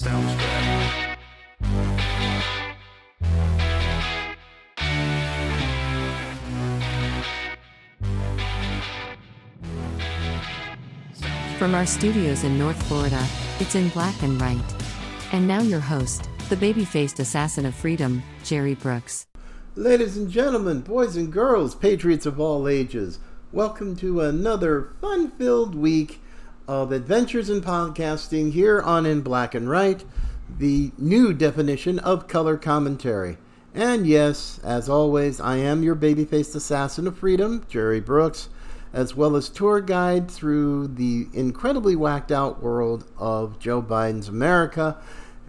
Sounds 0.00 0.34
good. 0.34 1.18
From 11.58 11.74
our 11.74 11.84
studios 11.84 12.44
in 12.44 12.58
North 12.58 12.82
Florida, 12.84 13.22
it's 13.58 13.74
in 13.74 13.90
black 13.90 14.22
and 14.22 14.40
white. 14.40 14.56
And 15.32 15.46
now 15.46 15.60
your 15.60 15.80
host, 15.80 16.30
the 16.48 16.56
baby 16.56 16.86
faced 16.86 17.20
assassin 17.20 17.66
of 17.66 17.74
freedom, 17.74 18.22
Jerry 18.42 18.76
Brooks. 18.76 19.26
Ladies 19.76 20.16
and 20.16 20.30
gentlemen, 20.30 20.80
boys 20.80 21.14
and 21.16 21.30
girls, 21.30 21.74
patriots 21.74 22.24
of 22.24 22.40
all 22.40 22.66
ages, 22.66 23.18
welcome 23.52 23.94
to 23.96 24.22
another 24.22 24.92
fun 25.02 25.30
filled 25.32 25.74
week 25.74 26.20
of 26.70 26.92
adventures 26.92 27.50
in 27.50 27.60
podcasting 27.60 28.52
here 28.52 28.80
on 28.80 29.04
In 29.04 29.22
Black 29.22 29.56
and 29.56 29.68
White, 29.68 30.04
the 30.56 30.92
new 30.96 31.34
definition 31.34 31.98
of 31.98 32.28
color 32.28 32.56
commentary. 32.56 33.38
And 33.74 34.06
yes, 34.06 34.60
as 34.62 34.88
always, 34.88 35.40
I 35.40 35.56
am 35.56 35.82
your 35.82 35.96
baby 35.96 36.24
faced 36.24 36.54
assassin 36.54 37.08
of 37.08 37.18
freedom, 37.18 37.66
Jerry 37.68 37.98
Brooks, 37.98 38.50
as 38.92 39.16
well 39.16 39.34
as 39.34 39.48
tour 39.48 39.80
guide 39.80 40.30
through 40.30 40.86
the 40.86 41.26
incredibly 41.32 41.96
whacked 41.96 42.30
out 42.30 42.62
world 42.62 43.04
of 43.18 43.58
Joe 43.58 43.82
Biden's 43.82 44.28
America. 44.28 44.96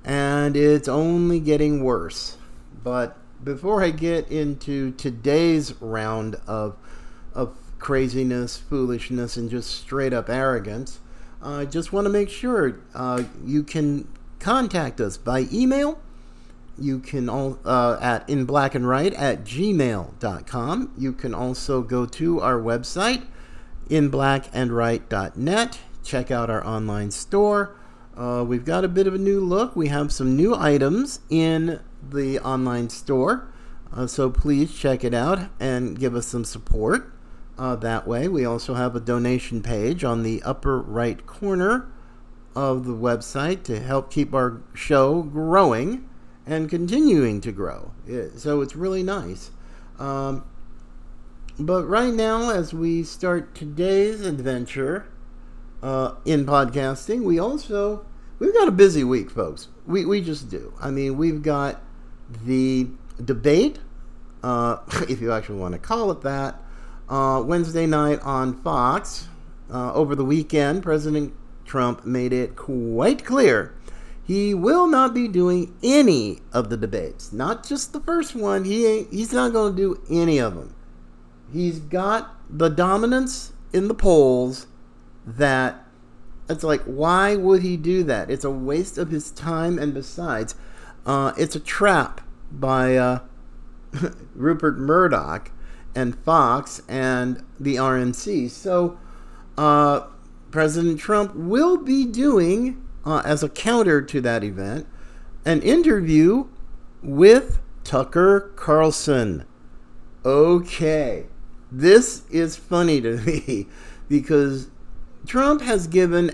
And 0.04 0.58
it's 0.58 0.88
only 0.88 1.40
getting 1.40 1.84
worse. 1.84 2.38
But 2.84 3.16
before 3.44 3.84
I 3.84 3.92
get 3.92 4.32
into 4.32 4.90
today's 4.94 5.80
round 5.80 6.38
of 6.48 6.78
of 7.36 7.56
craziness, 7.78 8.58
foolishness, 8.58 9.38
and 9.38 9.52
just 9.52 9.70
straight 9.70 10.14
up 10.14 10.28
arrogance, 10.28 11.00
I 11.44 11.66
just 11.66 11.92
want 11.92 12.06
to 12.06 12.10
make 12.10 12.30
sure 12.30 12.80
uh, 12.94 13.24
you 13.44 13.64
can 13.64 14.08
contact 14.40 15.02
us 15.02 15.18
by 15.18 15.48
email. 15.52 16.00
You 16.78 17.00
can 17.00 17.30
all 17.30 17.60
uh, 17.66 17.98
at 18.02 18.28
in 18.30 18.46
black 18.46 18.76
and 18.76 18.88
white 18.88 19.14
at 19.14 19.44
gmail.com. 19.44 20.94
You 20.98 21.14
can 21.14 21.34
also 21.34 21.82
go 21.82 22.06
to 22.06 22.42
our 22.42 22.60
website 22.60 23.24
in 23.90 24.10
blackandwhite.net. 24.10 25.80
Check 26.04 26.32
out 26.32 26.50
our 26.50 26.66
online 26.66 27.12
store. 27.12 27.76
Uh, 28.16 28.44
we've 28.48 28.66
got 28.66 28.84
a 28.84 28.88
bit 28.88 29.08
of 29.08 29.14
a 29.14 29.18
new 29.18 29.40
look. 29.40 29.76
We 29.76 29.88
have 29.88 30.12
some 30.12 30.36
new 30.36 30.56
items 30.56 31.20
in 31.30 31.80
the 32.10 32.40
online 32.40 32.90
store. 32.90 33.48
Uh, 33.94 34.08
so 34.08 34.30
please 34.30 34.74
check 34.74 35.04
it 35.04 35.14
out 35.14 35.50
and 35.60 36.00
give 36.00 36.16
us 36.16 36.28
some 36.28 36.46
support 36.46 37.14
uh, 37.62 37.76
that 37.76 38.08
way. 38.08 38.28
We 38.28 38.44
also 38.44 38.74
have 38.74 38.96
a 38.96 39.00
donation 39.00 39.62
page 39.62 40.04
on 40.04 40.24
the 40.24 40.42
upper 40.42 40.82
right 40.82 41.24
corner 41.28 41.92
of 42.56 42.86
the 42.86 42.94
website 42.94 43.62
to 43.66 43.80
help 43.80 44.12
keep 44.12 44.34
our 44.34 44.64
show 44.74 45.22
growing 45.22 46.10
and 46.44 46.68
continuing 46.68 47.40
to 47.42 47.52
grow. 47.52 47.92
So 48.36 48.62
it's 48.62 48.76
really 48.76 49.04
nice. 49.04 49.52
Um, 50.00 50.44
but 51.60 51.86
right 51.86 52.12
now, 52.12 52.50
as 52.50 52.74
we 52.74 53.04
start 53.04 53.54
today's 53.54 54.22
adventure 54.22 55.06
uh, 55.84 56.16
in 56.26 56.48
podcasting, 56.48 57.24
we 57.24 57.38
also 57.38 58.04
we've 58.40 58.56
got 58.56 58.70
a 58.70 58.72
busy 58.72 59.04
week, 59.04 59.30
folks. 59.30 59.68
We 59.86 60.04
we 60.04 60.22
just 60.22 60.50
do. 60.50 60.74
I 60.82 60.90
mean, 60.90 61.16
we've 61.16 61.44
got 61.44 61.80
the 62.44 62.88
debate, 63.24 63.78
uh, 64.42 64.78
if 65.08 65.22
you 65.22 65.32
actually 65.32 65.60
want 65.60 65.74
to 65.74 65.80
call 65.80 66.10
it 66.10 66.22
that, 66.22 66.61
uh, 67.12 67.44
Wednesday 67.46 67.86
night 67.86 68.20
on 68.24 68.60
Fox. 68.64 69.28
Uh, 69.72 69.94
over 69.94 70.16
the 70.16 70.26
weekend, 70.26 70.84
President 70.84 71.34
Trump 71.66 72.06
made 72.06 72.34
it 72.34 72.56
quite 72.56 73.24
clear 73.24 73.74
he 74.24 74.54
will 74.54 74.88
not 74.88 75.14
be 75.14 75.28
doing 75.28 75.76
any 75.84 76.40
of 76.54 76.70
the 76.70 76.78
debates. 76.78 77.34
Not 77.34 77.68
just 77.68 77.92
the 77.92 78.00
first 78.00 78.34
one. 78.36 78.64
He 78.64 78.86
ain't, 78.86 79.12
he's 79.12 79.34
not 79.34 79.52
going 79.52 79.76
to 79.76 79.78
do 79.78 80.02
any 80.10 80.38
of 80.38 80.56
them. 80.56 80.74
He's 81.52 81.80
got 81.80 82.36
the 82.50 82.70
dominance 82.70 83.52
in 83.74 83.88
the 83.90 83.94
polls 83.94 84.68
that 85.26 85.86
it's 86.50 86.64
like 86.64 86.82
why 86.84 87.36
would 87.36 87.62
he 87.62 87.78
do 87.78 88.04
that? 88.04 88.30
It's 88.30 88.46
a 88.46 88.52
waste 88.52 88.98
of 88.98 89.10
his 89.10 89.32
time 89.32 89.78
and 89.78 89.94
besides, 89.94 90.56
uh, 91.06 91.34
it's 91.38 91.56
a 91.56 91.60
trap 91.60 92.22
by 92.52 92.96
uh, 92.96 93.20
Rupert 94.36 94.78
Murdoch 94.78 95.52
and 95.96 96.18
Fox 96.24 96.82
and 96.88 97.44
the 97.60 97.76
RNC. 97.76 98.50
So 98.50 98.98
uh, 99.58 100.02
President 100.52 101.00
Trump 101.00 101.36
will 101.36 101.78
be 101.78 102.06
doing, 102.06 102.86
uh, 103.06 103.22
as 103.26 103.44
a 103.44 103.50
counter 103.50 104.02
to 104.02 104.22
that 104.22 104.44
event, 104.44 104.88
an 105.46 105.62
interview 105.62 106.48
with 107.02 107.60
Tucker 107.84 108.52
Carlson. 108.56 109.46
Okay, 110.24 111.26
this 111.72 112.24
is 112.30 112.56
funny 112.56 113.02
to 113.02 113.18
me 113.26 113.68
because 114.08 114.70
Trump 115.26 115.62
has 115.62 115.88
given 115.88 116.32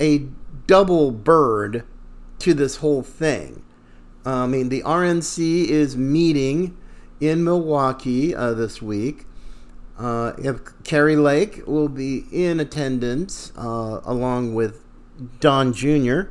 a 0.00 0.26
double 0.66 1.10
bird 1.10 1.84
to 2.38 2.54
this 2.54 2.76
whole 2.76 3.02
thing. 3.02 3.62
I 4.24 4.46
mean, 4.46 4.70
the 4.70 4.82
RNC 4.82 5.66
is 5.66 5.96
meeting 5.96 6.76
in 7.28 7.44
Milwaukee 7.44 8.34
uh, 8.34 8.52
this 8.54 8.80
week. 8.82 9.26
Uh, 9.98 10.32
Kari 10.82 11.16
Lake 11.16 11.66
will 11.66 11.88
be 11.88 12.24
in 12.32 12.58
attendance 12.58 13.52
uh, 13.56 14.00
along 14.04 14.54
with 14.54 14.82
Don 15.40 15.72
Jr. 15.72 16.22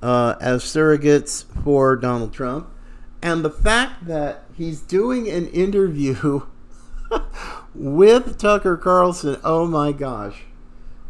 Uh, 0.00 0.36
as 0.40 0.62
surrogates 0.62 1.44
for 1.64 1.96
Donald 1.96 2.32
Trump. 2.32 2.68
And 3.20 3.44
the 3.44 3.50
fact 3.50 4.06
that 4.06 4.44
he's 4.56 4.80
doing 4.80 5.28
an 5.28 5.46
interview 5.48 6.42
with 7.74 8.38
Tucker 8.38 8.76
Carlson, 8.76 9.38
oh 9.44 9.66
my 9.66 9.92
gosh. 9.92 10.42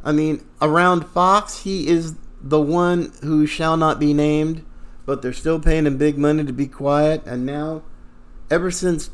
I 0.05 0.13
mean, 0.13 0.45
around 0.61 1.07
Fox, 1.07 1.63
he 1.63 1.89
is 1.89 2.17
the 2.41 2.61
one 2.61 3.13
who 3.23 3.47
shall 3.47 3.77
not 3.77 4.01
be 4.01 4.13
named, 4.13 4.65
but 5.07 5.23
they're 5.23 5.33
still 5.33 5.61
paying 5.61 5.87
him 5.87 5.97
big 5.97 6.19
money 6.19 6.45
to 6.45 6.53
be 6.53 6.67
quiet. 6.67 7.23
And 7.25 7.47
now, 7.47 7.83
ever 8.53 8.71
since 8.71 9.09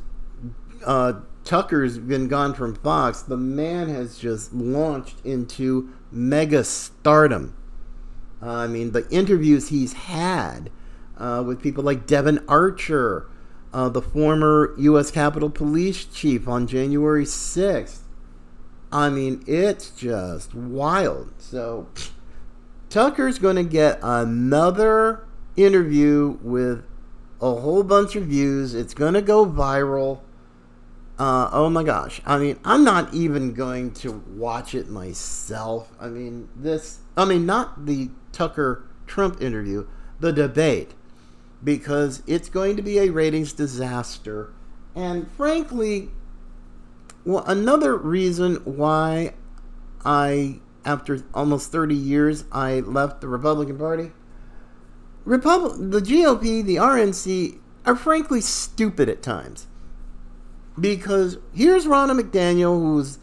uh, 0.84 1.12
Tucker's 1.44 1.96
been 1.96 2.26
gone 2.26 2.54
from 2.54 2.74
Fox, 2.74 3.22
the 3.22 3.36
man 3.36 3.88
has 3.88 4.18
just 4.18 4.52
launched 4.52 5.24
into 5.24 5.90
mega 6.10 6.64
stardom. 6.64 7.54
Uh, 8.42 8.50
I 8.50 8.66
mean, 8.66 8.90
the 8.90 9.08
interviews 9.10 9.68
he's 9.68 9.92
had 9.92 10.70
uh, 11.16 11.44
with 11.46 11.62
people 11.62 11.84
like 11.84 12.04
Devon 12.04 12.44
Archer, 12.48 13.28
uh, 13.72 13.88
the 13.88 14.02
former 14.02 14.74
U.S. 14.76 15.12
Capitol 15.12 15.50
Police 15.50 16.04
Chief 16.04 16.48
on 16.48 16.66
January 16.66 17.24
6th. 17.24 18.00
I 18.90 19.08
mean, 19.08 19.44
it's 19.46 19.90
just 19.90 20.52
wild. 20.52 21.30
So, 21.38 21.86
Tucker's 22.90 23.38
going 23.38 23.56
to 23.56 23.64
get 23.64 24.00
another 24.02 25.26
interview 25.56 26.38
with 26.42 26.87
a 27.40 27.54
whole 27.54 27.82
bunch 27.82 28.16
of 28.16 28.24
views. 28.24 28.74
It's 28.74 28.94
going 28.94 29.14
to 29.14 29.22
go 29.22 29.46
viral. 29.46 30.20
Uh, 31.18 31.50
oh 31.52 31.68
my 31.68 31.82
gosh. 31.82 32.20
I 32.24 32.38
mean, 32.38 32.58
I'm 32.64 32.84
not 32.84 33.12
even 33.12 33.52
going 33.52 33.92
to 33.94 34.22
watch 34.28 34.74
it 34.74 34.88
myself. 34.88 35.92
I 36.00 36.08
mean, 36.08 36.48
this, 36.54 36.98
I 37.16 37.24
mean, 37.24 37.46
not 37.46 37.86
the 37.86 38.10
Tucker 38.32 38.84
Trump 39.06 39.42
interview, 39.42 39.86
the 40.20 40.32
debate, 40.32 40.92
because 41.62 42.22
it's 42.26 42.48
going 42.48 42.76
to 42.76 42.82
be 42.82 42.98
a 42.98 43.10
ratings 43.10 43.52
disaster. 43.52 44.52
And 44.94 45.30
frankly, 45.32 46.10
well, 47.24 47.44
another 47.46 47.96
reason 47.96 48.56
why 48.64 49.34
I, 50.04 50.60
after 50.84 51.24
almost 51.34 51.72
30 51.72 51.94
years, 51.94 52.44
I 52.52 52.80
left 52.80 53.20
the 53.20 53.28
Republican 53.28 53.78
Party. 53.78 54.12
The 55.28 56.00
GOP, 56.00 56.64
the 56.64 56.76
RNC, 56.76 57.58
are 57.84 57.96
frankly 57.96 58.40
stupid 58.40 59.10
at 59.10 59.22
times. 59.22 59.66
Because 60.80 61.36
here's 61.52 61.84
Ronna 61.84 62.18
McDaniel, 62.18 62.80
who's 62.80 63.18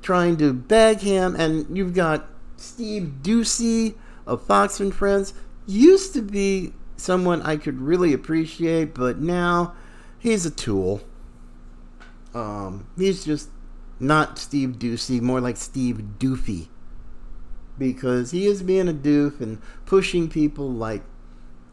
trying 0.00 0.38
to 0.38 0.54
beg 0.54 1.00
him, 1.00 1.36
and 1.36 1.76
you've 1.76 1.92
got 1.92 2.26
Steve 2.56 3.16
Doocy 3.22 3.94
of 4.26 4.42
Fox 4.46 4.80
and 4.80 4.94
Friends. 4.94 5.34
Used 5.66 6.14
to 6.14 6.22
be 6.22 6.72
someone 6.96 7.42
I 7.42 7.58
could 7.58 7.78
really 7.78 8.14
appreciate, 8.14 8.94
but 8.94 9.18
now 9.18 9.74
he's 10.18 10.46
a 10.46 10.50
tool. 10.50 11.02
Um, 12.32 12.86
he's 12.96 13.22
just 13.22 13.50
not 13.98 14.38
Steve 14.38 14.78
Doocy, 14.78 15.20
more 15.20 15.42
like 15.42 15.58
Steve 15.58 16.02
Doofy. 16.18 16.68
Because 17.76 18.30
he 18.30 18.46
is 18.46 18.62
being 18.62 18.88
a 18.88 18.94
doof 18.94 19.40
and 19.40 19.60
pushing 19.84 20.28
people 20.28 20.70
like 20.70 21.02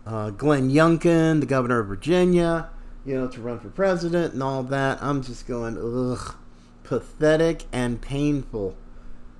uh, 0.08 0.30
Glenn 0.30 0.70
Youngkin, 0.70 1.42
the 1.42 1.46
governor 1.46 1.80
of 1.80 1.88
Virginia, 1.88 2.70
you 3.06 3.16
know, 3.16 3.28
to 3.28 3.42
run 3.42 3.60
for 3.60 3.70
president 3.70 4.34
and 4.34 4.42
all 4.42 4.64
that. 4.64 5.02
I'm 5.02 5.22
just 5.22 5.48
going, 5.48 5.78
ugh, 5.78 6.36
pathetic 6.84 7.66
and 7.74 8.02
painful. 8.02 8.78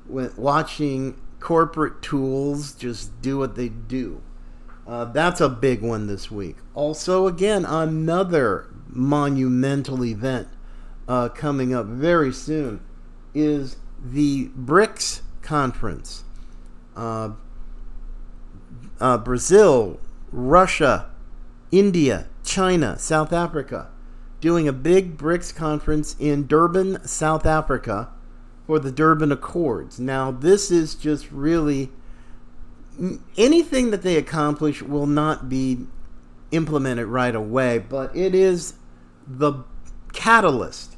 When 0.08 0.32
watching 0.36 1.20
corporate 1.40 2.02
tools 2.02 2.74
just 2.74 3.22
do 3.22 3.38
what 3.38 3.56
they 3.56 3.70
do. 3.70 4.22
Uh, 4.86 5.06
that's 5.06 5.42
a 5.42 5.50
big 5.50 5.82
one 5.82 6.08
this 6.08 6.32
week. 6.32 6.58
Also, 6.74 7.28
again, 7.28 7.66
another 7.66 8.68
monumental 8.90 10.04
event 10.04 10.48
uh, 11.08 11.30
coming 11.30 11.74
up 11.74 11.86
very 11.86 12.34
soon 12.34 12.82
is 13.34 13.78
the 14.04 14.50
BRICS 14.50 15.22
conference. 15.42 16.24
Uh, 16.96 17.32
uh, 19.00 19.18
Brazil, 19.18 20.00
Russia, 20.32 21.10
India, 21.72 22.28
China, 22.44 22.98
South 23.00 23.32
Africa, 23.32 23.90
doing 24.40 24.68
a 24.68 24.74
big 24.74 25.18
BRICS 25.18 25.56
conference 25.56 26.16
in 26.20 26.48
Durban, 26.48 27.06
South 27.08 27.46
Africa, 27.46 28.10
for 28.66 28.80
the 28.80 28.92
Durban 28.92 29.32
Accords. 29.32 30.00
Now, 30.00 30.32
this 30.32 30.70
is 30.70 30.96
just 30.96 31.32
really 31.32 31.90
anything 33.38 33.92
that 33.92 34.02
they 34.02 34.18
accomplish 34.18 34.82
will 34.82 35.06
not 35.06 35.48
be 35.48 35.88
implemented 36.52 37.08
right 37.08 37.36
away, 37.36 37.78
but 37.78 38.16
it 38.16 38.34
is 38.36 38.74
the 39.26 39.64
catalyst 40.14 40.96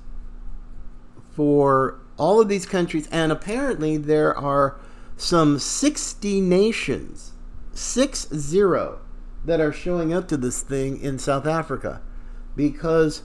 for 1.36 2.00
all 2.18 2.42
of 2.42 2.50
these 2.50 2.66
countries. 2.66 3.08
And 3.12 3.32
apparently, 3.32 3.98
there 3.98 4.36
are 4.38 4.80
some 5.18 5.60
60 5.60 6.42
nations, 6.42 7.34
six 7.74 8.28
zero, 8.34 9.00
that 9.46 9.60
are 9.60 9.74
showing 9.74 10.14
up 10.14 10.28
to 10.28 10.38
this 10.38 10.62
thing 10.62 11.00
in 11.02 11.18
South 11.20 11.46
Africa 11.46 12.02
because 12.56 13.24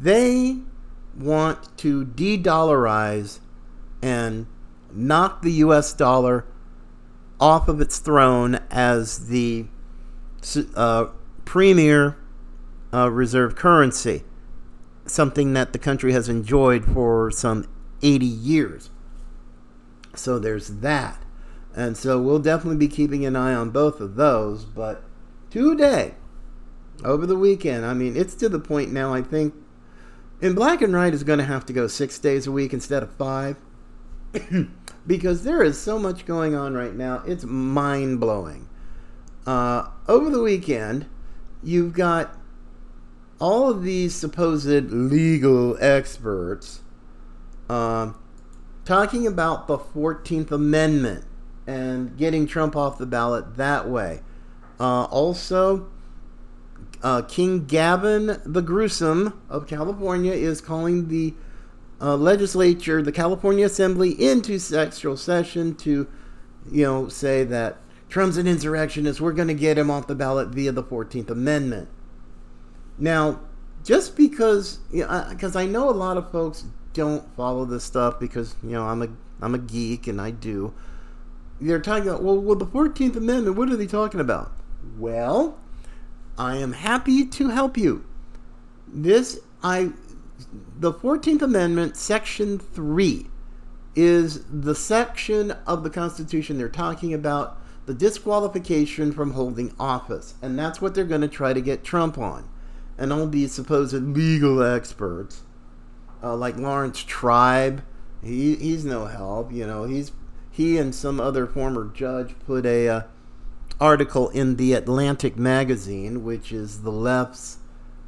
they 0.00 0.58
want 1.18 1.76
to 1.78 2.04
de 2.04 2.38
dollarize 2.38 3.40
and 4.02 4.46
knock 4.92 5.42
the 5.42 5.52
US 5.52 5.92
dollar 5.92 6.46
off 7.40 7.68
of 7.68 7.80
its 7.80 7.98
throne 7.98 8.60
as 8.70 9.28
the 9.28 9.66
uh, 10.74 11.06
premier 11.44 12.16
uh, 12.92 13.10
reserve 13.10 13.56
currency, 13.56 14.24
something 15.06 15.52
that 15.54 15.72
the 15.72 15.78
country 15.78 16.12
has 16.12 16.28
enjoyed 16.28 16.84
for 16.84 17.30
some 17.30 17.68
80 18.02 18.26
years. 18.26 18.90
So 20.14 20.38
there's 20.38 20.68
that. 20.68 21.22
And 21.74 21.96
so 21.96 22.20
we'll 22.20 22.38
definitely 22.38 22.78
be 22.78 22.88
keeping 22.88 23.26
an 23.26 23.36
eye 23.36 23.54
on 23.54 23.70
both 23.70 24.00
of 24.00 24.16
those. 24.16 24.64
But 24.64 25.02
today, 25.64 26.14
over 27.04 27.26
the 27.26 27.36
weekend, 27.36 27.84
I 27.84 27.94
mean, 27.94 28.16
it's 28.16 28.34
to 28.36 28.48
the 28.48 28.58
point 28.58 28.92
now, 28.92 29.12
I 29.12 29.22
think, 29.22 29.54
in 30.40 30.54
black 30.54 30.82
and 30.82 30.94
white 30.94 31.14
is 31.14 31.24
going 31.24 31.38
to 31.38 31.44
have 31.44 31.64
to 31.66 31.72
go 31.72 31.86
six 31.86 32.18
days 32.18 32.46
a 32.46 32.52
week 32.52 32.72
instead 32.72 33.02
of 33.02 33.10
five. 33.12 33.56
because 35.06 35.44
there 35.44 35.62
is 35.62 35.80
so 35.80 35.98
much 35.98 36.26
going 36.26 36.54
on 36.54 36.74
right 36.74 36.94
now. 36.94 37.22
It's 37.26 37.44
mind 37.44 38.20
blowing. 38.20 38.68
Uh, 39.46 39.88
over 40.08 40.30
the 40.30 40.42
weekend, 40.42 41.06
you've 41.62 41.92
got 41.92 42.36
all 43.38 43.70
of 43.70 43.82
these 43.82 44.14
supposed 44.14 44.90
legal 44.90 45.76
experts 45.80 46.80
uh, 47.68 48.12
talking 48.84 49.26
about 49.26 49.66
the 49.66 49.78
14th 49.78 50.50
Amendment 50.50 51.24
and 51.66 52.16
getting 52.16 52.46
Trump 52.46 52.74
off 52.74 52.98
the 52.98 53.06
ballot 53.06 53.56
that 53.56 53.88
way. 53.88 54.20
Uh, 54.78 55.04
also, 55.04 55.88
uh, 57.02 57.22
King 57.22 57.66
Gavin 57.66 58.40
the 58.44 58.62
Gruesome 58.62 59.40
of 59.48 59.66
California 59.66 60.32
is 60.32 60.60
calling 60.60 61.08
the 61.08 61.34
uh, 62.00 62.16
legislature, 62.16 63.02
the 63.02 63.12
California 63.12 63.66
Assembly, 63.66 64.10
into 64.10 64.58
sexual 64.58 65.16
session 65.16 65.74
to, 65.76 66.06
you 66.70 66.84
know, 66.84 67.08
say 67.08 67.44
that 67.44 67.78
Trump's 68.08 68.36
an 68.36 68.46
insurrectionist. 68.46 69.20
We're 69.20 69.32
going 69.32 69.48
to 69.48 69.54
get 69.54 69.78
him 69.78 69.90
off 69.90 70.06
the 70.06 70.14
ballot 70.14 70.48
via 70.48 70.72
the 70.72 70.82
14th 70.82 71.30
Amendment. 71.30 71.88
Now, 72.98 73.40
just 73.84 74.16
because, 74.16 74.78
because 74.90 74.92
you 74.92 75.04
know, 75.06 75.60
I 75.60 75.66
know 75.66 75.88
a 75.88 75.92
lot 75.92 76.16
of 76.16 76.30
folks 76.30 76.64
don't 76.92 77.24
follow 77.36 77.64
this 77.64 77.84
stuff 77.84 78.18
because 78.18 78.56
you 78.62 78.70
know 78.70 78.84
I'm 78.84 79.02
a 79.02 79.08
I'm 79.40 79.54
a 79.54 79.58
geek 79.58 80.06
and 80.06 80.20
I 80.20 80.30
do. 80.30 80.72
They're 81.60 81.80
talking 81.80 82.08
about 82.08 82.22
well, 82.22 82.38
well, 82.38 82.56
the 82.56 82.66
14th 82.66 83.16
Amendment. 83.16 83.56
What 83.56 83.70
are 83.70 83.76
they 83.76 83.86
talking 83.86 84.18
about? 84.18 84.50
Well, 84.98 85.58
I 86.38 86.56
am 86.56 86.72
happy 86.72 87.24
to 87.24 87.48
help 87.48 87.76
you. 87.76 88.04
This 88.88 89.40
I 89.62 89.92
the 90.78 90.92
14th 90.92 91.42
Amendment, 91.42 91.96
Section 91.96 92.58
3, 92.58 93.26
is 93.94 94.44
the 94.44 94.74
section 94.74 95.52
of 95.66 95.82
the 95.82 95.90
Constitution 95.90 96.58
they're 96.58 96.68
talking 96.68 97.14
about 97.14 97.58
the 97.86 97.94
disqualification 97.94 99.12
from 99.12 99.32
holding 99.32 99.74
office. 99.78 100.34
And 100.42 100.58
that's 100.58 100.80
what 100.80 100.94
they're 100.94 101.04
going 101.04 101.22
to 101.22 101.28
try 101.28 101.52
to 101.52 101.60
get 101.60 101.84
Trump 101.84 102.18
on. 102.18 102.48
And 102.98 103.12
all 103.12 103.26
these 103.26 103.52
supposed 103.52 103.94
legal 103.94 104.62
experts, 104.62 105.42
uh, 106.22 106.36
like 106.36 106.56
Laurence 106.56 107.02
Tribe, 107.02 107.82
he, 108.22 108.56
he's 108.56 108.84
no 108.84 109.06
help. 109.06 109.52
You 109.52 109.66
know, 109.66 109.84
he's 109.84 110.12
he 110.50 110.78
and 110.78 110.94
some 110.94 111.20
other 111.20 111.46
former 111.46 111.90
judge 111.92 112.34
put 112.46 112.64
a 112.64 112.88
uh, 112.88 113.02
article 113.80 114.30
in 114.30 114.56
the 114.56 114.72
Atlantic 114.72 115.36
magazine, 115.36 116.24
which 116.24 116.52
is 116.52 116.82
the 116.82 116.92
left's 116.92 117.58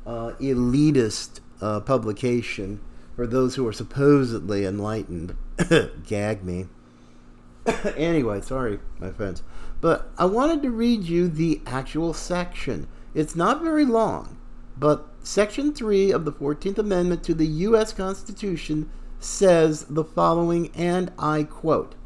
uh, 0.07 0.33
elitist 0.41 1.41
uh, 1.61 1.81
publication 1.81 2.81
for 3.15 3.27
those 3.27 3.57
who 3.57 3.67
are 3.67 3.73
supposedly 3.73 4.65
enlightened. 4.65 5.37
Gag 6.07 6.45
me. 6.45 6.67
anyway, 7.97 8.41
sorry, 8.41 8.79
my 8.99 9.11
friends. 9.11 9.43
But 9.81 10.11
I 10.17 10.25
wanted 10.25 10.63
to 10.63 10.71
read 10.71 11.05
you 11.05 11.29
the 11.29 11.61
actual 11.67 12.15
section. 12.15 12.87
It's 13.15 13.37
not 13.37 13.63
very 13.63 13.85
long, 13.85 14.39
but 14.77 15.09
Section 15.23 15.75
3 15.75 16.11
of 16.11 16.25
the 16.25 16.33
14th 16.33 16.79
Amendment 16.79 17.23
to 17.25 17.35
the 17.35 17.47
U.S. 17.47 17.93
Constitution 17.93 18.89
says 19.21 19.85
the 19.91 20.05
following, 20.05 20.71
and 20.75 21.13
I 21.19 21.43
quote 21.43 21.97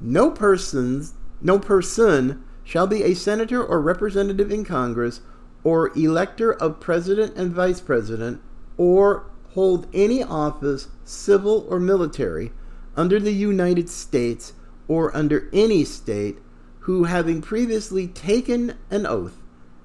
No 0.00 0.30
persons, 0.30 1.14
no 1.40 1.58
person 1.58 2.44
shall 2.66 2.88
be 2.88 3.04
a 3.04 3.14
senator 3.14 3.64
or 3.64 3.80
representative 3.80 4.50
in 4.50 4.64
Congress 4.64 5.20
or 5.62 5.96
elector 5.96 6.52
of 6.52 6.80
president 6.80 7.34
and 7.36 7.52
vice 7.52 7.80
president 7.80 8.42
or 8.76 9.24
hold 9.50 9.86
any 9.94 10.20
office, 10.22 10.88
civil 11.04 11.64
or 11.70 11.78
military, 11.78 12.52
under 12.96 13.20
the 13.20 13.32
United 13.32 13.88
States 13.88 14.52
or 14.88 15.16
under 15.16 15.48
any 15.52 15.84
state 15.84 16.38
who, 16.80 17.04
having 17.04 17.40
previously 17.40 18.08
taken 18.08 18.74
an 18.90 19.06
oath 19.06 19.40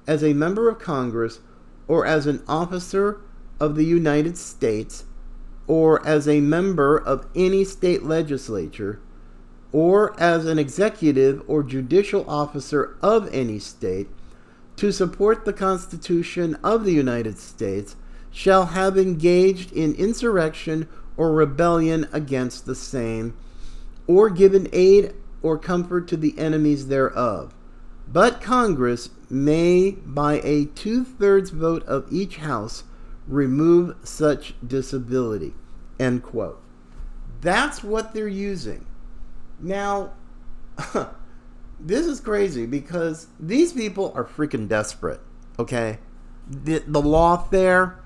as 0.08 0.24
a 0.24 0.34
member 0.34 0.68
of 0.68 0.80
Congress 0.80 1.38
or 1.86 2.04
as 2.04 2.26
an 2.26 2.42
officer 2.48 3.20
of 3.60 3.76
the 3.76 3.84
United 3.84 4.36
States 4.36 5.04
or 5.68 6.04
as 6.04 6.26
a 6.26 6.40
member 6.40 6.98
of 6.98 7.28
any 7.36 7.64
state 7.64 8.02
legislature 8.02 8.98
or 9.72 10.18
as 10.20 10.44
an 10.44 10.58
executive 10.58 11.42
or 11.48 11.62
judicial 11.62 12.28
officer 12.28 12.96
of 13.00 13.32
any 13.32 13.58
state 13.58 14.08
to 14.76 14.92
support 14.92 15.44
the 15.44 15.52
Constitution 15.52 16.56
of 16.62 16.84
the 16.84 16.92
United 16.92 17.38
States 17.38 17.96
shall 18.30 18.66
have 18.66 18.96
engaged 18.96 19.72
in 19.72 19.94
insurrection 19.94 20.88
or 21.16 21.32
rebellion 21.32 22.08
against 22.12 22.64
the 22.64 22.74
same, 22.74 23.36
or 24.06 24.30
given 24.30 24.68
aid 24.72 25.14
or 25.42 25.58
comfort 25.58 26.08
to 26.08 26.16
the 26.16 26.38
enemies 26.38 26.88
thereof. 26.88 27.54
But 28.08 28.40
Congress 28.40 29.10
may, 29.30 29.92
by 29.92 30.40
a 30.42 30.66
two 30.66 31.04
thirds 31.04 31.50
vote 31.50 31.84
of 31.84 32.06
each 32.10 32.36
House, 32.36 32.84
remove 33.26 33.96
such 34.02 34.54
disability. 34.66 35.54
End 35.98 36.22
quote. 36.22 36.60
That's 37.40 37.82
what 37.82 38.14
they're 38.14 38.28
using. 38.28 38.86
Now, 39.62 40.12
this 41.80 42.06
is 42.06 42.20
crazy 42.20 42.66
because 42.66 43.28
these 43.40 43.72
people 43.72 44.12
are 44.14 44.24
freaking 44.24 44.68
desperate, 44.68 45.20
okay? 45.58 45.98
The, 46.50 46.80
the 46.86 47.00
law 47.00 47.48
there 47.50 48.02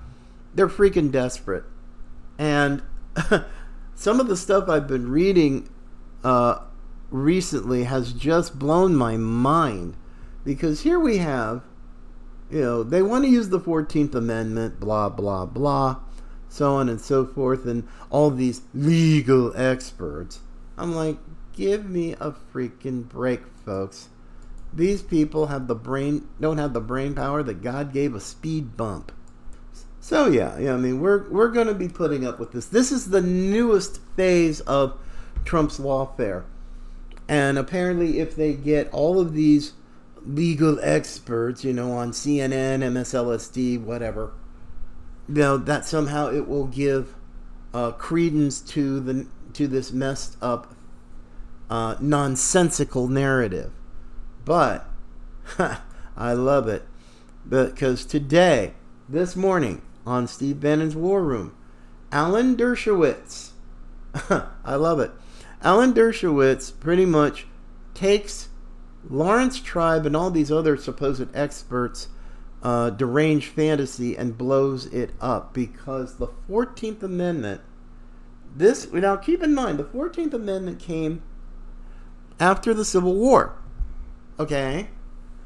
they're 0.57 0.67
freaking 0.67 1.11
desperate. 1.11 1.63
And 2.37 2.81
some 3.95 4.19
of 4.19 4.27
the 4.27 4.35
stuff 4.35 4.67
I've 4.67 4.87
been 4.87 5.09
reading 5.09 5.69
uh, 6.23 6.59
recently 7.11 7.83
has 7.83 8.11
just 8.11 8.57
blown 8.57 8.95
my 8.95 9.17
mind. 9.17 9.95
Because 10.43 10.81
here 10.81 10.99
we 10.99 11.19
have, 11.19 11.63
you 12.49 12.61
know, 12.61 12.83
they 12.83 13.03
want 13.03 13.23
to 13.25 13.29
use 13.29 13.49
the 13.49 13.59
14th 13.59 14.15
Amendment, 14.15 14.79
blah, 14.79 15.09
blah, 15.09 15.45
blah, 15.45 15.97
so 16.49 16.73
on 16.73 16.89
and 16.89 16.99
so 16.99 17.25
forth, 17.25 17.65
and 17.65 17.87
all 18.09 18.31
these 18.31 18.61
legal 18.73 19.55
experts. 19.55 20.39
I'm 20.75 20.95
like, 20.95 21.17
give 21.57 21.89
me 21.89 22.13
a 22.13 22.31
freaking 22.31 23.09
break, 23.09 23.41
folks. 23.65 24.09
These 24.71 25.01
people 25.01 25.47
have 25.47 25.67
the 25.67 25.75
brain, 25.75 26.27
don't 26.39 26.59
have 26.59 26.73
the 26.73 26.79
brain 26.79 27.15
power 27.15 27.41
that 27.43 27.61
God 27.61 27.91
gave 27.91 28.13
a 28.13 28.21
speed 28.21 28.77
bump. 28.77 29.11
So 29.99 30.27
yeah, 30.27 30.57
yeah. 30.57 30.73
I 30.73 30.77
mean, 30.77 31.01
we're 31.01 31.27
we're 31.29 31.49
going 31.49 31.67
to 31.67 31.73
be 31.73 31.89
putting 31.89 32.25
up 32.25 32.39
with 32.39 32.51
this. 32.51 32.67
This 32.67 32.91
is 32.91 33.09
the 33.09 33.21
newest 33.21 33.99
phase 34.15 34.61
of 34.61 34.97
Trump's 35.43 35.79
lawfare, 35.79 36.43
and 37.27 37.57
apparently, 37.57 38.19
if 38.19 38.35
they 38.35 38.53
get 38.53 38.89
all 38.93 39.19
of 39.19 39.33
these 39.33 39.73
legal 40.25 40.79
experts, 40.81 41.63
you 41.63 41.73
know, 41.73 41.91
on 41.91 42.11
CNN, 42.11 42.79
MSLSD, 42.79 43.81
whatever, 43.81 44.31
you 45.27 45.35
know, 45.35 45.57
that 45.57 45.85
somehow 45.85 46.29
it 46.29 46.47
will 46.47 46.67
give 46.67 47.15
uh, 47.73 47.91
credence 47.91 48.61
to 48.61 48.99
the 48.99 49.27
to 49.53 49.67
this 49.67 49.91
messed 49.91 50.37
up, 50.41 50.73
uh, 51.69 51.95
nonsensical 51.99 53.07
narrative. 53.07 53.71
But 54.45 54.87
I 56.17 56.33
love 56.33 56.67
it 56.67 56.83
because 57.47 58.05
today, 58.05 58.73
this 59.07 59.35
morning 59.35 59.81
on 60.05 60.27
Steve 60.27 60.59
Bannon's 60.59 60.95
War 60.95 61.23
Room, 61.23 61.55
Alan 62.11 62.55
Dershowitz, 62.55 63.51
I 64.63 64.75
love 64.75 64.99
it. 64.99 65.11
Alan 65.61 65.93
Dershowitz 65.93 66.77
pretty 66.79 67.05
much 67.05 67.47
takes 67.93 68.49
Laurence 69.09 69.59
Tribe 69.59 70.05
and 70.05 70.15
all 70.15 70.31
these 70.31 70.51
other 70.51 70.77
supposed 70.77 71.35
experts' 71.35 72.07
uh, 72.63 72.89
deranged 72.89 73.49
fantasy 73.49 74.15
and 74.15 74.37
blows 74.37 74.85
it 74.87 75.11
up 75.19 75.53
because 75.53 76.15
the 76.17 76.27
14th 76.49 77.03
Amendment, 77.03 77.61
this, 78.55 78.91
now 78.91 79.15
keep 79.15 79.43
in 79.43 79.53
mind, 79.53 79.79
the 79.79 79.83
14th 79.83 80.33
Amendment 80.33 80.79
came 80.79 81.21
after 82.39 82.73
the 82.73 82.85
Civil 82.85 83.15
War. 83.15 83.57
Okay? 84.39 84.89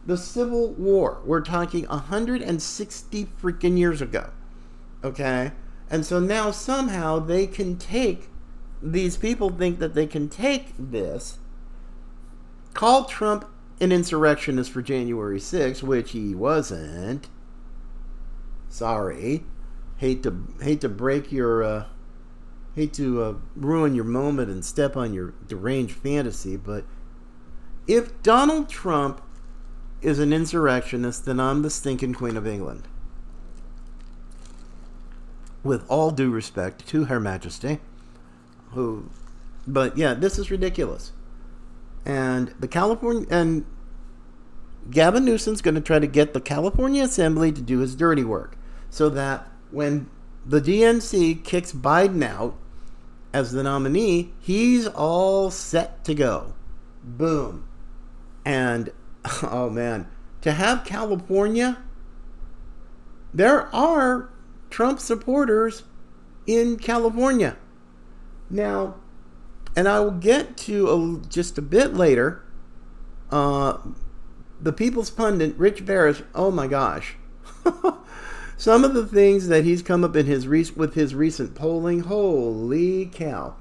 The 0.06 0.18
Civil 0.18 0.74
War. 0.74 1.22
We're 1.26 1.42
talking 1.42 1.86
160 1.86 3.26
freaking 3.42 3.78
years 3.78 4.02
ago. 4.02 4.32
Okay? 5.04 5.52
And 5.90 6.06
so 6.06 6.20
now 6.20 6.52
somehow 6.52 7.20
they 7.20 7.48
can 7.48 7.78
take, 7.78 8.30
these 8.82 9.18
people 9.18 9.50
think 9.50 9.80
that 9.80 9.94
they 9.94 10.08
can 10.08 10.30
take 10.30 10.74
this 10.78 11.38
call 12.74 13.06
Trump 13.06 13.46
an 13.80 13.92
insurrectionist 13.92 14.72
for 14.72 14.82
January 14.82 15.40
6th, 15.40 15.84
which 15.84 16.12
he 16.12 16.34
wasn't. 16.34 17.28
Sorry. 18.70 19.44
Hate 19.98 20.24
to 20.24 20.48
hate 20.62 20.82
to 20.82 20.90
break 20.90 21.32
your 21.32 21.64
uh, 21.64 21.86
hate 22.76 22.94
to 22.94 23.22
uh, 23.22 23.34
ruin 23.56 23.96
your 23.96 24.06
moment 24.06 24.50
and 24.50 24.64
step 24.64 24.96
on 24.96 25.14
your 25.14 25.34
deranged 25.48 25.96
fantasy, 25.96 26.58
but 26.58 26.86
if 27.88 28.22
Donald 28.24 28.70
Trump 28.70 29.22
is 30.02 30.20
an 30.20 30.34
insurrectionist, 30.34 31.26
then 31.26 31.40
I'm 31.40 31.62
the 31.62 31.70
stinking 31.70 32.14
Queen 32.14 32.38
of 32.38 32.48
England. 32.48 32.88
With 35.64 35.86
all 35.90 36.12
due 36.12 36.32
respect 36.32 36.88
to 36.88 37.06
Her 37.06 37.20
Majesty, 37.20 37.80
who, 38.72 39.10
but 39.68 39.98
yeah, 39.98 40.14
this 40.14 40.40
is 40.40 40.50
ridiculous 40.50 41.12
and 42.06 42.54
the 42.60 42.68
California 42.68 43.28
and 43.30 43.66
Gavin 44.90 45.24
Newsom's 45.24 45.62
going 45.62 45.76
to 45.76 45.82
try 45.82 46.00
to 46.00 46.08
get 46.08 46.34
the 46.34 46.42
California 46.42 47.04
Assembly 47.04 47.52
to 47.52 47.62
do 47.62 47.80
his 47.80 47.96
dirty 47.96 48.24
work 48.24 48.58
so 48.90 49.10
that 49.10 49.48
when 49.70 50.10
the 50.46 50.62
DNC 50.62 51.44
kicks 51.44 51.72
Biden 51.72 52.24
out 52.24 52.56
as 53.34 53.52
the 53.52 53.64
nominee, 53.64 54.34
he's 54.40 54.88
all 54.88 55.52
set 55.52 56.04
to 56.06 56.14
go. 56.14 56.54
Boom. 57.04 57.66
And 58.46 58.92
oh 59.44 59.70
man, 59.70 60.08
to 60.42 60.52
have 60.52 60.84
California, 60.84 61.78
there 63.34 63.74
are 63.74 64.30
Trump 64.70 65.00
supporters 65.00 65.84
in 66.48 66.78
California. 66.78 67.58
Now, 68.50 68.96
and 69.76 69.88
I 69.88 70.00
will 70.02 70.12
get 70.12 70.58
to 70.58 70.90
a, 70.90 71.28
just 71.30 71.58
a 71.58 71.62
bit 71.62 71.94
later. 71.94 72.44
Uh, 73.30 73.78
the 74.60 74.74
People's 74.74 75.10
Pundit, 75.10 75.56
Rich 75.58 75.86
Baris. 75.86 76.22
Oh 76.36 76.52
my 76.52 76.68
gosh, 76.68 77.16
some 78.62 78.84
of 78.84 78.94
the 78.94 79.08
things 79.08 79.48
that 79.48 79.66
he's 79.66 79.82
come 79.82 80.04
up 80.04 80.16
in 80.16 80.28
his 80.28 80.48
re- 80.48 80.70
with 80.76 80.94
his 80.94 81.16
recent 81.16 81.56
polling. 81.56 82.02
Holy 82.02 83.08
cow! 83.08 83.56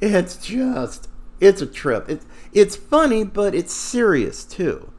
It's 0.00 0.36
just 0.36 1.06
it's 1.38 1.62
a 1.62 1.66
trip. 1.66 2.08
It's 2.08 2.26
it's 2.52 2.74
funny, 2.74 3.22
but 3.22 3.54
it's 3.54 3.72
serious 3.72 4.44
too. 4.44 4.92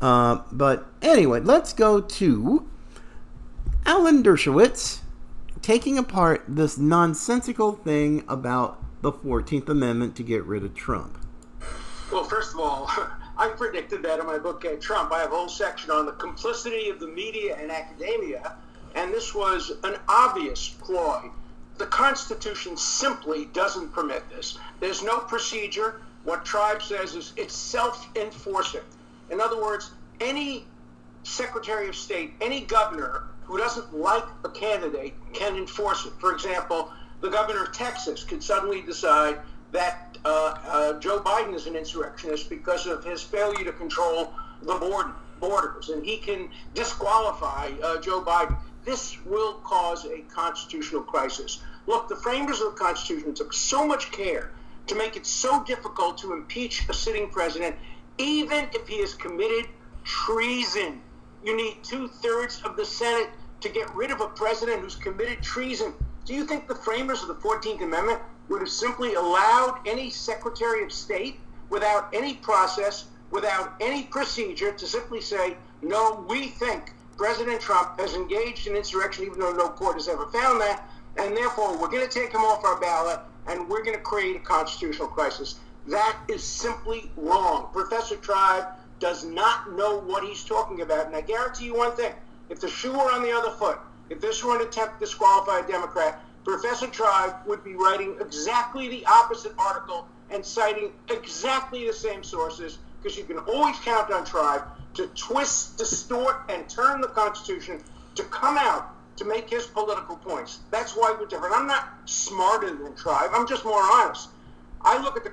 Uh, 0.00 0.42
but 0.50 0.86
anyway, 1.00 1.38
let's 1.38 1.72
go 1.72 2.00
to 2.00 2.68
Alan 3.86 4.24
Dershowitz 4.24 5.02
taking 5.62 5.96
apart 5.96 6.42
this 6.48 6.76
nonsensical 6.76 7.74
thing 7.74 8.24
about 8.26 8.82
the 9.02 9.12
14th 9.12 9.68
Amendment 9.68 10.16
to 10.16 10.24
get 10.24 10.44
rid 10.44 10.64
of 10.64 10.74
Trump? 10.74 11.16
Well, 12.10 12.24
first 12.24 12.54
of 12.54 12.60
all, 12.60 12.90
I 13.38 13.48
predicted 13.48 14.02
that 14.02 14.18
in 14.18 14.26
my 14.26 14.38
book, 14.38 14.62
Get 14.62 14.80
Trump. 14.80 15.12
I 15.12 15.20
have 15.20 15.32
a 15.32 15.36
whole 15.36 15.48
section 15.48 15.92
on 15.92 16.06
the 16.06 16.12
complicity 16.12 16.90
of 16.90 16.98
the 16.98 17.06
media 17.06 17.56
and 17.56 17.70
academia, 17.70 18.56
and 18.96 19.14
this 19.14 19.32
was 19.32 19.72
an 19.84 19.94
obvious 20.08 20.68
ploy. 20.68 21.30
The 21.76 21.86
Constitution 21.86 22.76
simply 22.76 23.44
doesn't 23.46 23.92
permit 23.92 24.28
this. 24.28 24.58
There's 24.80 25.04
no 25.04 25.18
procedure. 25.18 26.00
What 26.24 26.44
Tribe 26.44 26.82
says 26.82 27.14
is 27.14 27.32
it's 27.36 27.54
self 27.54 28.08
enforcing. 28.16 28.80
In 29.30 29.40
other 29.40 29.62
words, 29.62 29.92
any 30.20 30.64
Secretary 31.22 31.88
of 31.88 31.94
State, 31.94 32.34
any 32.40 32.62
governor 32.62 33.22
who 33.44 33.56
doesn't 33.56 33.94
like 33.94 34.24
a 34.44 34.48
candidate 34.48 35.14
can 35.32 35.54
enforce 35.54 36.04
it. 36.06 36.12
For 36.18 36.32
example, 36.32 36.90
the 37.20 37.30
governor 37.30 37.62
of 37.64 37.72
Texas 37.72 38.24
could 38.24 38.42
suddenly 38.42 38.82
decide 38.82 39.38
that 39.72 40.16
uh, 40.24 40.58
uh, 40.66 41.00
Joe 41.00 41.20
Biden 41.20 41.54
is 41.54 41.66
an 41.66 41.76
insurrectionist 41.76 42.48
because 42.48 42.86
of 42.86 43.04
his 43.04 43.22
failure 43.22 43.64
to 43.64 43.72
control 43.72 44.32
the 44.62 44.74
board, 44.74 45.06
borders, 45.40 45.90
and 45.90 46.04
he 46.04 46.16
can 46.16 46.48
disqualify 46.74 47.70
uh, 47.82 48.00
Joe 48.00 48.22
Biden. 48.22 48.56
This 48.84 49.22
will 49.24 49.54
cause 49.64 50.04
a 50.06 50.20
constitutional 50.32 51.02
crisis. 51.02 51.60
Look, 51.86 52.08
the 52.08 52.16
framers 52.16 52.60
of 52.60 52.72
the 52.72 52.78
Constitution 52.78 53.34
took 53.34 53.52
so 53.52 53.86
much 53.86 54.10
care 54.10 54.50
to 54.86 54.94
make 54.94 55.16
it 55.16 55.26
so 55.26 55.62
difficult 55.64 56.18
to 56.18 56.32
impeach 56.32 56.88
a 56.88 56.94
sitting 56.94 57.28
president, 57.28 57.76
even 58.16 58.68
if 58.72 58.88
he 58.88 59.00
has 59.00 59.14
committed 59.14 59.66
treason. 60.04 61.00
You 61.44 61.56
need 61.56 61.84
two 61.84 62.08
thirds 62.08 62.62
of 62.64 62.76
the 62.76 62.84
Senate 62.84 63.30
to 63.60 63.68
get 63.68 63.94
rid 63.94 64.10
of 64.10 64.20
a 64.20 64.28
president 64.28 64.80
who's 64.80 64.96
committed 64.96 65.42
treason. 65.42 65.92
Do 66.24 66.34
you 66.34 66.46
think 66.46 66.68
the 66.68 66.74
framers 66.74 67.22
of 67.22 67.28
the 67.28 67.34
14th 67.34 67.82
Amendment 67.82 68.20
would 68.48 68.60
have 68.60 68.70
simply 68.70 69.14
allowed 69.14 69.80
any 69.86 70.10
Secretary 70.10 70.82
of 70.82 70.92
State 70.92 71.38
without 71.70 72.08
any 72.12 72.34
process, 72.34 73.06
without 73.30 73.74
any 73.80 74.04
procedure 74.04 74.72
to 74.72 74.86
simply 74.86 75.20
say, 75.20 75.56
no, 75.82 76.24
we 76.28 76.48
think 76.48 76.92
President 77.16 77.60
Trump 77.60 77.98
has 78.00 78.14
engaged 78.14 78.66
in 78.66 78.76
insurrection, 78.76 79.24
even 79.24 79.40
though 79.40 79.52
no 79.52 79.68
court 79.68 79.94
has 79.94 80.08
ever 80.08 80.26
found 80.26 80.60
that, 80.60 80.88
and 81.16 81.36
therefore 81.36 81.76
we're 81.76 81.88
going 81.88 82.06
to 82.06 82.12
take 82.12 82.32
him 82.32 82.42
off 82.42 82.64
our 82.64 82.80
ballot 82.80 83.20
and 83.48 83.68
we're 83.68 83.82
going 83.82 83.96
to 83.96 84.02
create 84.02 84.36
a 84.36 84.40
constitutional 84.40 85.08
crisis. 85.08 85.58
That 85.86 86.18
is 86.28 86.44
simply 86.44 87.10
wrong. 87.16 87.70
Professor 87.72 88.16
Tribe 88.16 88.66
does 89.00 89.24
not 89.24 89.72
know 89.72 89.98
what 90.00 90.24
he's 90.24 90.44
talking 90.44 90.82
about. 90.82 91.06
And 91.06 91.16
I 91.16 91.22
guarantee 91.22 91.66
you 91.66 91.74
one 91.74 91.96
thing 91.96 92.12
if 92.50 92.60
the 92.60 92.68
shoe 92.68 92.92
were 92.92 93.10
on 93.10 93.22
the 93.22 93.32
other 93.32 93.50
foot, 93.50 93.78
if 94.10 94.20
this 94.20 94.44
were 94.44 94.56
an 94.56 94.66
attempt 94.66 94.94
to 94.94 95.06
disqualify 95.06 95.60
a 95.60 95.66
Democrat, 95.66 96.22
Professor 96.48 96.86
Tribe 96.86 97.34
would 97.44 97.62
be 97.62 97.74
writing 97.74 98.16
exactly 98.22 98.88
the 98.88 99.04
opposite 99.04 99.52
article 99.58 100.08
and 100.30 100.42
citing 100.42 100.92
exactly 101.10 101.86
the 101.86 101.92
same 101.92 102.24
sources 102.24 102.78
because 103.02 103.18
you 103.18 103.24
can 103.24 103.36
always 103.40 103.76
count 103.80 104.10
on 104.10 104.24
Tribe 104.24 104.62
to 104.94 105.08
twist, 105.08 105.76
distort, 105.76 106.36
and 106.48 106.66
turn 106.66 107.02
the 107.02 107.08
Constitution 107.08 107.82
to 108.14 108.24
come 108.24 108.56
out 108.56 108.94
to 109.16 109.26
make 109.26 109.50
his 109.50 109.66
political 109.66 110.16
points. 110.16 110.60
That's 110.70 110.96
why 110.96 111.14
we're 111.20 111.26
different. 111.26 111.54
I'm 111.54 111.66
not 111.66 111.86
smarter 112.06 112.74
than 112.74 112.96
Tribe. 112.96 113.28
I'm 113.34 113.46
just 113.46 113.66
more 113.66 113.82
honest. 113.82 114.30
I 114.80 114.96
look 115.02 115.18
at 115.18 115.24
the 115.24 115.32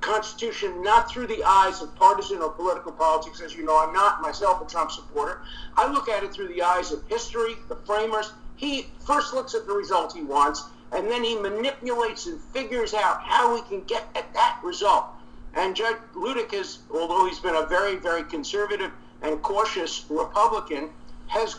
Constitution 0.00 0.82
not 0.82 1.08
through 1.08 1.28
the 1.28 1.44
eyes 1.44 1.80
of 1.80 1.94
partisan 1.94 2.38
or 2.42 2.50
political 2.50 2.90
politics. 2.90 3.40
As 3.40 3.54
you 3.54 3.64
know, 3.64 3.78
I'm 3.78 3.92
not 3.92 4.20
myself 4.20 4.60
a 4.60 4.68
Trump 4.68 4.90
supporter. 4.90 5.42
I 5.76 5.88
look 5.92 6.08
at 6.08 6.24
it 6.24 6.32
through 6.32 6.48
the 6.48 6.62
eyes 6.62 6.90
of 6.90 7.06
history, 7.06 7.54
the 7.68 7.76
framers, 7.76 8.32
he 8.60 8.86
first 9.06 9.32
looks 9.32 9.54
at 9.54 9.66
the 9.66 9.72
result 9.72 10.12
he 10.12 10.20
wants, 10.20 10.64
and 10.92 11.10
then 11.10 11.24
he 11.24 11.34
manipulates 11.34 12.26
and 12.26 12.38
figures 12.52 12.92
out 12.92 13.22
how 13.22 13.56
he 13.56 13.62
can 13.62 13.82
get 13.84 14.06
at 14.14 14.34
that 14.34 14.60
result. 14.62 15.06
And 15.54 15.74
Judge 15.74 15.96
Luttig 16.14 16.52
has, 16.52 16.80
although 16.92 17.24
he's 17.24 17.38
been 17.38 17.54
a 17.54 17.64
very, 17.64 17.96
very 17.96 18.22
conservative 18.22 18.92
and 19.22 19.40
cautious 19.40 20.04
Republican, 20.10 20.90
has 21.28 21.56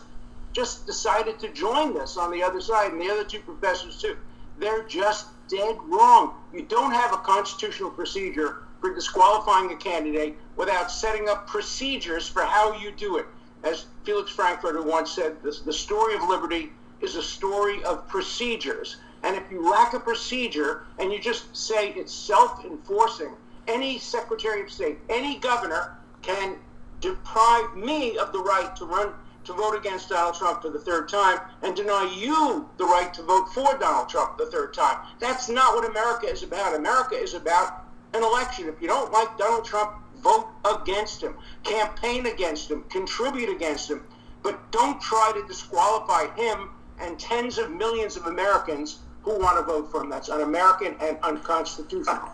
just 0.54 0.86
decided 0.86 1.40
to 1.40 1.52
join 1.52 1.96
this 1.96 2.18
on 2.18 2.30
the 2.30 2.44
other 2.44 2.62
side, 2.62 2.92
and 2.92 3.02
the 3.02 3.10
other 3.10 3.24
two 3.24 3.40
professors 3.40 4.00
too. 4.00 4.16
They're 4.60 4.84
just 4.84 5.26
dead 5.48 5.78
wrong. 5.88 6.36
You 6.54 6.62
don't 6.62 6.92
have 6.92 7.14
a 7.14 7.18
constitutional 7.18 7.90
procedure 7.90 8.58
for 8.80 8.94
disqualifying 8.94 9.72
a 9.72 9.76
candidate 9.76 10.38
without 10.56 10.92
setting 10.92 11.30
up 11.30 11.48
procedures 11.48 12.30
for 12.30 12.44
how 12.44 12.78
you 12.78 12.92
do 12.92 13.18
it. 13.18 13.26
As 13.64 13.86
Felix 14.04 14.30
Frankfurter 14.30 14.84
once 14.84 15.12
said, 15.12 15.42
the 15.42 15.74
story 15.74 16.14
of 16.14 16.22
liberty 16.30 16.72
is 17.02 17.16
a 17.16 17.22
story 17.22 17.84
of 17.84 18.08
procedures. 18.08 18.98
And 19.24 19.36
if 19.36 19.44
you 19.52 19.70
lack 19.70 19.94
a 19.94 20.00
procedure 20.00 20.84
and 20.98 21.12
you 21.12 21.20
just 21.20 21.56
say 21.56 21.90
it's 21.90 22.14
self 22.14 22.66
enforcing, 22.66 23.34
any 23.68 24.00
Secretary 24.00 24.62
of 24.62 24.72
State, 24.72 25.00
any 25.10 25.38
governor 25.38 25.98
can 26.22 26.58
deprive 27.00 27.76
me 27.76 28.18
of 28.18 28.32
the 28.32 28.40
right 28.40 28.76
to 28.76 28.86
run 28.86 29.14
to 29.44 29.54
vote 29.54 29.76
against 29.76 30.10
Donald 30.10 30.36
Trump 30.36 30.62
for 30.62 30.70
the 30.70 30.80
third 30.80 31.10
time 31.10 31.40
and 31.64 31.76
deny 31.76 32.14
you 32.16 32.70
the 32.78 32.86
right 32.86 33.12
to 33.14 33.24
vote 33.24 33.48
for 33.54 33.78
Donald 33.80 34.08
Trump 34.08 34.38
the 34.38 34.46
third 34.46 34.74
time. 34.74 34.98
That's 35.20 35.50
not 35.50 35.76
what 35.76 35.90
America 35.90 36.28
is 36.28 36.44
about. 36.44 36.76
America 36.76 37.16
is 37.16 37.34
about 37.34 37.86
an 38.14 38.24
election. 38.24 38.68
If 38.68 38.82
you 38.82 38.88
don't 38.88 39.12
like 39.12 39.38
Donald 39.38 39.66
Trump, 39.66 39.94
vote 40.22 40.48
against 40.64 41.24
him, 41.24 41.36
campaign 41.64 42.28
against 42.28 42.70
him, 42.70 42.84
contribute 42.90 43.50
against 43.50 43.90
him, 43.90 44.04
but 44.44 44.72
don't 44.72 45.02
try 45.02 45.32
to 45.34 45.48
disqualify 45.48 46.28
him 46.36 46.70
and 47.02 47.20
tens 47.20 47.58
of 47.58 47.72
millions 47.72 48.16
of 48.16 48.26
Americans 48.28 49.00
who 49.24 49.40
want 49.40 49.58
to 49.58 49.64
vote 49.64 49.92
for 49.92 50.04
him. 50.04 50.10
That's 50.10 50.30
un-American 50.30 50.96
and 51.02 51.18
unconstitutional. 51.24 52.30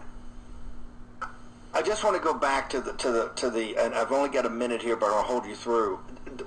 I 1.74 1.82
just 1.82 2.04
want 2.04 2.16
to 2.16 2.22
go 2.22 2.34
back 2.34 2.70
to 2.72 2.82
the 2.82 2.94
to 2.94 3.12
the 3.12 3.32
to 3.36 3.50
the, 3.50 3.78
and 3.78 3.94
I've 3.94 4.12
only 4.12 4.30
got 4.30 4.46
a 4.46 4.50
minute 4.50 4.82
here, 4.82 4.96
but 4.96 5.08
I'll 5.08 5.22
hold 5.22 5.46
you 5.46 5.56
through. 5.56 5.98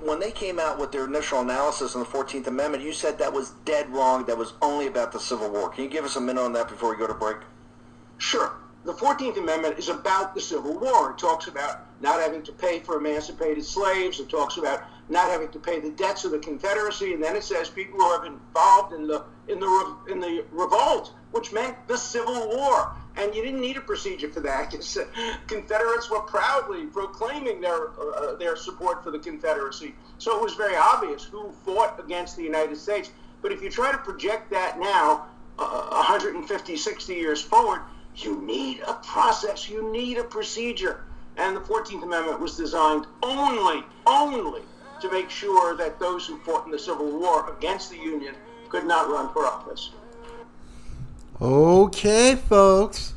When 0.02 0.18
they 0.18 0.30
came 0.30 0.58
out 0.58 0.78
with 0.78 0.92
their 0.92 1.04
initial 1.04 1.40
analysis 1.40 1.94
on 1.94 2.00
the 2.00 2.06
Fourteenth 2.06 2.46
Amendment, 2.46 2.82
you 2.82 2.92
said 2.92 3.18
that 3.18 3.32
was 3.32 3.50
dead 3.64 3.88
wrong. 3.90 4.24
That 4.24 4.38
was 4.38 4.54
only 4.62 4.86
about 4.86 5.12
the 5.12 5.20
Civil 5.20 5.50
War. 5.50 5.68
Can 5.68 5.84
you 5.84 5.90
give 5.90 6.04
us 6.04 6.16
a 6.16 6.20
minute 6.20 6.40
on 6.40 6.52
that 6.54 6.68
before 6.68 6.90
we 6.90 6.96
go 6.96 7.06
to 7.06 7.14
break? 7.14 7.36
Sure. 8.18 8.52
The 8.84 8.94
14th 8.94 9.36
Amendment 9.36 9.78
is 9.78 9.90
about 9.90 10.34
the 10.34 10.40
Civil 10.40 10.78
War. 10.78 11.10
It 11.10 11.18
talks 11.18 11.48
about 11.48 11.86
not 12.00 12.18
having 12.18 12.42
to 12.42 12.52
pay 12.52 12.80
for 12.80 12.96
emancipated 12.96 13.64
slaves. 13.64 14.20
It 14.20 14.30
talks 14.30 14.56
about 14.56 14.82
not 15.10 15.28
having 15.28 15.48
to 15.48 15.58
pay 15.58 15.80
the 15.80 15.90
debts 15.90 16.24
of 16.24 16.30
the 16.30 16.38
Confederacy, 16.38 17.12
and 17.12 17.22
then 17.22 17.36
it 17.36 17.42
says 17.42 17.68
people 17.68 17.98
who 17.98 18.10
have 18.12 18.24
involved 18.24 18.92
in 18.92 19.06
the 19.06 19.24
in 19.48 19.58
the 19.58 19.96
in 20.08 20.20
the 20.20 20.44
revolt, 20.52 21.12
which 21.32 21.52
meant 21.52 21.76
the 21.88 21.96
Civil 21.96 22.48
War. 22.48 22.92
And 23.16 23.34
you 23.34 23.42
didn't 23.42 23.60
need 23.60 23.76
a 23.76 23.80
procedure 23.80 24.30
for 24.30 24.40
that. 24.40 24.70
Confederates 25.48 26.10
were 26.10 26.20
proudly 26.20 26.86
proclaiming 26.86 27.60
their 27.60 27.88
uh, 27.98 28.36
their 28.36 28.56
support 28.56 29.02
for 29.02 29.10
the 29.10 29.18
Confederacy, 29.18 29.94
so 30.18 30.36
it 30.36 30.42
was 30.42 30.54
very 30.54 30.76
obvious 30.76 31.24
who 31.24 31.50
fought 31.64 31.98
against 32.02 32.36
the 32.36 32.42
United 32.42 32.76
States. 32.76 33.10
But 33.42 33.52
if 33.52 33.62
you 33.62 33.70
try 33.70 33.90
to 33.90 33.98
project 33.98 34.50
that 34.50 34.78
now, 34.78 35.26
uh, 35.58 35.88
150, 35.90 36.76
60 36.76 37.14
years 37.14 37.40
forward, 37.40 37.80
you 38.16 38.40
need 38.42 38.80
a 38.86 38.94
process, 38.94 39.68
you 39.68 39.90
need 39.90 40.18
a 40.18 40.24
procedure. 40.24 41.04
And 41.36 41.56
the 41.56 41.60
14th 41.60 42.02
Amendment 42.02 42.38
was 42.38 42.56
designed 42.56 43.06
only, 43.22 43.82
only 44.06 44.62
to 45.00 45.10
make 45.10 45.30
sure 45.30 45.76
that 45.76 45.98
those 45.98 46.26
who 46.26 46.38
fought 46.40 46.66
in 46.66 46.70
the 46.70 46.78
Civil 46.78 47.18
War 47.18 47.52
against 47.56 47.90
the 47.90 47.96
Union 47.96 48.34
could 48.68 48.84
not 48.86 49.08
run 49.08 49.32
for 49.32 49.46
office. 49.46 49.90
Okay, 51.40 52.36
folks. 52.36 53.14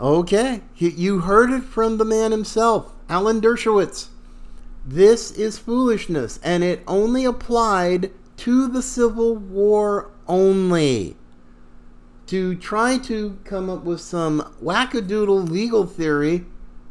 Okay. 0.00 0.62
You 0.76 1.20
heard 1.20 1.50
it 1.50 1.62
from 1.62 1.98
the 1.98 2.04
man 2.04 2.32
himself, 2.32 2.92
Alan 3.08 3.40
Dershowitz. 3.40 4.08
This 4.84 5.30
is 5.30 5.58
foolishness, 5.58 6.40
and 6.42 6.64
it 6.64 6.82
only 6.86 7.24
applied 7.24 8.10
to 8.38 8.66
the 8.66 8.82
Civil 8.82 9.36
War 9.36 10.10
only 10.26 11.16
to 12.26 12.54
try 12.56 12.98
to 12.98 13.38
come 13.44 13.68
up 13.68 13.84
with 13.84 14.00
some 14.00 14.54
wackadoodle 14.62 15.48
legal 15.48 15.86
theory 15.86 16.44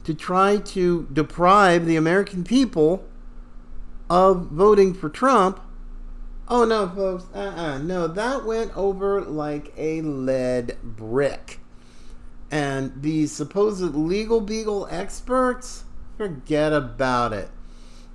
to 0.03 0.13
try 0.13 0.57
to 0.57 1.07
deprive 1.11 1.85
the 1.85 1.95
American 1.95 2.43
people 2.43 3.03
of 4.13 4.45
voting 4.51 4.93
for 4.93 5.09
Trump. 5.09 5.59
Oh 6.47 6.65
no, 6.65 6.87
folks. 6.87 7.25
Uh 7.33 7.39
uh-uh. 7.39 7.61
uh 7.61 7.77
No, 7.79 8.07
that 8.07 8.45
went 8.45 8.71
over 8.77 9.21
like 9.21 9.73
a 9.75 10.01
lead 10.01 10.77
brick. 10.83 11.59
And 12.51 12.93
these 13.01 13.31
supposed 13.31 13.95
legal 13.95 14.39
beagle 14.39 14.87
experts, 14.91 15.85
forget 16.15 16.71
about 16.71 17.33
it. 17.33 17.49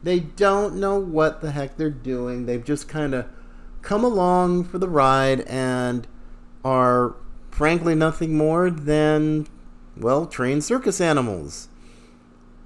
They 0.00 0.20
don't 0.20 0.76
know 0.76 1.00
what 1.00 1.40
the 1.40 1.50
heck 1.50 1.76
they're 1.76 1.90
doing. 1.90 2.46
They've 2.46 2.64
just 2.64 2.88
kind 2.88 3.12
of 3.12 3.26
come 3.82 4.04
along 4.04 4.64
for 4.64 4.78
the 4.78 4.88
ride 4.88 5.40
and 5.48 6.06
are 6.64 7.16
frankly 7.50 7.96
nothing 7.96 8.36
more 8.36 8.70
than, 8.70 9.48
well, 9.96 10.26
trained 10.26 10.62
circus 10.62 11.00
animals. 11.00 11.66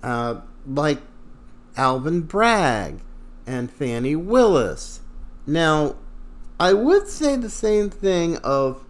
Uh, 0.03 0.43
like 0.67 0.99
Alvin 1.79 2.21
Bragg 2.21 3.01
and 3.47 3.71
Fani 3.71 4.17
Willis. 4.17 5.01
Now, 5.47 5.97
I 6.61 6.73
would 6.73 7.09
say 7.09 7.37
the 7.37 7.51
same 7.51 7.91
thing 7.91 8.37
of 8.39 8.85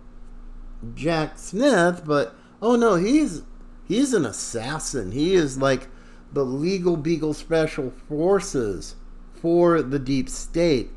Jack 0.94 1.38
Smith, 1.38 2.02
but 2.04 2.34
oh 2.60 2.76
no, 2.76 2.96
he's 2.96 3.42
he's 3.84 4.12
an 4.12 4.26
assassin. 4.26 5.12
He 5.12 5.34
is 5.34 5.58
like 5.58 5.88
the 6.32 6.44
legal 6.44 6.96
beagle 6.96 7.34
special 7.34 7.92
forces 8.08 8.96
for 9.34 9.82
the 9.82 9.98
deep 9.98 10.28
state 10.28 10.90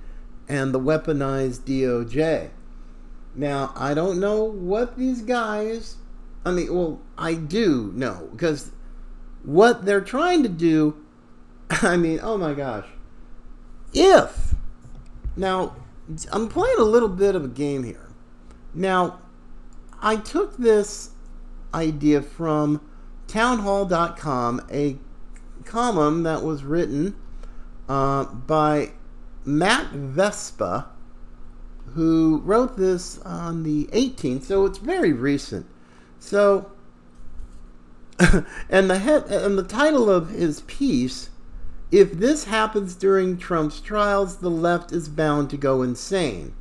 and 0.47 0.73
the 0.73 0.79
weaponized 0.79 1.61
DOJ. 1.61 2.49
Now, 3.35 3.73
I 3.75 3.93
don't 3.93 4.19
know 4.19 4.43
what 4.43 4.97
these 4.97 5.21
guys. 5.21 5.97
I 6.45 6.51
mean, 6.51 6.73
well, 6.73 7.01
I 7.17 7.33
do 7.33 7.91
know 7.95 8.29
because 8.31 8.71
what 9.43 9.85
they're 9.85 10.01
trying 10.01 10.43
to 10.43 10.49
do. 10.49 10.97
I 11.69 11.97
mean, 11.97 12.19
oh 12.21 12.37
my 12.37 12.53
gosh. 12.53 12.85
If. 13.93 14.55
Now, 15.35 15.75
I'm 16.31 16.47
playing 16.47 16.77
a 16.79 16.83
little 16.83 17.09
bit 17.09 17.35
of 17.35 17.43
a 17.43 17.49
game 17.49 17.83
here. 17.83 18.09
Now, 18.73 19.19
I 20.01 20.17
took 20.17 20.57
this 20.57 21.11
idea 21.73 22.21
from 22.21 22.81
townhall.com, 23.27 24.67
a 24.71 24.97
column 25.65 26.23
that 26.23 26.43
was 26.43 26.63
written 26.63 27.15
uh, 27.89 28.25
by 28.25 28.91
Matt 29.45 29.91
Vespa 29.91 30.89
who 31.95 32.41
wrote 32.43 32.75
this 32.75 33.19
on 33.19 33.63
the 33.63 33.85
18th, 33.85 34.43
so 34.43 34.65
it's 34.65 34.79
very 34.79 35.13
recent. 35.13 35.65
So, 36.19 36.71
and 38.69 38.89
the 38.89 38.99
head 38.99 39.25
and 39.27 39.57
the 39.57 39.63
title 39.63 40.09
of 40.09 40.29
his 40.29 40.61
piece, 40.61 41.29
if 41.91 42.13
this 42.13 42.45
happens 42.45 42.95
during 42.95 43.37
Trump's 43.37 43.79
trials, 43.79 44.37
the 44.37 44.49
left 44.49 44.91
is 44.91 45.07
bound 45.07 45.49
to 45.51 45.57
go 45.57 45.81
insane. 45.81 46.53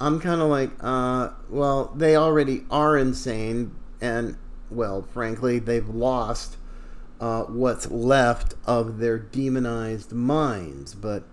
I'm 0.00 0.18
kind 0.18 0.40
of 0.40 0.48
like, 0.48 0.70
uh, 0.80 1.30
well, 1.48 1.92
they 1.94 2.16
already 2.16 2.64
are 2.70 2.96
insane, 2.96 3.74
and 4.00 4.36
well, 4.70 5.02
frankly, 5.02 5.58
they've 5.58 5.88
lost 5.88 6.56
uh, 7.20 7.42
what's 7.42 7.90
left 7.90 8.54
of 8.64 8.98
their 8.98 9.18
demonized 9.18 10.12
minds. 10.12 10.94
But 10.94 11.24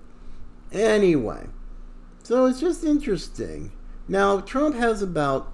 anyway, 0.72 1.48
so 2.24 2.46
it's 2.46 2.60
just 2.60 2.84
interesting. 2.84 3.72
Now, 4.08 4.42
Trump 4.42 4.76
has 4.76 5.02
about 5.02 5.52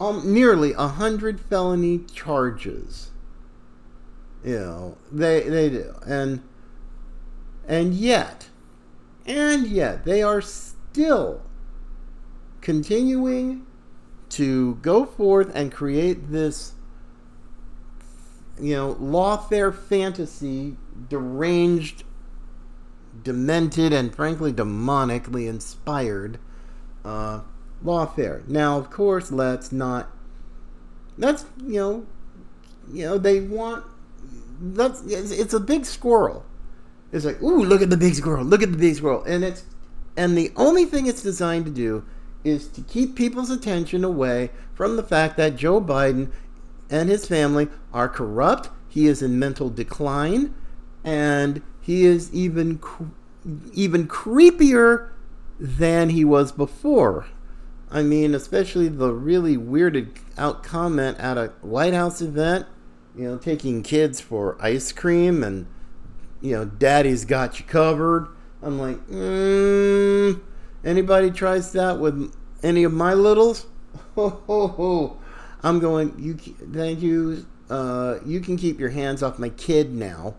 um, 0.00 0.34
nearly 0.34 0.72
a 0.72 0.88
hundred 0.88 1.40
felony 1.40 2.00
charges. 2.12 3.11
You 4.44 4.58
know, 4.58 4.98
they 5.10 5.42
they 5.42 5.70
do, 5.70 5.94
and 6.06 6.42
and 7.68 7.94
yet, 7.94 8.48
and 9.24 9.66
yet, 9.66 10.04
they 10.04 10.22
are 10.22 10.40
still 10.40 11.42
continuing 12.60 13.66
to 14.30 14.76
go 14.76 15.04
forth 15.04 15.50
and 15.54 15.70
create 15.70 16.30
this, 16.30 16.72
you 18.60 18.74
know, 18.74 18.94
lawfare 18.94 19.74
fantasy, 19.74 20.76
deranged 21.08 22.04
demented 23.22 23.92
and 23.92 24.14
frankly 24.14 24.52
demonically 24.52 25.48
inspired 25.48 26.38
uh, 27.04 27.40
lawfare. 27.84 28.46
Now, 28.48 28.78
of 28.78 28.90
course, 28.90 29.30
let's 29.30 29.72
not. 29.72 30.10
That's 31.18 31.44
you 31.64 31.74
know, 31.74 32.06
you 32.90 33.04
know 33.04 33.18
they 33.18 33.40
want. 33.40 33.84
That's 34.62 35.02
it's 35.02 35.54
a 35.54 35.60
big 35.60 35.84
squirrel. 35.84 36.46
It's 37.10 37.24
like, 37.24 37.42
ooh, 37.42 37.64
look 37.64 37.82
at 37.82 37.90
the 37.90 37.96
big 37.96 38.14
squirrel! 38.14 38.44
Look 38.44 38.62
at 38.62 38.70
the 38.70 38.78
big 38.78 38.94
squirrel! 38.94 39.24
And 39.24 39.42
it's 39.42 39.64
and 40.16 40.38
the 40.38 40.52
only 40.56 40.84
thing 40.84 41.06
it's 41.06 41.22
designed 41.22 41.64
to 41.64 41.70
do 41.70 42.04
is 42.44 42.68
to 42.68 42.80
keep 42.82 43.16
people's 43.16 43.50
attention 43.50 44.04
away 44.04 44.50
from 44.74 44.96
the 44.96 45.02
fact 45.02 45.36
that 45.36 45.56
Joe 45.56 45.80
Biden 45.80 46.30
and 46.88 47.08
his 47.08 47.26
family 47.26 47.68
are 47.92 48.08
corrupt. 48.08 48.70
He 48.88 49.06
is 49.08 49.20
in 49.20 49.38
mental 49.38 49.68
decline, 49.68 50.54
and 51.02 51.60
he 51.80 52.04
is 52.04 52.32
even 52.32 52.80
even 53.72 54.06
creepier 54.06 55.08
than 55.58 56.10
he 56.10 56.24
was 56.24 56.52
before. 56.52 57.26
I 57.90 58.02
mean, 58.02 58.34
especially 58.34 58.88
the 58.88 59.12
really 59.12 59.56
weirded 59.56 60.18
out 60.38 60.62
comment 60.62 61.18
at 61.18 61.36
a 61.36 61.48
White 61.62 61.94
House 61.94 62.22
event, 62.22 62.66
you 63.16 63.24
know, 63.24 63.36
taking 63.36 63.82
kids 63.82 64.20
for 64.20 64.56
ice 64.60 64.92
cream 64.92 65.42
and, 65.42 65.66
you 66.40 66.52
know, 66.52 66.64
daddy's 66.64 67.24
got 67.24 67.58
you 67.58 67.66
covered. 67.66 68.28
I'm 68.62 68.78
like, 68.78 68.96
mm, 69.08 70.40
anybody 70.84 71.30
tries 71.30 71.72
that 71.72 71.98
with 71.98 72.34
any 72.62 72.84
of 72.84 72.92
my 72.92 73.14
littles? 73.14 73.66
Ho, 74.14 74.28
ho, 74.46 74.68
ho. 74.68 75.18
I'm 75.62 75.78
going, 75.78 76.14
you, 76.18 76.34
thank 76.34 77.00
you, 77.00 77.46
uh, 77.70 78.18
you 78.26 78.40
can 78.40 78.56
keep 78.56 78.78
your 78.78 78.90
hands 78.90 79.22
off 79.22 79.38
my 79.38 79.48
kid 79.48 79.92
now 79.92 80.34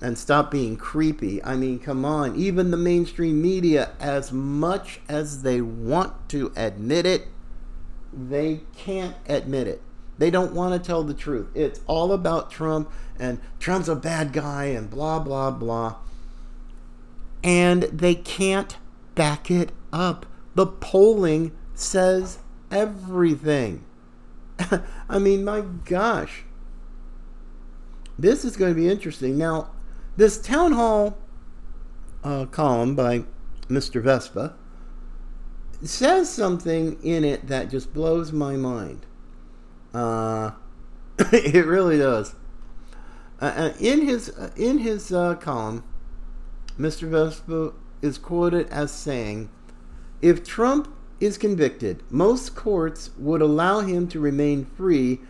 and 0.00 0.18
stop 0.18 0.50
being 0.50 0.76
creepy. 0.76 1.42
I 1.44 1.56
mean, 1.56 1.78
come 1.78 2.04
on. 2.04 2.34
Even 2.34 2.70
the 2.72 2.76
mainstream 2.76 3.40
media, 3.40 3.90
as 4.00 4.32
much 4.32 5.00
as 5.08 5.42
they 5.42 5.60
want 5.60 6.28
to 6.30 6.52
admit 6.56 7.06
it, 7.06 7.28
they 8.12 8.62
can't 8.76 9.16
admit 9.28 9.68
it. 9.68 9.80
They 10.22 10.30
don't 10.30 10.52
want 10.52 10.72
to 10.72 10.78
tell 10.78 11.02
the 11.02 11.14
truth. 11.14 11.48
It's 11.52 11.80
all 11.88 12.12
about 12.12 12.48
Trump 12.48 12.88
and 13.18 13.40
Trump's 13.58 13.88
a 13.88 13.96
bad 13.96 14.32
guy 14.32 14.66
and 14.66 14.88
blah, 14.88 15.18
blah, 15.18 15.50
blah. 15.50 15.96
And 17.42 17.82
they 17.82 18.14
can't 18.14 18.76
back 19.16 19.50
it 19.50 19.72
up. 19.92 20.24
The 20.54 20.68
polling 20.68 21.50
says 21.74 22.38
everything. 22.70 23.84
I 25.08 25.18
mean, 25.18 25.44
my 25.44 25.62
gosh. 25.62 26.44
This 28.16 28.44
is 28.44 28.56
going 28.56 28.72
to 28.72 28.80
be 28.80 28.88
interesting. 28.88 29.36
Now, 29.36 29.72
this 30.16 30.40
town 30.40 30.70
hall 30.70 31.18
uh, 32.22 32.46
column 32.46 32.94
by 32.94 33.24
Mr. 33.68 34.00
Vespa 34.00 34.54
says 35.82 36.32
something 36.32 37.02
in 37.02 37.24
it 37.24 37.48
that 37.48 37.70
just 37.70 37.92
blows 37.92 38.30
my 38.30 38.54
mind. 38.54 39.04
Uh, 39.94 40.52
it 41.32 41.66
really 41.66 41.98
does. 41.98 42.34
Uh, 43.40 43.44
uh 43.44 43.72
in 43.80 44.02
his 44.02 44.30
uh, 44.30 44.50
in 44.56 44.78
his 44.78 45.12
uh, 45.12 45.34
column, 45.34 45.84
Mr. 46.78 47.08
Vespa 47.08 47.72
is 48.00 48.18
quoted 48.18 48.68
as 48.68 48.90
saying, 48.90 49.50
"If 50.20 50.44
Trump 50.44 50.88
is 51.20 51.38
convicted, 51.38 52.02
most 52.10 52.54
courts 52.54 53.10
would 53.18 53.42
allow 53.42 53.80
him 53.80 54.08
to 54.08 54.20
remain 54.20 54.64
free 54.64 55.20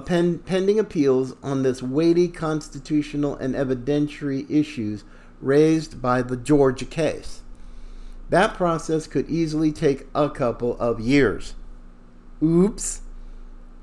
pending 0.00 0.78
appeals 0.78 1.34
on 1.42 1.62
this 1.62 1.82
weighty 1.82 2.26
constitutional 2.28 3.36
and 3.36 3.54
evidentiary 3.54 4.50
issues 4.50 5.04
raised 5.40 6.00
by 6.00 6.22
the 6.22 6.36
Georgia 6.36 6.86
case. 6.86 7.42
That 8.30 8.54
process 8.54 9.06
could 9.06 9.28
easily 9.28 9.72
take 9.72 10.06
a 10.14 10.30
couple 10.30 10.78
of 10.80 11.00
years. 11.00 11.54
Oops. 12.42 13.02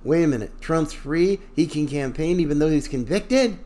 Wait 0.03 0.23
a 0.23 0.27
minute. 0.27 0.61
Trump's 0.61 0.93
free? 0.93 1.39
He 1.55 1.67
can 1.67 1.87
campaign 1.87 2.39
even 2.39 2.59
though 2.59 2.69
he's 2.69 2.87
convicted? 2.87 3.59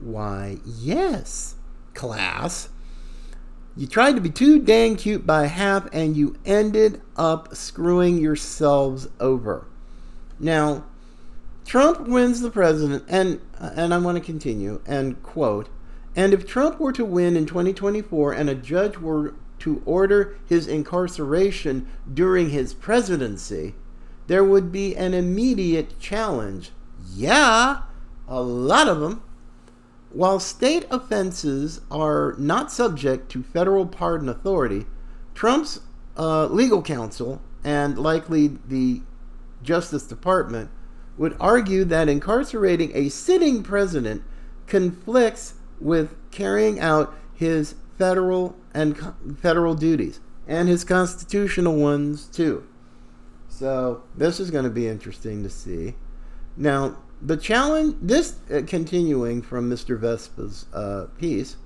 Why, 0.00 0.58
yes, 0.64 1.54
class. 1.94 2.68
You 3.76 3.86
tried 3.86 4.16
to 4.16 4.20
be 4.20 4.30
too 4.30 4.58
dang 4.58 4.96
cute 4.96 5.26
by 5.26 5.46
half 5.46 5.88
and 5.92 6.16
you 6.16 6.36
ended 6.44 7.00
up 7.16 7.54
screwing 7.56 8.18
yourselves 8.18 9.08
over. 9.18 9.66
Now, 10.38 10.84
Trump 11.64 12.00
wins 12.00 12.40
the 12.40 12.50
president, 12.50 13.04
and 13.08 13.40
and 13.58 13.94
I 13.94 13.98
want 13.98 14.18
to 14.18 14.24
continue 14.24 14.80
and 14.84 15.22
quote. 15.22 15.68
And 16.14 16.34
if 16.34 16.46
Trump 16.46 16.78
were 16.78 16.92
to 16.92 17.04
win 17.04 17.36
in 17.36 17.46
2024 17.46 18.32
and 18.32 18.50
a 18.50 18.54
judge 18.54 18.98
were 18.98 19.34
to 19.60 19.80
order 19.86 20.36
his 20.46 20.66
incarceration 20.66 21.86
during 22.12 22.50
his 22.50 22.74
presidency, 22.74 23.74
there 24.32 24.42
would 24.42 24.72
be 24.72 24.96
an 24.96 25.12
immediate 25.12 26.00
challenge. 26.00 26.70
Yeah, 27.14 27.82
a 28.26 28.40
lot 28.40 28.88
of 28.88 28.98
them. 29.00 29.22
While 30.08 30.40
state 30.40 30.86
offenses 30.90 31.82
are 31.90 32.34
not 32.38 32.72
subject 32.72 33.30
to 33.32 33.42
federal 33.42 33.84
pardon 33.84 34.30
authority, 34.30 34.86
Trump's 35.34 35.80
uh, 36.16 36.46
legal 36.46 36.80
counsel 36.80 37.42
and 37.62 37.98
likely 37.98 38.56
the 38.66 39.02
Justice 39.62 40.04
Department 40.04 40.70
would 41.18 41.36
argue 41.38 41.84
that 41.84 42.08
incarcerating 42.08 42.90
a 42.94 43.10
sitting 43.10 43.62
president 43.62 44.22
conflicts 44.66 45.56
with 45.78 46.16
carrying 46.30 46.80
out 46.80 47.14
his 47.34 47.74
federal 47.98 48.56
and 48.72 48.96
federal 49.38 49.74
duties 49.74 50.20
and 50.48 50.70
his 50.70 50.84
constitutional 50.84 51.76
ones 51.76 52.24
too. 52.28 52.66
So 53.52 54.02
this 54.16 54.40
is 54.40 54.50
going 54.50 54.64
to 54.64 54.70
be 54.70 54.88
interesting 54.88 55.42
to 55.42 55.50
see. 55.50 55.94
Now, 56.56 56.96
the 57.20 57.36
challenge, 57.36 57.96
this 58.00 58.36
uh, 58.50 58.62
continuing 58.66 59.42
from 59.42 59.70
Mr. 59.70 59.98
Vespa's 59.98 60.66
uh, 60.72 61.06
piece, 61.18 61.56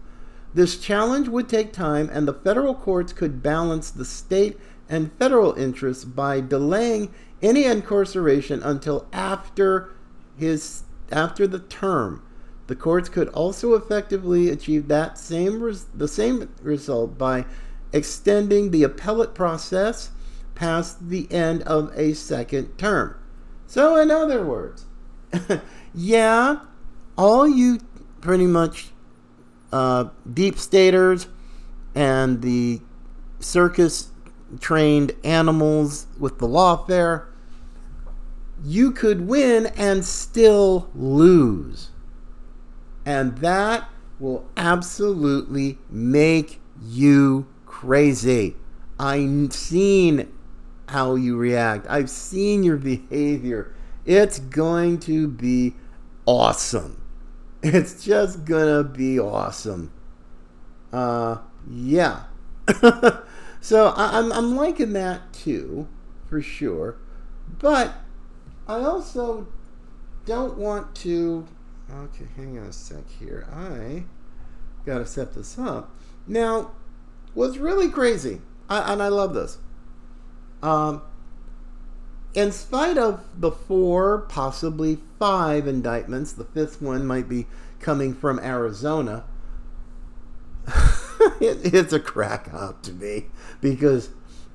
this 0.53 0.79
challenge 0.79 1.29
would 1.29 1.49
take 1.49 1.73
time, 1.73 2.11
and 2.13 2.27
the 2.27 2.35
federal 2.35 2.75
courts 2.75 3.13
could 3.13 3.43
balance 3.43 3.91
the 3.91 4.05
state 4.05 4.59
and 4.89 5.13
federal 5.13 5.53
interests 5.55 6.05
by 6.05 6.41
delaying 6.41 7.15
any 7.41 7.65
incarceration 7.65 8.63
until 8.63 9.07
after 9.13 9.93
his 10.37 10.83
after 11.13 11.47
the 11.47 11.61
term. 11.61 12.23
The 12.67 12.77
courts 12.77 13.09
could 13.09 13.29
also 13.29 13.75
effectively 13.75 14.49
achieve 14.51 14.89
that 14.89 15.19
same 15.19 15.63
res, 15.63 15.85
the 15.95 16.09
same 16.09 16.53
result 16.61 17.17
by 17.17 17.47
extending 17.93 18.73
the 18.73 18.83
appellate 18.83 19.35
process 19.35 20.11
past 20.57 21.09
the 21.09 21.31
end 21.31 21.63
of 21.63 21.93
a 21.97 22.15
second 22.15 22.77
term. 22.77 23.17
So, 23.67 23.97
in 23.97 24.11
other 24.11 24.45
words, 24.45 24.87
yeah, 25.95 26.61
all 27.17 27.47
you 27.47 27.81
pretty 28.21 28.47
much 28.47 28.91
uh, 29.73 30.07
deep 30.33 30.59
staters 30.59 31.29
and 31.95 32.43
the 32.43 32.81
circus 33.41 34.09
trained 34.61 35.13
animals 35.25 36.07
with 36.19 36.39
the 36.39 36.47
lawfare, 36.47 37.27
you 38.65 38.91
could 38.91 39.29
win 39.29 39.67
and 39.77 40.05
still 40.05 40.91
lose. 40.95 41.91
And 43.05 43.39
that 43.39 43.89
will 44.19 44.49
absolutely 44.57 45.79
make 45.91 46.61
you 46.83 47.47
crazy. 47.67 48.57
I've 48.99 49.53
seen 49.53 50.33
how 50.89 51.15
you 51.15 51.37
react, 51.37 51.87
I've 51.89 52.11
seen 52.11 52.63
your 52.63 52.77
behavior. 52.77 53.75
It's 54.05 54.39
going 54.39 54.99
to 55.01 55.29
be 55.29 55.75
awesome. 56.27 57.03
It's 57.63 58.05
just 58.05 58.45
gonna 58.45 58.85
be 58.85 59.19
awesome. 59.19 59.91
Uh, 60.93 61.39
yeah. 61.69 62.25
So 63.67 63.89
I, 63.97 64.21
am 64.21 64.27
I'm, 64.27 64.33
I'm 64.33 64.57
liking 64.57 64.93
that 64.93 65.33
too, 65.33 65.89
for 66.29 66.41
sure. 66.41 66.99
But 67.59 67.95
I 68.69 68.75
also 68.75 69.49
don't 70.25 70.57
want 70.57 70.95
to. 70.97 71.49
Okay, 71.93 72.27
hang 72.37 72.61
on 72.61 72.67
a 72.67 72.73
sec 72.73 73.11
here. 73.19 73.45
I 73.53 74.05
got 74.85 74.99
to 74.99 75.07
set 75.07 75.35
this 75.35 75.59
up. 75.59 75.91
Now, 76.29 76.77
what's 77.35 77.57
really 77.57 77.89
crazy, 77.89 78.41
I, 78.69 78.93
and 78.93 79.03
I 79.03 79.09
love 79.09 79.35
this. 79.35 79.59
Um, 80.63 81.03
in 82.35 82.53
spite 82.53 82.99
of 82.99 83.25
the 83.39 83.51
four, 83.51 84.19
possibly 84.29 84.99
five 85.19 85.67
indictments, 85.67 86.33
the 86.33 86.45
fifth 86.45 86.83
one 86.83 87.07
might 87.07 87.29
be 87.29 87.47
coming 87.81 88.15
from 88.15 88.39
Arizona. 88.41 89.25
it, 91.41 91.75
it's 91.75 91.93
a 91.93 92.01
crack 92.01 92.53
up 92.53 92.83
to 92.83 92.93
me 92.93 93.27
because 93.61 94.11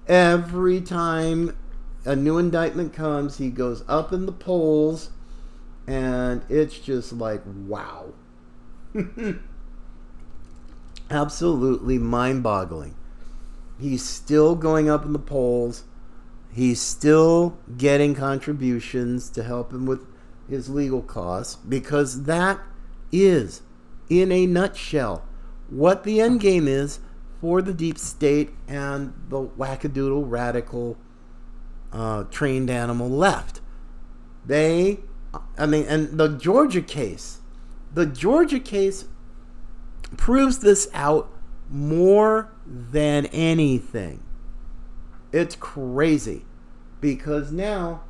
every 0.07 0.79
time 0.81 1.57
a 2.05 2.15
new 2.15 2.37
indictment 2.37 2.93
comes, 2.93 3.37
he 3.37 3.49
goes 3.49 3.83
up 3.87 4.11
in 4.13 4.25
the 4.25 4.31
polls, 4.31 5.09
and 5.87 6.43
it's 6.49 6.77
just 6.79 7.13
like, 7.13 7.41
wow. 7.45 8.13
Absolutely 11.09 11.97
mind 11.97 12.43
boggling. 12.43 12.95
He's 13.79 14.07
still 14.07 14.55
going 14.55 14.89
up 14.89 15.03
in 15.03 15.13
the 15.13 15.19
polls. 15.19 15.83
He's 16.53 16.81
still 16.81 17.57
getting 17.77 18.13
contributions 18.13 19.29
to 19.31 19.43
help 19.43 19.71
him 19.71 19.85
with 19.85 20.05
his 20.49 20.69
legal 20.69 21.01
costs 21.01 21.55
because 21.55 22.23
that 22.23 22.59
is, 23.11 23.61
in 24.09 24.31
a 24.31 24.45
nutshell, 24.45 25.23
what 25.69 26.03
the 26.03 26.19
end 26.19 26.41
game 26.41 26.67
is 26.67 26.99
for 27.39 27.61
the 27.61 27.73
deep 27.73 27.97
state 27.97 28.51
and 28.67 29.13
the 29.29 29.41
wackadoodle 29.41 30.25
radical 30.29 30.97
uh, 31.93 32.23
trained 32.25 32.69
animal 32.69 33.09
left. 33.09 33.61
They, 34.45 34.99
I 35.57 35.65
mean, 35.65 35.85
and 35.87 36.17
the 36.17 36.27
Georgia 36.27 36.81
case, 36.81 37.39
the 37.93 38.05
Georgia 38.05 38.59
case 38.59 39.05
proves 40.17 40.59
this 40.59 40.89
out 40.93 41.31
more 41.69 42.53
than 42.65 43.27
anything. 43.27 44.21
It's 45.31 45.55
crazy 45.55 46.45
because 46.99 47.51
now, 47.51 48.03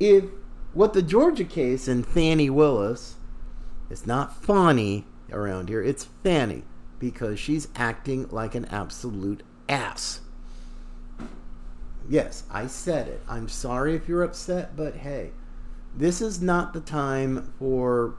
if 0.00 0.24
what 0.72 0.92
the 0.92 1.02
Georgia 1.02 1.44
case 1.44 1.86
and 1.86 2.06
Fannie 2.06 2.50
Willis, 2.50 3.14
it's 3.90 4.06
not 4.06 4.42
funny 4.42 5.06
around 5.32 5.68
here, 5.68 5.82
it's 5.82 6.08
Fannie 6.22 6.64
because 6.98 7.38
she's 7.38 7.68
acting 7.76 8.28
like 8.30 8.54
an 8.54 8.64
absolute 8.66 9.42
ass. 9.68 10.20
Yes, 12.08 12.44
I 12.50 12.66
said 12.66 13.08
it. 13.08 13.22
I'm 13.28 13.48
sorry 13.48 13.94
if 13.94 14.08
you're 14.08 14.22
upset, 14.22 14.76
but 14.76 14.96
hey, 14.96 15.32
This 15.96 16.20
is 16.20 16.42
not 16.42 16.72
the 16.72 16.80
time 16.80 17.54
for 17.58 18.16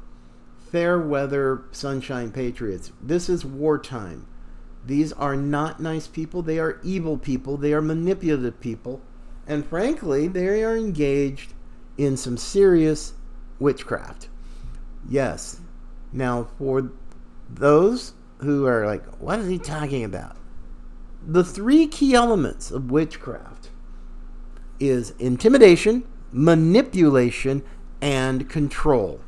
fair 0.71 0.97
weather 0.99 1.63
sunshine 1.71 2.31
patriots. 2.31 2.93
This 3.01 3.27
is 3.27 3.43
wartime. 3.43 4.25
These 4.85 5.13
are 5.13 5.35
not 5.35 5.79
nice 5.79 6.07
people. 6.07 6.41
They 6.41 6.59
are 6.59 6.79
evil 6.83 7.17
people. 7.17 7.57
They 7.57 7.73
are 7.73 7.81
manipulative 7.81 8.59
people. 8.59 9.01
And 9.47 9.65
frankly, 9.65 10.27
they 10.27 10.63
are 10.63 10.75
engaged 10.75 11.53
in 11.97 12.17
some 12.17 12.37
serious 12.37 13.13
witchcraft. 13.59 14.29
Yes. 15.07 15.59
Now, 16.11 16.47
for 16.57 16.91
those 17.49 18.13
who 18.39 18.65
are 18.65 18.85
like, 18.85 19.05
what 19.19 19.39
is 19.39 19.47
he 19.47 19.57
talking 19.57 20.03
about? 20.03 20.35
The 21.25 21.43
three 21.43 21.87
key 21.87 22.13
elements 22.13 22.69
of 22.69 22.91
witchcraft 22.91 23.69
is 24.79 25.11
intimidation, 25.17 26.03
manipulation, 26.31 27.63
and 28.01 28.49
control. 28.49 29.21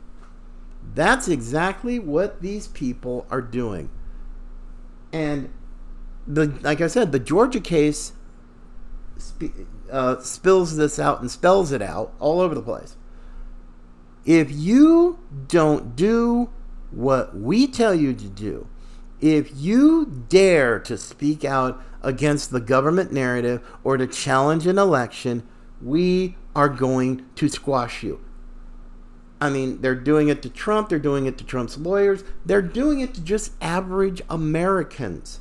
That's 0.93 1.27
exactly 1.27 1.99
what 1.99 2.41
these 2.41 2.67
people 2.67 3.25
are 3.29 3.41
doing. 3.41 3.89
And 5.17 5.49
the 6.27 6.53
like 6.62 6.80
I 6.80 6.86
said, 6.86 7.12
the 7.12 7.17
Georgia 7.17 7.60
case 7.60 8.13
uh, 9.91 10.19
spills 10.19 10.75
this 10.75 10.99
out 10.99 11.21
and 11.21 11.32
spells 11.32 11.71
it 11.71 11.82
out 11.82 12.13
all 12.19 12.39
over 12.39 12.53
the 12.53 12.62
place. 12.62 12.95
If 14.25 14.51
you 14.51 15.17
don't 15.47 15.95
do 15.95 16.51
what 16.91 17.36
we 17.36 17.65
tell 17.65 17.95
you 17.95 18.13
to 18.13 18.30
do, 18.30 18.67
if 19.19 19.49
you 19.56 20.25
dare 20.30 20.77
to 20.82 20.97
speak 20.99 21.43
out 21.43 21.82
against 22.03 22.51
the 22.51 22.60
government 22.60 23.12
narrative 23.12 23.67
or 23.84 23.97
to 23.97 24.06
challenge 24.06 24.67
an 24.67 24.77
election, 24.77 25.41
we 25.82 26.38
are 26.56 26.69
going 26.69 27.25
to 27.36 27.49
squash 27.49 28.03
you. 28.03 28.23
I 29.39 29.50
mean, 29.50 29.82
they're 29.82 29.95
doing 29.95 30.30
it 30.30 30.41
to 30.43 30.50
Trump, 30.50 30.89
they're 30.89 31.00
doing 31.00 31.26
it 31.28 31.38
to 31.38 31.43
Trump's 31.43 31.78
lawyers, 31.78 32.23
they're 32.45 32.62
doing 32.62 33.02
it 33.02 33.13
to 33.13 33.21
just 33.21 33.52
average 33.62 34.21
Americans. 34.30 35.39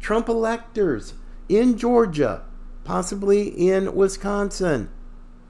Trump 0.00 0.28
electors 0.28 1.14
in 1.48 1.76
Georgia, 1.76 2.42
possibly 2.84 3.48
in 3.48 3.94
Wisconsin, 3.94 4.90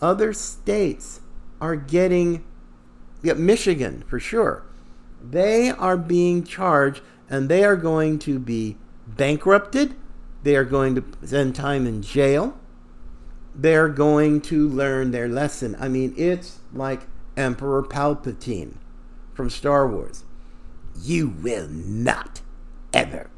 other 0.01 0.33
states 0.33 1.21
are 1.61 1.77
getting, 1.77 2.45
yeah, 3.23 3.35
Michigan 3.35 4.05
for 4.09 4.19
sure. 4.19 4.65
They 5.23 5.71
are 5.71 5.97
being 5.97 6.45
charged 6.45 7.03
and 7.31 7.49
they 7.49 7.65
are 7.65 7.77
going 7.77 8.19
to 8.21 8.39
be 8.39 8.77
bankrupted. 9.07 9.95
They 10.43 10.57
are 10.57 10.65
going 10.65 10.95
to 10.97 11.05
spend 11.25 11.55
time 11.55 11.87
in 11.87 12.03
jail. 12.03 12.59
They're 13.55 13.89
going 13.89 14.41
to 14.43 14.69
learn 14.69 15.13
their 15.13 15.29
lesson. 15.29 15.77
I 15.79 15.89
mean, 15.89 16.13
it's 16.17 16.59
like 16.73 17.07
Emperor 17.37 17.83
Palpatine 17.83 18.77
from 19.35 19.51
Star 19.51 19.89
Wars. 19.89 20.25
You 21.01 21.29
will 21.29 21.69
not 21.69 22.41
ever, 22.93 23.31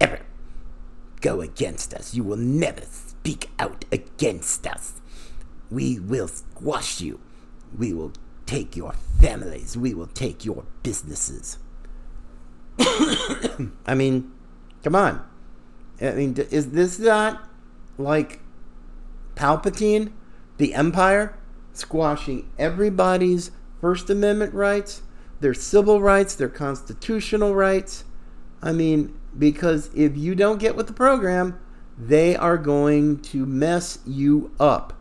ever 0.00 0.20
go 1.20 1.40
against 1.40 1.94
us. 1.94 2.14
You 2.14 2.24
will 2.24 2.36
never 2.36 2.82
speak 2.82 3.50
out 3.58 3.84
against 3.92 4.66
us. 4.66 5.00
We 5.70 5.98
will 5.98 6.28
squash 6.28 7.00
you. 7.00 7.20
We 7.76 7.92
will 7.92 8.12
take 8.46 8.76
your 8.76 8.94
families. 9.20 9.76
We 9.76 9.94
will 9.94 10.06
take 10.08 10.44
your 10.44 10.64
businesses. 10.82 11.58
I 12.78 13.94
mean, 13.94 14.32
come 14.82 14.94
on. 14.94 15.24
I 16.00 16.12
mean, 16.12 16.36
is 16.50 16.70
this 16.70 16.98
not 16.98 17.48
like 17.98 18.40
Palpatine, 19.34 20.12
the 20.58 20.74
Empire? 20.74 21.36
Squashing 21.76 22.50
everybody's 22.58 23.50
First 23.80 24.10
Amendment 24.10 24.54
rights, 24.54 25.02
their 25.40 25.54
civil 25.54 26.00
rights, 26.00 26.34
their 26.34 26.48
constitutional 26.48 27.54
rights. 27.54 28.04
I 28.62 28.72
mean, 28.72 29.14
because 29.38 29.90
if 29.94 30.16
you 30.16 30.34
don't 30.34 30.58
get 30.58 30.76
with 30.76 30.86
the 30.86 30.92
program, 30.92 31.58
they 31.98 32.36
are 32.36 32.58
going 32.58 33.20
to 33.20 33.46
mess 33.46 33.98
you 34.06 34.50
up. 34.58 34.92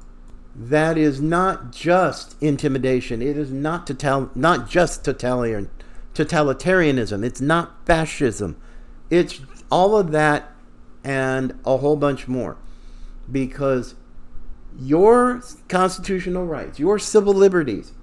That 0.55 0.97
is 0.97 1.21
not 1.21 1.71
just 1.71 2.41
intimidation. 2.41 3.21
It 3.21 3.37
is 3.37 3.51
not 3.51 3.87
total, 3.87 4.29
not 4.35 4.69
just 4.69 5.03
totalitarian, 5.03 5.69
totalitarianism. 6.13 7.25
It's 7.25 7.41
not 7.41 7.85
fascism. 7.85 8.55
It's 9.09 9.41
all 9.69 9.97
of 9.97 10.11
that 10.11 10.51
and 11.03 11.59
a 11.65 11.77
whole 11.77 11.97
bunch 11.97 12.27
more. 12.27 12.57
Because 13.29 13.95
your 14.79 15.41
constitutional 15.67 16.45
rights, 16.45 16.79
your 16.79 16.99
civil 16.99 17.33
liberties 17.33 17.93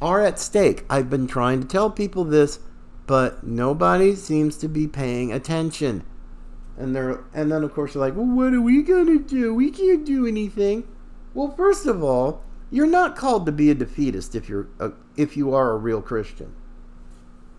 are 0.00 0.24
at 0.24 0.38
stake. 0.38 0.84
I've 0.90 1.10
been 1.10 1.26
trying 1.26 1.60
to 1.60 1.68
tell 1.68 1.90
people 1.90 2.24
this, 2.24 2.58
but 3.06 3.44
nobody 3.44 4.14
seems 4.14 4.56
to 4.58 4.68
be 4.68 4.86
paying 4.86 5.32
attention. 5.32 6.04
And 6.76 6.96
they're 6.96 7.24
and 7.34 7.52
then 7.52 7.62
of 7.62 7.74
course 7.74 7.92
they're 7.92 8.00
like, 8.00 8.16
"Well, 8.16 8.26
what 8.26 8.54
are 8.54 8.60
we 8.60 8.82
going 8.82 9.06
to 9.06 9.18
do? 9.18 9.54
We 9.54 9.70
can't 9.70 10.04
do 10.04 10.26
anything." 10.26 10.84
Well, 11.34 11.54
first 11.56 11.86
of 11.86 12.02
all, 12.02 12.42
you're 12.70 12.86
not 12.86 13.16
called 13.16 13.46
to 13.46 13.52
be 13.52 13.70
a 13.70 13.74
defeatist 13.74 14.34
if 14.34 14.48
you're 14.48 14.68
a, 14.80 14.92
if 15.16 15.36
you 15.36 15.54
are 15.54 15.72
a 15.72 15.76
real 15.76 16.02
Christian. 16.02 16.54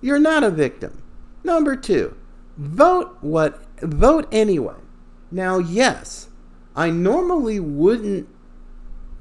You're 0.02 0.20
not 0.20 0.44
a 0.44 0.50
victim. 0.50 1.02
Number 1.44 1.76
2, 1.76 2.16
vote 2.58 3.18
what 3.22 3.62
vote 3.82 4.28
anyway. 4.32 4.76
Now, 5.32 5.60
yes, 5.60 6.30
I 6.76 6.90
normally 6.90 7.60
wouldn't 7.60 8.28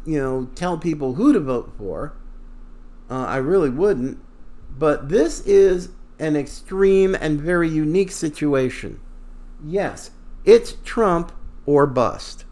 you 0.04 0.18
know, 0.18 0.48
tell 0.54 0.78
people 0.78 1.14
who 1.14 1.32
to 1.32 1.40
vote 1.40 1.72
for. 1.78 2.14
Uh, 3.10 3.26
I 3.26 3.36
really 3.36 3.70
wouldn't. 3.70 4.18
But 4.76 5.08
this 5.08 5.40
is 5.40 5.90
an 6.18 6.36
extreme 6.36 7.14
and 7.14 7.40
very 7.40 7.68
unique 7.68 8.10
situation. 8.10 9.00
Yes, 9.64 10.12
it's 10.44 10.76
Trump 10.84 11.32
or 11.66 11.86
bust. 11.86 12.44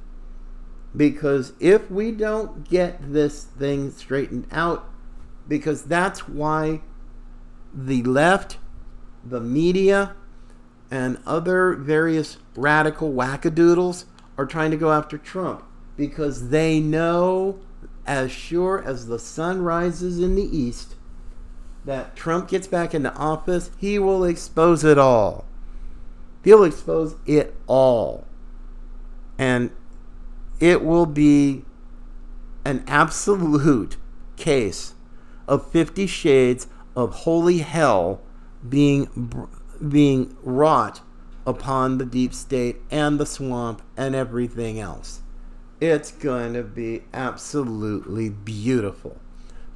Because 0.97 1.53
if 1.61 1.91
we 1.91 2.11
don't 2.11 2.69
get 2.69 3.13
this 3.13 3.45
thing 3.45 3.91
straightened 3.91 4.47
out, 4.51 4.89
because 5.49 5.85
that's 5.85 6.29
why 6.29 6.83
the 7.73 8.03
left, 8.03 8.59
the 9.25 9.41
media, 9.41 10.15
and 10.91 11.19
other 11.25 11.75
various 11.75 12.39
radical 12.57 13.13
wackadoodles 13.13 14.05
are 14.37 14.47
trying 14.47 14.73
to 14.73 14.77
go 14.77 14.93
after 14.93 15.17
Trump 15.17 15.65
because 16.01 16.49
they 16.49 16.81
know 16.81 17.59
as 18.07 18.33
sure 18.33 18.83
as 18.83 19.07
the 19.07 19.19
sun 19.19 19.61
rises 19.61 20.19
in 20.19 20.35
the 20.35 20.57
east 20.57 20.95
that 21.85 22.17
Trump 22.17 22.49
gets 22.49 22.67
back 22.67 22.95
into 22.95 23.15
office, 23.17 23.71
he 23.77 23.99
will 23.99 24.25
expose 24.25 24.83
it 24.83 24.97
all. 24.97 25.45
He'll 26.43 26.65
expose 26.65 27.17
it 27.27 27.55
all. 27.67 28.25
And 29.39 29.73
it 30.59 30.83
will 30.83 31.05
be 31.05 31.67
an 32.65 32.83
absolute 32.87 33.99
case 34.39 34.95
of 35.47 35.71
50 35.71 36.07
shades 36.07 36.67
of 36.97 37.13
holy 37.13 37.59
hell 37.59 38.23
being 38.67 39.51
being 39.87 40.35
wrought 40.43 41.03
upon 41.47 41.99
the 41.99 42.07
deep 42.07 42.33
state 42.33 42.77
and 42.91 43.21
the 43.21 43.27
swamp 43.27 43.83
and 43.99 44.15
everything 44.15 44.81
else. 44.81 45.21
It's 45.81 46.13
going 46.13 46.53
to 46.53 46.63
be 46.63 47.05
absolutely 47.15 48.29
beautiful 48.29 49.19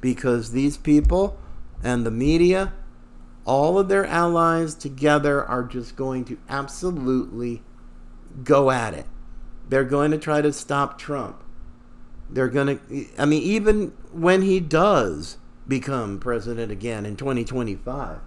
because 0.01 0.51
these 0.51 0.77
people 0.77 1.39
and 1.83 2.05
the 2.05 2.11
media, 2.11 2.73
all 3.43 3.79
of 3.79 3.87
their 3.87 4.05
allies 4.05 4.75
together, 4.75 5.43
are 5.43 5.63
just 5.63 5.95
going 5.95 6.23
to 6.25 6.37
absolutely 6.47 7.63
go 8.43 8.69
at 8.69 8.93
it. 8.93 9.07
They're 9.67 9.83
going 9.83 10.11
to 10.11 10.19
try 10.19 10.41
to 10.41 10.53
stop 10.53 10.99
Trump. 10.99 11.43
They're 12.29 12.49
going 12.49 12.79
to, 12.79 13.05
I 13.17 13.25
mean, 13.25 13.41
even 13.41 13.93
when 14.11 14.43
he 14.43 14.59
does 14.59 15.37
become 15.67 16.19
president 16.19 16.71
again 16.71 17.07
in 17.07 17.15
2025, 17.15 18.19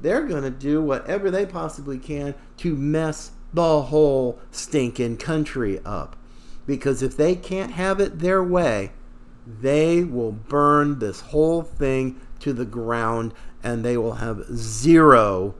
they're 0.00 0.26
going 0.26 0.42
to 0.42 0.50
do 0.50 0.82
whatever 0.82 1.30
they 1.30 1.46
possibly 1.46 1.98
can 1.98 2.34
to 2.58 2.76
mess 2.76 3.30
the 3.54 3.82
whole 3.82 4.38
stinking 4.50 5.16
country 5.16 5.80
up. 5.86 6.16
Because 6.66 7.02
if 7.02 7.16
they 7.16 7.34
can't 7.34 7.72
have 7.72 8.00
it 8.00 8.20
their 8.20 8.42
way, 8.42 8.92
they 9.46 10.02
will 10.04 10.32
burn 10.32 10.98
this 10.98 11.20
whole 11.20 11.62
thing 11.62 12.20
to 12.40 12.52
the 12.52 12.64
ground 12.64 13.34
and 13.62 13.84
they 13.84 13.96
will 13.96 14.14
have 14.14 14.44
zero, 14.54 15.54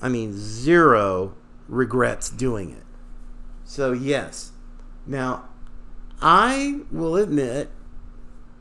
I 0.00 0.08
mean, 0.08 0.32
zero 0.34 1.34
regrets 1.68 2.30
doing 2.30 2.70
it. 2.70 2.84
So, 3.64 3.92
yes. 3.92 4.52
Now, 5.06 5.48
I 6.20 6.80
will 6.90 7.16
admit 7.16 7.70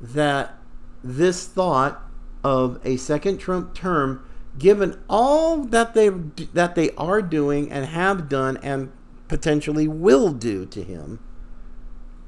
that 0.02 0.58
this 1.04 1.48
thought 1.48 2.02
of 2.44 2.80
a 2.84 2.98
second 2.98 3.38
Trump 3.38 3.74
term, 3.74 4.26
given 4.58 5.02
all 5.10 5.64
that 5.66 5.94
they 5.94 6.10
that 6.10 6.76
they 6.76 6.92
are 6.92 7.22
doing 7.22 7.72
and 7.72 7.86
have 7.86 8.30
done 8.30 8.58
and 8.58 8.92
potentially 9.28 9.88
will 9.88 10.32
do 10.32 10.66
to 10.66 10.84
him, 10.84 11.20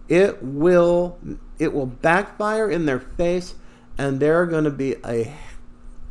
it 0.08 0.42
will 0.42 1.20
it 1.60 1.74
will 1.74 1.86
backfire 1.86 2.70
in 2.70 2.86
their 2.86 3.00
face 3.00 3.56
and 3.98 4.20
there 4.20 4.40
are 4.42 4.46
going 4.46 4.64
to 4.64 4.72
be 4.72 4.96
a 5.06 5.34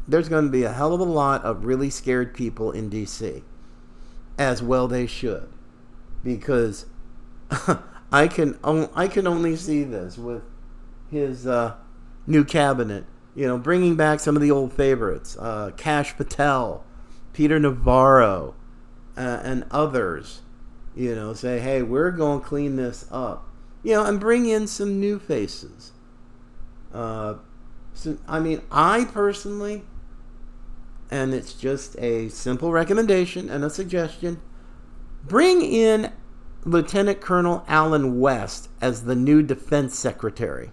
there's 0.08 0.28
going 0.28 0.44
to 0.44 0.50
be 0.50 0.62
a 0.62 0.72
hell 0.72 0.94
of 0.94 1.00
a 1.00 1.04
lot 1.04 1.44
of 1.44 1.64
really 1.64 1.90
scared 1.90 2.34
people 2.34 2.70
in 2.70 2.90
DC. 2.90 3.42
As 4.38 4.62
well 4.62 4.86
they 4.86 5.06
should. 5.06 5.48
Because 6.22 6.86
I 8.12 8.28
can 8.28 8.58
I 8.64 9.08
can 9.08 9.26
only 9.26 9.56
see 9.56 9.84
this 9.84 10.16
with 10.16 10.42
his 11.10 11.46
uh, 11.46 11.74
new 12.26 12.44
cabinet, 12.44 13.04
you 13.34 13.46
know, 13.46 13.58
bringing 13.58 13.96
back 13.96 14.20
some 14.20 14.36
of 14.36 14.42
the 14.42 14.50
old 14.50 14.72
favorites, 14.72 15.36
uh, 15.38 15.70
Kash 15.76 16.16
Patel, 16.16 16.84
Peter 17.32 17.58
Navarro, 17.58 18.54
uh, 19.16 19.40
and 19.42 19.64
others, 19.70 20.42
you 20.94 21.14
know, 21.14 21.32
say, 21.32 21.60
hey, 21.60 21.82
we're 21.82 22.10
going 22.10 22.40
to 22.40 22.46
clean 22.46 22.76
this 22.76 23.06
up, 23.10 23.48
you 23.86 23.92
know, 23.92 24.04
and 24.04 24.18
bring 24.18 24.46
in 24.46 24.66
some 24.66 24.98
new 24.98 25.16
faces. 25.16 25.92
Uh, 26.92 27.34
so, 27.94 28.18
I 28.26 28.40
mean, 28.40 28.62
I 28.68 29.04
personally, 29.04 29.84
and 31.08 31.32
it's 31.32 31.52
just 31.52 31.96
a 32.00 32.28
simple 32.30 32.72
recommendation 32.72 33.48
and 33.48 33.62
a 33.62 33.70
suggestion, 33.70 34.40
bring 35.22 35.62
in 35.62 36.12
Lieutenant 36.64 37.20
Colonel 37.20 37.64
Allen 37.68 38.18
West 38.18 38.68
as 38.80 39.04
the 39.04 39.14
new 39.14 39.40
defense 39.40 39.96
secretary. 39.96 40.72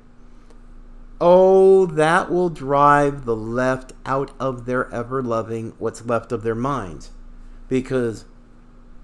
Oh, 1.21 1.86
that 1.86 2.32
will 2.32 2.49
drive 2.49 3.26
the 3.26 3.36
left 3.36 3.93
out 4.08 4.32
of 4.39 4.65
their 4.65 4.91
ever 4.91 5.21
loving 5.21 5.73
what's 5.78 6.04
left 6.04 6.32
of 6.32 6.41
their 6.41 6.56
minds. 6.56 7.12
Because 7.69 8.26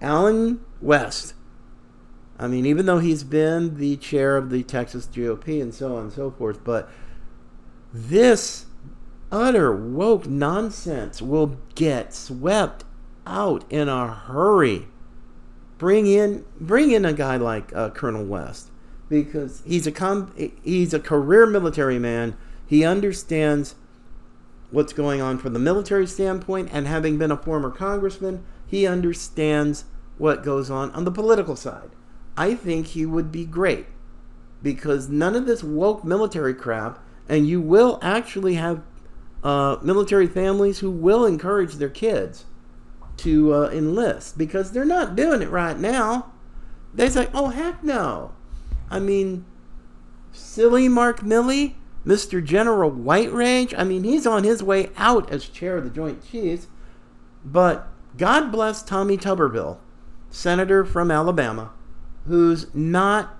Allen 0.01 0.61
West, 0.81 1.35
I 2.39 2.47
mean, 2.47 2.65
even 2.65 2.85
though 2.85 2.99
he's 2.99 3.23
been 3.23 3.77
the 3.77 3.97
chair 3.97 4.37
of 4.37 4.49
the 4.49 4.63
Texas 4.63 5.07
GOP 5.11 5.61
and 5.61 5.73
so 5.73 5.97
on 5.97 6.03
and 6.03 6.13
so 6.13 6.31
forth, 6.31 6.63
but 6.63 6.89
this 7.93 8.65
utter 9.31 9.75
woke 9.75 10.25
nonsense 10.25 11.21
will 11.21 11.57
get 11.75 12.13
swept 12.13 12.85
out 13.27 13.65
in 13.69 13.89
a 13.89 14.07
hurry. 14.07 14.87
Bring 15.77 16.07
in, 16.07 16.45
bring 16.59 16.91
in 16.91 17.03
a 17.03 17.13
guy 17.13 17.35
like 17.35 17.75
uh, 17.75 17.89
Colonel 17.89 18.25
West 18.25 18.71
because 19.09 19.61
he's 19.65 19.85
a 19.85 19.91
com- 19.91 20.33
he's 20.63 20.93
a 20.93 20.99
career 20.99 21.45
military 21.45 21.99
man. 21.99 22.37
He 22.65 22.85
understands 22.85 23.75
what's 24.71 24.93
going 24.93 25.19
on 25.19 25.39
from 25.39 25.53
the 25.53 25.59
military 25.59 26.05
standpoint, 26.05 26.69
and 26.71 26.87
having 26.87 27.17
been 27.17 27.31
a 27.31 27.37
former 27.37 27.71
congressman, 27.71 28.45
he 28.67 28.85
understands 28.85 29.85
what 30.17 30.43
goes 30.43 30.69
on 30.69 30.91
on 30.91 31.05
the 31.05 31.11
political 31.11 31.55
side. 31.55 31.89
I 32.39 32.55
think 32.55 32.87
he 32.87 33.05
would 33.05 33.33
be 33.33 33.43
great 33.43 33.85
because 34.63 35.09
none 35.09 35.35
of 35.35 35.45
this 35.45 35.61
woke 35.61 36.05
military 36.05 36.53
crap, 36.53 37.03
and 37.27 37.45
you 37.45 37.59
will 37.59 37.99
actually 38.01 38.53
have 38.53 38.81
uh, 39.43 39.75
military 39.81 40.25
families 40.25 40.79
who 40.79 40.89
will 40.89 41.25
encourage 41.25 41.75
their 41.75 41.89
kids 41.89 42.45
to 43.17 43.53
uh, 43.53 43.69
enlist 43.71 44.37
because 44.37 44.71
they're 44.71 44.85
not 44.85 45.17
doing 45.17 45.41
it 45.41 45.49
right 45.49 45.77
now. 45.77 46.31
They 46.93 47.09
say, 47.09 47.27
"Oh 47.33 47.49
heck 47.49 47.83
no." 47.83 48.31
I 48.89 48.99
mean, 48.99 49.43
silly 50.31 50.87
Mark 50.87 51.19
Milley, 51.19 51.75
Mr. 52.05 52.41
General 52.41 52.89
White 52.89 53.33
Rage. 53.33 53.73
I 53.77 53.83
mean, 53.83 54.05
he's 54.05 54.25
on 54.25 54.45
his 54.45 54.63
way 54.63 54.91
out 54.95 55.29
as 55.29 55.49
chair 55.49 55.75
of 55.75 55.83
the 55.83 55.89
Joint 55.89 56.25
Chiefs. 56.25 56.67
But 57.43 57.89
God 58.17 58.49
bless 58.49 58.81
Tommy 58.81 59.17
Tuberville, 59.17 59.79
senator 60.29 60.85
from 60.85 61.11
Alabama, 61.11 61.73
who's 62.27 62.73
not 62.73 63.37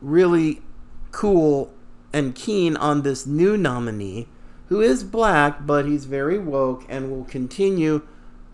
really 0.00 0.62
cool 1.10 1.72
and 2.12 2.34
keen 2.34 2.76
on 2.76 3.02
this 3.02 3.26
new 3.26 3.56
nominee, 3.56 4.28
who 4.68 4.80
is 4.80 5.04
black, 5.04 5.66
but 5.66 5.86
he's 5.86 6.04
very 6.04 6.38
woke 6.38 6.84
and 6.88 7.10
will 7.10 7.24
continue 7.24 8.02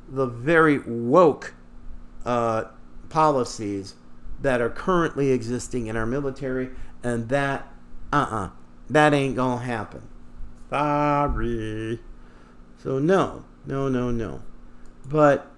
the 0.08 0.26
very 0.26 0.78
woke 0.78 1.54
uh, 2.24 2.64
policies 3.08 3.94
that 4.40 4.60
are 4.60 4.70
currently 4.70 5.30
existing 5.30 5.86
in 5.86 5.96
our 5.96 6.06
military, 6.06 6.70
and 7.02 7.28
that, 7.28 7.68
uh 8.12 8.16
uh-uh, 8.16 8.44
uh, 8.44 8.50
that 8.90 9.14
ain't 9.14 9.36
gonna 9.36 9.64
happen. 9.64 10.02
Sorry. 10.70 12.00
So, 12.82 12.98
no, 12.98 13.44
no, 13.66 13.88
no, 13.88 14.10
no. 14.10 14.42
But 15.06 15.50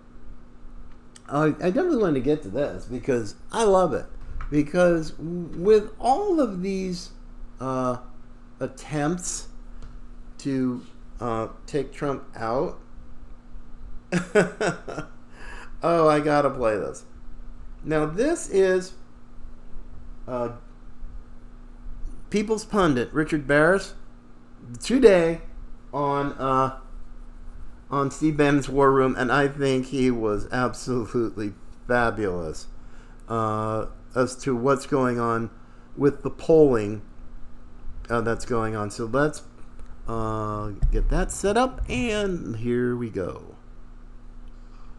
I, 1.28 1.50
definitely 1.50 1.98
want 1.98 2.14
to 2.14 2.20
get 2.20 2.42
to 2.42 2.48
this 2.48 2.84
because 2.84 3.34
I 3.52 3.64
love 3.64 3.92
it. 3.92 4.06
Because 4.50 5.14
with 5.18 5.90
all 5.98 6.40
of 6.40 6.62
these 6.62 7.10
uh, 7.60 7.98
attempts 8.60 9.48
to 10.38 10.82
uh, 11.20 11.48
take 11.66 11.92
Trump 11.92 12.24
out, 12.36 12.78
oh, 15.82 16.08
I 16.08 16.20
gotta 16.20 16.50
play 16.50 16.76
this. 16.76 17.04
Now, 17.82 18.06
this 18.06 18.48
is 18.48 18.92
uh, 20.28 20.50
People's 22.30 22.64
Pundit, 22.64 23.12
Richard 23.12 23.46
Baris, 23.48 23.94
today 24.80 25.40
on 25.92 26.32
uh, 26.32 26.78
on 27.90 28.10
Steve 28.10 28.36
Bannon's 28.36 28.68
War 28.68 28.92
Room, 28.92 29.14
and 29.16 29.30
I 29.30 29.48
think 29.48 29.86
he 29.86 30.10
was 30.10 30.48
absolutely 30.50 31.54
fabulous 31.86 32.66
uh, 33.28 33.86
as 34.14 34.36
to 34.36 34.56
what's 34.56 34.86
going 34.86 35.20
on 35.20 35.50
with 35.96 36.22
the 36.22 36.30
polling 36.30 37.02
uh, 38.10 38.20
that's 38.20 38.44
going 38.44 38.76
on. 38.76 38.90
So 38.90 39.04
let's 39.04 39.42
uh, 40.08 40.68
get 40.90 41.10
that 41.10 41.30
set 41.32 41.56
up, 41.56 41.82
and 41.88 42.56
here 42.56 42.96
we 42.96 43.10
go. 43.10 43.55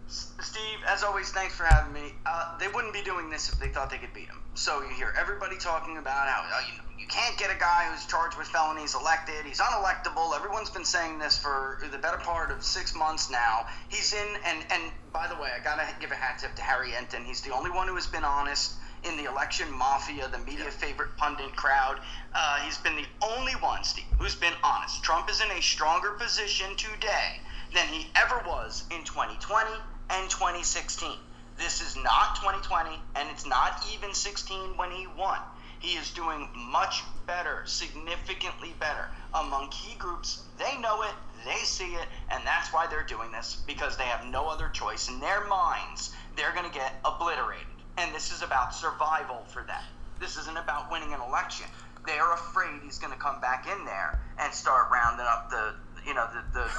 Steve, 0.10 0.80
as 0.88 1.04
always, 1.04 1.32
thanks 1.32 1.54
for 1.54 1.66
having 1.66 1.92
me. 1.92 2.14
Uh, 2.26 2.58
they 2.60 2.70
wouldn't 2.70 2.94
be 2.94 3.02
doing 3.02 3.30
this 3.30 3.50
if 3.50 3.60
they 3.60 3.68
thought 3.68 3.90
they 3.90 3.98
could 3.98 4.14
beat 4.14 4.28
him. 4.28 4.40
So 4.56 4.82
you 4.82 4.96
hear 4.96 5.14
everybody 5.20 5.58
talking 5.58 5.98
about 5.98 6.30
how 6.30 6.44
uh, 6.44 6.62
you, 6.66 6.78
know, 6.78 6.84
you 6.98 7.08
can't 7.08 7.38
get 7.38 7.52
a 7.52 7.60
guy 7.60 7.92
who's 7.92 8.06
charged 8.06 8.38
with 8.38 8.48
felonies 8.48 8.96
elected. 8.96 9.46
He's 9.46 9.60
unelectable. 9.60 10.34
Everyone's 10.34 10.70
been 10.70 10.86
saying 10.86 11.20
this 11.20 11.38
for 11.38 11.80
the 11.92 11.98
better 11.98 12.18
part 12.18 12.52
of 12.52 12.64
six 12.64 12.96
months 12.96 13.30
now. 13.30 13.66
He's 13.90 14.14
in, 14.14 14.28
and 14.46 14.66
and 14.72 14.84
by 15.12 15.28
the 15.28 15.36
way, 15.36 15.50
I 15.54 15.62
gotta 15.62 15.86
give 16.00 16.12
a 16.12 16.16
hat 16.16 16.40
tip 16.40 16.56
to 16.56 16.62
Harry 16.62 16.92
Enten. 16.92 17.26
He's 17.26 17.42
the 17.42 17.54
only 17.54 17.70
one 17.70 17.90
who 17.90 17.96
has 17.96 18.08
been 18.08 18.24
honest 18.24 18.76
in 19.04 19.18
the 19.18 19.26
election 19.26 19.70
mafia, 19.72 20.30
the 20.30 20.40
media 20.40 20.72
favorite 20.72 21.18
pundit 21.18 21.54
crowd. 21.58 22.00
Uh, 22.34 22.60
he's 22.62 22.78
been 22.78 22.96
the 22.96 23.06
only 23.22 23.54
one, 23.60 23.84
Steve, 23.84 24.06
who's 24.18 24.36
been 24.36 24.56
honest. 24.64 25.04
Trump 25.04 25.30
is 25.30 25.42
in 25.42 25.52
a 25.52 25.62
stronger 25.62 26.12
position 26.12 26.76
today 26.78 27.42
than 27.74 27.88
he 27.90 28.08
ever 28.16 28.42
was 28.48 28.86
in 28.90 29.04
2020 29.04 29.70
and 30.10 30.30
2016. 30.30 31.12
This 31.58 31.82
is 31.82 31.96
not 31.96 32.36
2020, 32.36 33.00
and 33.16 33.30
it's 33.32 33.46
not 33.46 33.86
even 33.94 34.14
16 34.14 34.78
when 34.78 34.92
he 34.92 35.08
won. 35.18 35.40
He 35.80 35.98
is 35.98 36.12
doing 36.12 36.50
much 36.56 37.04
better, 37.26 37.64
significantly 37.66 38.74
better 38.80 39.10
among 39.34 39.70
key 39.70 39.96
groups. 39.98 40.44
They 40.58 40.78
know 40.80 41.04
it, 41.04 41.14
they 41.46 41.58
see 41.58 41.94
it, 41.94 42.08
and 42.32 42.46
that's 42.46 42.74
why 42.74 42.88
they're 42.88 43.04
doing 43.04 43.32
this 43.32 43.62
because 43.68 43.98
they 43.98 44.06
have 44.06 44.26
no 44.26 44.48
other 44.48 44.70
choice. 44.70 45.10
In 45.10 45.20
their 45.20 45.46
minds, 45.46 46.12
they're 46.36 46.54
going 46.54 46.70
to 46.70 46.74
get 46.74 46.94
obliterated. 47.06 47.68
And 47.98 48.14
this 48.14 48.32
is 48.32 48.42
about 48.42 48.74
survival 48.74 49.44
for 49.48 49.64
them. 49.64 49.84
This 50.20 50.38
isn't 50.38 50.58
about 50.58 50.92
winning 50.92 51.14
an 51.14 51.22
election. 51.22 51.68
They're 52.06 52.34
afraid 52.34 52.82
he's 52.84 53.00
going 53.00 53.14
to 53.14 53.20
come 53.20 53.42
back 53.42 53.68
in 53.68 53.86
there 53.86 54.20
and 54.40 54.54
start 54.54 54.90
rounding 54.92 55.26
up 55.28 55.50
the, 55.50 55.76
you 56.06 56.14
know, 56.14 56.28
the, 56.34 56.60
the 56.60 56.72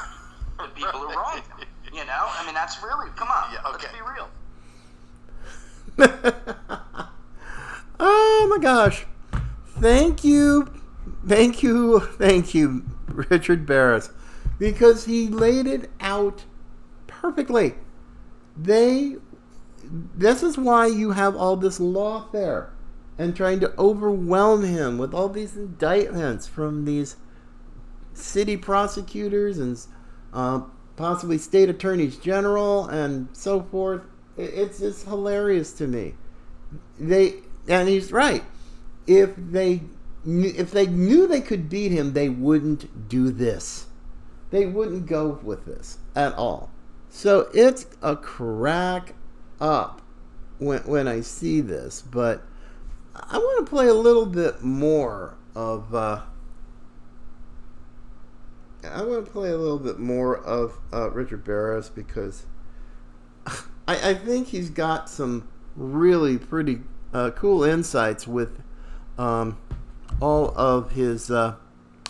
the 0.59 0.69
people 0.75 1.01
who 1.01 1.17
wronged 1.17 1.43
him. 1.59 1.67
You 1.93 2.05
know, 2.05 2.29
I 2.29 2.45
mean, 2.45 2.55
that's 2.55 2.83
really 2.83 3.09
come 3.17 3.29
on. 3.29 3.53
Yeah, 3.53 3.63
okay. 3.75 3.87
Let's 3.87 3.97
be 3.97 4.03
real. 4.13 4.29
oh 8.01 8.47
my 8.51 8.59
gosh! 8.63 9.07
Thank 9.81 10.23
you, 10.23 10.69
thank 11.27 11.63
you, 11.63 12.01
thank 12.01 12.55
you, 12.55 12.85
Richard 13.09 13.67
Baris, 13.67 14.11
because 14.59 15.07
he 15.07 15.29
laid 15.29 15.67
it 15.67 15.91
out 16.01 16.45
perfectly. 17.07 17.75
They. 18.57 19.17
This 19.91 20.43
is 20.43 20.59
why 20.59 20.87
you 20.87 21.13
have 21.13 21.35
all 21.35 21.57
this 21.57 21.79
lawfare 21.79 22.69
and 23.17 23.35
trying 23.35 23.61
to 23.61 23.73
overwhelm 23.79 24.63
him 24.63 24.99
with 24.99 25.15
all 25.15 25.29
these 25.29 25.57
indictments 25.57 26.47
from 26.47 26.85
these 26.85 27.17
city 28.13 28.57
prosecutors 28.57 29.59
and 29.59 29.79
uh, 30.33 30.61
possibly 30.99 31.39
state 31.39 31.69
attorneys 31.71 32.17
general 32.17 32.87
and 32.89 33.29
so 33.33 33.63
forth. 33.63 34.03
It's 34.37 34.81
just 34.81 35.07
hilarious 35.07 35.73
to 35.75 35.87
me. 35.87 36.15
They 36.99 37.37
and 37.69 37.89
he's 37.89 38.13
right. 38.13 38.45
If 39.07 39.35
they 39.37 39.83
if 40.27 40.73
they 40.73 40.87
knew 40.87 41.27
they 41.27 41.41
could 41.41 41.71
beat 41.71 41.93
him, 41.93 42.13
they 42.13 42.29
wouldn't 42.29 43.09
do 43.09 43.31
this. 43.31 43.87
They 44.51 44.67
wouldn't 44.67 45.07
go 45.07 45.39
with 45.43 45.65
this 45.65 45.99
at 46.15 46.35
all. 46.35 46.71
So 47.09 47.49
it's 47.55 47.87
a 48.03 48.17
crack 48.17 49.15
up 49.61 50.03
when 50.59 50.81
when 50.81 51.09
I 51.09 51.21
see 51.21 51.61
this, 51.61 52.03
but 52.03 52.43
I 53.15 53.39
want 53.39 53.67
to 53.67 53.71
play 53.71 53.87
a 53.87 53.95
little 53.95 54.27
bit 54.27 54.63
more 54.63 55.37
of 55.55 55.95
uh, 55.95 56.23
I 58.85 59.03
want 59.03 59.27
to 59.27 59.31
play 59.31 59.51
a 59.51 59.57
little 59.57 59.79
bit 59.79 59.99
more 59.99 60.37
of 60.37 60.79
uh, 60.93 61.11
Richard 61.11 61.45
Baris 61.45 61.89
because 61.89 62.47
I, 63.47 64.11
I 64.11 64.15
think 64.15 64.49
he's 64.49 64.71
got 64.71 65.09
some 65.09 65.49
really 65.75 66.39
pretty 66.39 66.81
uh, 67.13 67.31
cool 67.31 67.65
insights 67.65 68.27
with 68.27 68.61
um, 69.17 69.59
all 70.21 70.57
of 70.57 70.93
his 70.93 71.31
uh, 71.31 71.57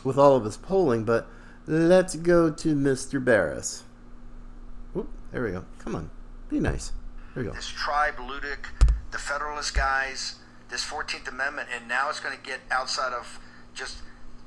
with 0.05 0.19
all 0.19 0.37
of 0.37 0.45
his 0.45 0.57
polling. 0.57 1.05
But 1.05 1.27
let's 1.67 2.17
go 2.17 2.51
to 2.51 2.75
Mr. 2.75 3.25
Baris. 3.25 3.85
Oop, 4.97 5.09
there 5.33 5.45
we 5.45 5.53
go. 5.53 5.65
Come 5.79 5.97
on, 5.97 6.11
be 6.49 6.61
nice. 6.61 6.93
There 7.35 7.45
we 7.45 7.49
go. 7.49 7.55
This 7.55 7.69
tribe, 7.69 8.17
Luttig, 8.17 8.67
the 9.11 9.19
Federalist 9.19 9.75
guys, 9.75 10.37
this 10.69 10.85
14th 10.85 11.29
Amendment, 11.29 11.69
and 11.75 11.89
now 11.89 12.11
it's 12.11 12.21
going 12.21 12.37
to 12.37 12.43
get 12.43 12.61
outside 12.71 13.13
of 13.13 13.39
just 13.75 13.99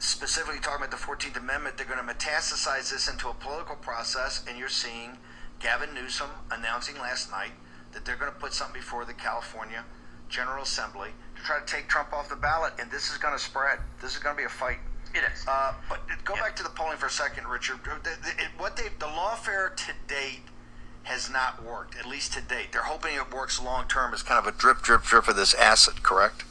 specifically 0.01 0.59
talking 0.59 0.83
about 0.83 0.91
the 0.91 0.97
14th 0.97 1.37
Amendment. 1.37 1.77
They're 1.77 1.85
going 1.85 2.05
to 2.05 2.13
metastasize 2.13 2.91
this 2.91 3.07
into 3.07 3.29
a 3.29 3.33
political 3.33 3.75
process, 3.75 4.43
and 4.47 4.57
you're 4.57 4.67
seeing 4.67 5.17
Gavin 5.59 5.93
Newsom 5.93 6.29
announcing 6.49 6.97
last 6.97 7.31
night 7.31 7.51
that 7.93 8.03
they're 8.03 8.15
going 8.15 8.31
to 8.31 8.37
put 8.39 8.53
something 8.53 8.81
before 8.81 9.05
the 9.05 9.13
California 9.13 9.85
General 10.27 10.63
Assembly 10.63 11.09
to 11.35 11.41
try 11.43 11.59
to 11.59 11.65
take 11.65 11.87
Trump 11.87 12.13
off 12.13 12.29
the 12.29 12.35
ballot, 12.35 12.73
and 12.79 12.89
this 12.89 13.11
is 13.11 13.17
going 13.17 13.37
to 13.37 13.43
spread. 13.43 13.79
This 14.01 14.13
is 14.13 14.19
going 14.19 14.35
to 14.35 14.39
be 14.39 14.45
a 14.45 14.49
fight. 14.49 14.79
It 15.13 15.21
is. 15.33 15.45
Uh, 15.47 15.73
but 15.89 15.99
go 16.23 16.35
back 16.35 16.55
to 16.55 16.63
the 16.63 16.69
polling 16.69 16.97
for 16.97 17.07
a 17.07 17.11
second, 17.11 17.47
Richard. 17.47 17.79
What 18.57 18.77
they 18.77 18.83
the 18.97 19.05
lawfare 19.05 19.75
to 19.75 19.93
date 20.07 20.43
has 21.03 21.29
not 21.29 21.63
worked, 21.63 21.97
at 21.97 22.05
least 22.05 22.33
to 22.33 22.41
date. 22.41 22.71
They're 22.71 22.83
hoping 22.83 23.15
it 23.15 23.33
works 23.33 23.61
long 23.61 23.87
term 23.87 24.13
as 24.13 24.23
kind 24.23 24.39
of 24.39 24.51
a 24.51 24.57
drip, 24.57 24.81
drip, 24.81 25.03
drip 25.03 25.27
of 25.27 25.35
this 25.35 25.53
acid. 25.53 26.01
Correct? 26.01 26.45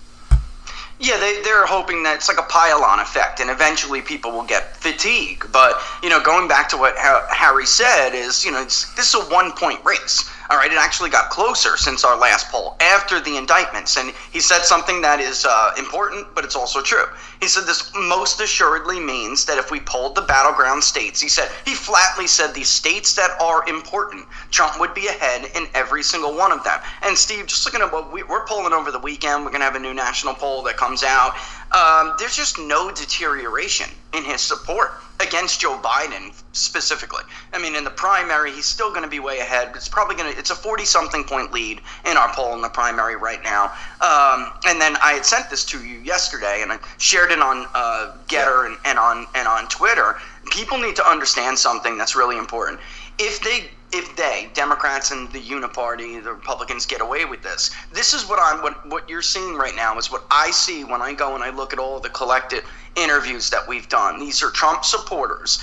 Yeah, 1.01 1.19
they, 1.19 1.41
they're 1.43 1.65
hoping 1.65 2.03
that 2.03 2.17
it's 2.17 2.29
like 2.29 2.39
a 2.39 2.43
pile-on 2.43 3.01
effect, 3.01 3.41
and 3.41 3.49
eventually 3.49 4.03
people 4.03 4.33
will 4.33 4.45
get 4.45 4.77
fatigue. 4.77 5.47
But 5.51 5.81
you 6.03 6.11
know, 6.11 6.21
going 6.21 6.47
back 6.47 6.69
to 6.71 6.77
what 6.77 6.95
Harry 6.99 7.65
said 7.65 8.11
is, 8.15 8.45
you 8.45 8.53
know, 8.53 8.63
this 8.63 8.99
is 8.99 9.15
a 9.15 9.25
one-point 9.33 9.83
race. 9.83 10.31
All 10.51 10.57
right, 10.57 10.73
it 10.73 10.79
actually 10.79 11.11
got 11.11 11.31
closer 11.31 11.77
since 11.77 12.05
our 12.05 12.19
last 12.19 12.49
poll 12.49 12.75
after 12.81 13.21
the 13.21 13.37
indictments. 13.37 13.97
And 13.97 14.13
he 14.33 14.41
said 14.41 14.63
something 14.63 15.01
that 15.01 15.21
is 15.21 15.47
uh, 15.49 15.73
important, 15.79 16.27
but 16.35 16.45
it's 16.45 16.57
also 16.57 16.83
true. 16.83 17.05
He 17.41 17.47
said 17.47 17.67
this 17.67 17.93
most 17.95 18.41
assuredly 18.41 18.99
means 18.99 19.45
that 19.45 19.59
if 19.59 19.71
we 19.71 19.79
polled 19.79 20.17
the 20.17 20.23
battleground 20.23 20.83
states, 20.83 21.21
he 21.21 21.29
said, 21.29 21.49
he 21.65 21.75
flatly 21.75 22.27
said 22.27 22.53
these 22.53 22.69
states 22.69 23.15
that 23.15 23.31
are 23.41 23.67
important, 23.69 24.27
Trump 24.51 24.81
would 24.81 24.93
be 24.93 25.07
ahead 25.07 25.49
in 25.55 25.69
every 25.73 26.03
single 26.03 26.35
one 26.35 26.51
of 26.51 26.65
them. 26.65 26.81
And 27.03 27.17
Steve, 27.17 27.47
just 27.47 27.65
looking 27.65 27.81
at 27.81 27.93
what 27.93 28.13
we, 28.13 28.23
are 28.23 28.45
polling 28.45 28.73
over 28.73 28.91
the 28.91 28.99
weekend, 28.99 29.45
we're 29.45 29.53
going 29.53 29.61
to 29.61 29.67
have 29.67 29.77
a 29.77 29.79
new 29.79 29.95
national 29.95 30.35
poll 30.35 30.63
that 30.65 30.77
comes 30.77 31.05
out. 31.05 31.37
Um, 31.73 32.15
there's 32.19 32.37
just 32.37 32.59
no 32.59 32.91
deterioration 32.91 33.89
in 34.13 34.25
his 34.25 34.41
support 34.41 34.91
against 35.21 35.61
Joe 35.61 35.79
Biden 35.83 36.33
specifically. 36.53 37.23
I 37.53 37.61
mean, 37.61 37.77
in 37.77 37.85
the 37.85 37.91
primary, 37.91 38.51
he's 38.51 38.65
still 38.65 38.91
going 38.91 39.03
to 39.03 39.09
be 39.09 39.21
way 39.21 39.39
ahead. 39.39 39.71
It's 39.77 39.89
probably 39.89 40.17
going 40.17 40.33
to. 40.33 40.39
It's 40.39 40.51
a 40.51 40.55
forty-something 40.55 41.25
point 41.25 41.53
lead 41.53 41.81
in 42.07 42.17
our 42.17 42.33
poll 42.33 42.55
in 42.55 42.63
the 42.63 42.69
primary 42.69 43.17
right 43.17 43.43
now. 43.45 43.67
Um, 44.01 44.53
and 44.67 44.81
then 44.81 44.97
I 45.03 45.13
had 45.13 45.25
sent 45.25 45.49
this 45.49 45.65
to 45.67 45.85
you 45.85 45.99
yesterday, 46.01 46.63
and 46.63 46.73
I 46.73 46.79
shared 46.99 47.31
it 47.31 47.41
on 47.41 47.67
uh, 47.75 48.17
Gettr 48.27 48.67
and, 48.67 48.77
and 48.85 48.99
on 48.99 49.27
and 49.35 49.47
on 49.47 49.69
Twitter. 49.69 50.17
People 50.51 50.79
need 50.79 50.97
to 50.97 51.07
understand 51.07 51.59
something 51.59 51.97
that's 51.99 52.17
really 52.17 52.39
important. 52.39 52.81
If 53.19 53.43
they 53.43 53.71
if 53.93 54.15
they 54.17 54.49
Democrats 54.55 55.11
and 55.11 55.31
the 55.33 55.41
Uniparty, 55.41 56.23
the 56.23 56.33
Republicans 56.33 56.87
get 56.87 57.01
away 57.01 57.25
with 57.25 57.43
this. 57.43 57.71
This 57.93 58.15
is 58.15 58.29
what 58.29 58.39
I'm 58.41 58.63
what 58.63 58.87
what 58.89 59.09
you're 59.09 59.23
seeing 59.23 59.55
right 59.55 59.75
now 59.75 59.99
is 59.99 60.11
what 60.11 60.25
I 60.31 60.51
see 60.51 60.85
when 60.85 61.03
I 61.03 61.13
go 61.13 61.35
and 61.35 61.43
I 61.43 61.51
look 61.51 61.73
at 61.73 61.79
all 61.79 61.99
the 61.99 62.11
collected 62.11 62.63
interviews 62.97 63.51
that 63.51 63.67
we've 63.67 63.89
done. 63.89 64.21
These 64.21 64.43
are 64.43 64.51
Trump 64.51 64.85
supporters. 64.85 65.63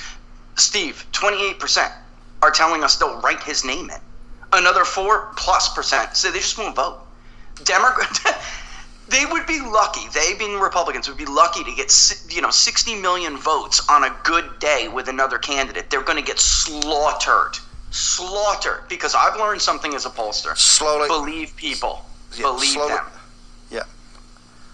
Steve, 0.55 1.05
28% 1.11 1.91
are 2.41 2.51
telling 2.51 2.83
us 2.83 2.97
they'll 2.97 3.21
write 3.21 3.43
his 3.43 3.63
name 3.63 3.89
in. 3.89 4.01
Another 4.53 4.83
4 4.83 5.33
plus 5.35 5.73
percent 5.73 6.15
say 6.15 6.31
they 6.31 6.39
just 6.39 6.57
won't 6.57 6.75
vote. 6.75 6.99
Democrat 7.63 8.19
they 9.09 9.25
would 9.25 9.47
be 9.47 9.61
lucky. 9.61 10.07
They 10.13 10.33
being 10.33 10.59
Republicans 10.59 11.07
would 11.07 11.17
be 11.17 11.25
lucky 11.25 11.63
to 11.63 11.71
get 11.71 11.93
you 12.29 12.41
know 12.41 12.49
60 12.49 12.95
million 12.95 13.37
votes 13.37 13.81
on 13.89 14.03
a 14.03 14.15
good 14.23 14.59
day 14.59 14.89
with 14.89 15.07
another 15.07 15.37
candidate. 15.37 15.89
They're 15.89 16.01
going 16.01 16.17
to 16.17 16.25
get 16.25 16.39
slaughtered 16.39 17.57
slaughtered 17.91 18.87
because 18.89 19.15
I've 19.15 19.37
learned 19.37 19.61
something 19.61 19.93
as 19.93 20.05
a 20.05 20.09
pollster. 20.09 20.55
Slowly 20.57 21.07
believe 21.07 21.55
people. 21.55 22.05
Yeah, 22.35 22.43
believe 22.43 22.69
slowly, 22.69 22.93
them. 22.93 23.05
Yeah. 23.71 23.83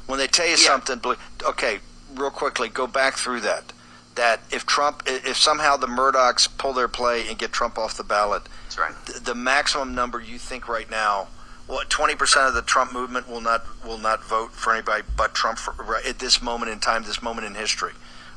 When 0.07 0.20
they 0.20 0.28
tell 0.28 0.45
you 0.45 0.51
yeah. 0.51 0.57
something, 0.57 1.01
okay, 1.47 1.80
real 2.16 2.32
quickly, 2.32 2.70
go 2.70 2.88
back 2.88 3.16
through 3.16 3.41
that. 3.41 3.72
That 4.16 4.41
if 4.51 4.66
Trump, 4.66 5.03
if 5.07 5.38
somehow 5.38 5.76
the 5.76 5.88
Murdochs 5.88 6.47
pull 6.57 6.74
their 6.74 6.88
play 6.88 7.28
and 7.28 7.38
get 7.38 7.51
Trump 7.51 7.80
off 7.80 7.97
the 7.97 8.03
ballot, 8.03 8.43
that's 8.66 8.78
right. 8.78 8.93
The, 9.05 9.20
the 9.20 9.36
maximum 9.36 9.95
number 9.95 10.20
you 10.20 10.38
think 10.38 10.68
right 10.68 10.88
now, 10.89 11.30
what 11.66 11.89
twenty 11.89 12.14
percent 12.14 12.47
of 12.47 12.53
the 12.53 12.61
Trump 12.61 12.93
movement 12.93 13.28
will 13.28 13.41
not 13.41 13.66
will 13.84 13.97
not 13.97 14.24
vote 14.24 14.51
for 14.51 14.72
anybody 14.72 15.01
but 15.18 15.34
Trump 15.34 15.57
for, 15.57 15.74
right, 15.84 16.05
at 16.05 16.20
this 16.20 16.43
moment 16.43 16.72
in 16.72 16.80
time, 16.80 17.01
this 17.01 17.24
moment 17.24 17.47
in 17.47 17.55
history. 17.55 17.93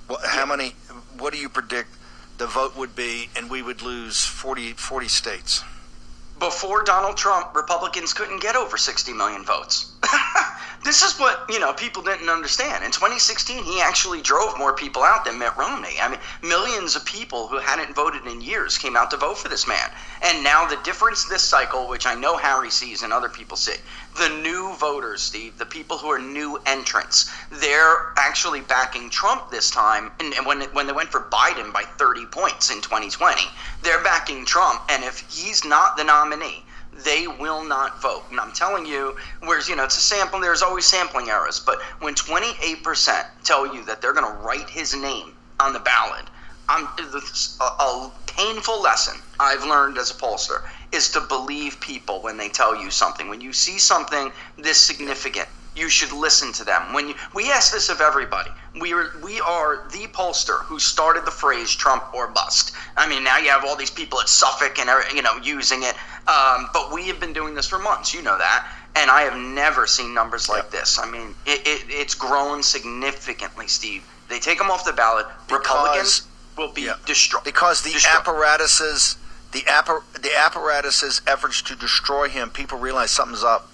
Yeah. 0.09 0.17
How 0.25 0.47
many? 0.47 0.77
What 1.19 1.35
do 1.35 1.39
you 1.39 1.51
predict? 1.51 1.91
The 2.39 2.47
vote 2.47 2.77
would 2.77 2.95
be, 2.95 3.29
and 3.37 3.51
we 3.51 3.63
would 3.63 3.83
lose 3.83 4.25
40, 4.25 4.73
40 4.73 5.09
states. 5.09 5.65
Before 6.39 6.83
Donald 6.85 7.17
Trump, 7.17 7.55
Republicans 7.55 8.13
couldn't 8.13 8.43
get 8.43 8.57
over 8.57 8.77
60 8.77 9.13
million 9.15 9.45
votes. 9.45 9.93
this 10.87 11.03
is 11.03 11.19
what 11.19 11.45
you 11.51 11.59
know 11.59 11.73
people 11.73 12.01
didn't 12.01 12.29
understand. 12.29 12.85
In 12.85 12.93
2016, 12.93 13.65
he 13.65 13.81
actually 13.81 14.23
drove 14.23 14.57
more 14.57 14.73
people 14.73 15.03
out 15.03 15.25
than 15.25 15.37
Mitt 15.37 15.57
Romney. 15.57 15.97
I 16.01 16.09
mean, 16.09 16.21
millions 16.43 16.95
of 16.95 17.05
people 17.05 17.49
who 17.49 17.59
hadn't 17.59 17.95
voted 17.95 18.25
in 18.25 18.41
years 18.41 18.79
came 18.79 18.97
out 18.97 19.11
to 19.11 19.17
vote 19.17 19.37
for 19.37 19.49
this 19.49 19.67
man. 19.67 19.91
And 20.23 20.45
now 20.45 20.65
the 20.65 20.79
difference 20.85 21.25
this 21.25 21.43
cycle, 21.43 21.89
which 21.89 22.07
I 22.07 22.15
know 22.15 22.37
Harry 22.37 22.71
sees 22.71 23.03
and 23.03 23.13
other 23.13 23.29
people 23.29 23.57
see, 23.57 23.75
the 24.17 24.29
new 24.29 24.75
voters, 24.77 25.23
Steve, 25.23 25.59
the 25.59 25.67
people 25.67 25.99
who 25.99 26.09
are 26.09 26.21
new 26.21 26.61
entrants, 26.67 27.33
they're 27.51 28.13
actually 28.17 28.61
backing 28.61 29.11
Trump 29.11 29.51
this 29.51 29.71
time. 29.73 30.13
And, 30.21 30.33
and 30.35 30.47
when 30.47 30.63
when 30.73 30.87
they 30.87 30.93
went 30.93 31.11
for 31.11 31.23
Biden 31.23 31.73
by 31.73 31.83
30 31.83 32.27
points 32.27 32.71
in 32.71 32.81
2020, 32.81 33.43
they're 33.83 34.05
backing 34.05 34.47
Trump. 34.47 34.83
And 34.89 35.03
if 35.03 35.19
he's 35.29 35.65
not 35.65 35.97
the 35.97 36.05
nominee 36.05 36.65
they 37.05 37.27
will 37.27 37.65
not 37.65 38.01
vote. 38.01 38.25
And 38.31 38.41
I'm 38.41 38.53
telling 38.53 38.87
you, 38.87 39.15
whereas, 39.41 39.69
you 39.69 39.77
know, 39.77 39.85
it's 39.85 39.97
a 39.97 40.01
sample, 40.01 40.41
there's 40.41 40.63
always 40.63 40.87
sampling 40.87 41.29
errors, 41.29 41.63
but 41.65 41.79
when 42.01 42.15
28% 42.15 43.23
tell 43.45 43.75
you 43.75 43.85
that 43.85 44.01
they're 44.01 44.15
going 44.15 44.31
to 44.31 44.41
write 44.41 44.71
his 44.71 44.95
name 44.95 45.33
on 45.61 45.73
the 45.73 45.81
ballot, 45.81 46.25
I'm, 46.69 46.85
a, 46.85 47.65
a 47.65 48.13
painful 48.27 48.83
lesson 48.83 49.15
I've 49.39 49.65
learned 49.65 49.99
as 49.99 50.11
a 50.11 50.15
pollster 50.15 50.59
is 50.93 51.11
to 51.13 51.21
believe 51.21 51.81
people 51.81 52.23
when 52.23 52.37
they 52.37 52.49
tell 52.49 52.75
you 52.75 52.91
something. 52.91 53.29
When 53.29 53.41
you 53.41 53.53
see 53.53 53.79
something 53.79 54.33
this 54.59 54.79
significant, 54.79 55.49
you 55.77 55.89
should 55.89 56.13
listen 56.13 56.53
to 56.55 56.65
them. 56.65 56.93
When 56.93 57.09
you, 57.09 57.15
we 57.35 57.53
ask 57.53 57.73
this 57.73 57.89
of 57.89 58.01
everybody, 58.01 58.51
we 58.81 58.93
are 58.93 59.13
we 59.23 59.41
are 59.41 59.87
the 59.93 60.07
pollster 60.09 60.61
who 60.65 60.79
started 60.79 61.25
the 61.25 61.31
phrase 61.31 61.75
"Trump 61.75 62.05
or 62.15 62.29
bust." 62.29 62.73
I 62.97 63.09
mean, 63.09 63.23
now 63.23 63.39
you 63.39 63.51
have 63.51 63.65
all 63.65 63.77
these 63.77 63.91
people 63.91 64.21
at 64.21 64.29
Suffolk 64.29 64.79
and 64.79 64.91
you 65.15 65.23
know 65.23 65.37
using 65.43 65.83
it, 65.83 65.95
um, 66.29 66.69
but 66.73 66.93
we 66.93 67.07
have 67.09 67.21
been 67.21 67.33
doing 67.33 67.55
this 67.55 67.69
for 67.69 67.79
months. 67.79 68.15
You 68.15 68.23
know 68.23 68.39
that, 68.39 68.67
and 68.97 69.11
I 69.11 69.23
have 69.23 69.37
never 69.37 69.87
seen 69.87 70.15
numbers 70.15 70.49
like 70.49 70.71
this. 70.71 70.99
I 70.99 71.09
mean, 71.09 71.35
it, 71.45 71.61
it, 71.67 71.85
it's 71.89 72.15
grown 72.15 72.63
significantly, 72.63 73.69
Steve. 73.69 74.05
They 74.29 74.39
take 74.39 74.59
them 74.59 74.71
off 74.71 74.85
the 74.85 74.93
ballot. 74.93 75.27
Because, 75.47 75.61
Republicans 75.61 76.27
will 76.57 76.73
be 76.73 76.83
yeah, 76.83 76.95
destroyed 77.05 77.45
because 77.45 77.83
the 77.83 77.93
destroyed. 77.93 78.17
apparatuses, 78.19 79.17
the 79.53 79.61
appar- 79.61 80.03
the 80.15 80.31
apparatuses 80.37 81.21
efforts 81.27 81.63
to 81.63 81.77
destroy 81.77 82.29
him. 82.29 82.51
People 82.51 82.79
realize 82.79 83.11
something's 83.11 83.45
up 83.45 83.71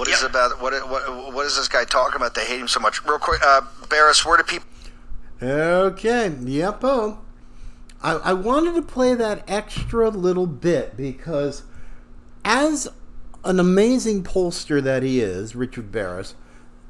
what 0.00 0.08
yep. 0.08 0.16
is 0.16 0.22
about 0.22 0.62
what, 0.62 0.72
what 0.88 1.34
what 1.34 1.44
is 1.44 1.56
this 1.56 1.68
guy 1.68 1.84
talking 1.84 2.16
about? 2.16 2.34
They 2.34 2.46
hate 2.46 2.58
him 2.58 2.68
so 2.68 2.80
much. 2.80 3.04
Real 3.04 3.18
quick, 3.18 3.38
uh, 3.44 3.60
Baris, 3.90 4.24
where 4.24 4.38
do 4.38 4.42
people? 4.44 4.66
Okay, 5.42 6.34
yep. 6.40 6.78
Oh, 6.82 7.18
I, 8.02 8.12
I 8.12 8.32
wanted 8.32 8.76
to 8.76 8.82
play 8.82 9.14
that 9.14 9.44
extra 9.46 10.08
little 10.08 10.46
bit 10.46 10.96
because, 10.96 11.64
as 12.46 12.88
an 13.44 13.60
amazing 13.60 14.24
pollster 14.24 14.82
that 14.82 15.02
he 15.02 15.20
is, 15.20 15.54
Richard 15.54 15.92
Baris, 15.92 16.34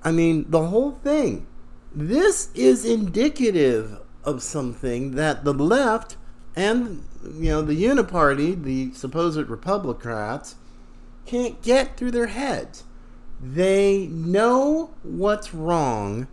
I 0.04 0.12
mean 0.12 0.48
the 0.48 0.66
whole 0.66 0.92
thing. 0.92 1.48
This 1.92 2.50
is 2.54 2.84
indicative 2.84 3.98
of 4.22 4.40
something 4.40 5.16
that 5.16 5.42
the 5.42 5.52
left 5.52 6.16
and 6.54 7.02
you 7.24 7.50
know 7.50 7.62
the 7.62 7.74
Uniparty, 7.74 8.62
the 8.62 8.94
supposed 8.94 9.48
Republicans, 9.48 10.54
can't 11.26 11.60
get 11.60 11.96
through 11.96 12.12
their 12.12 12.28
heads 12.28 12.84
they 13.42 14.06
know 14.08 14.94
what's 15.02 15.54
wrong, 15.54 16.28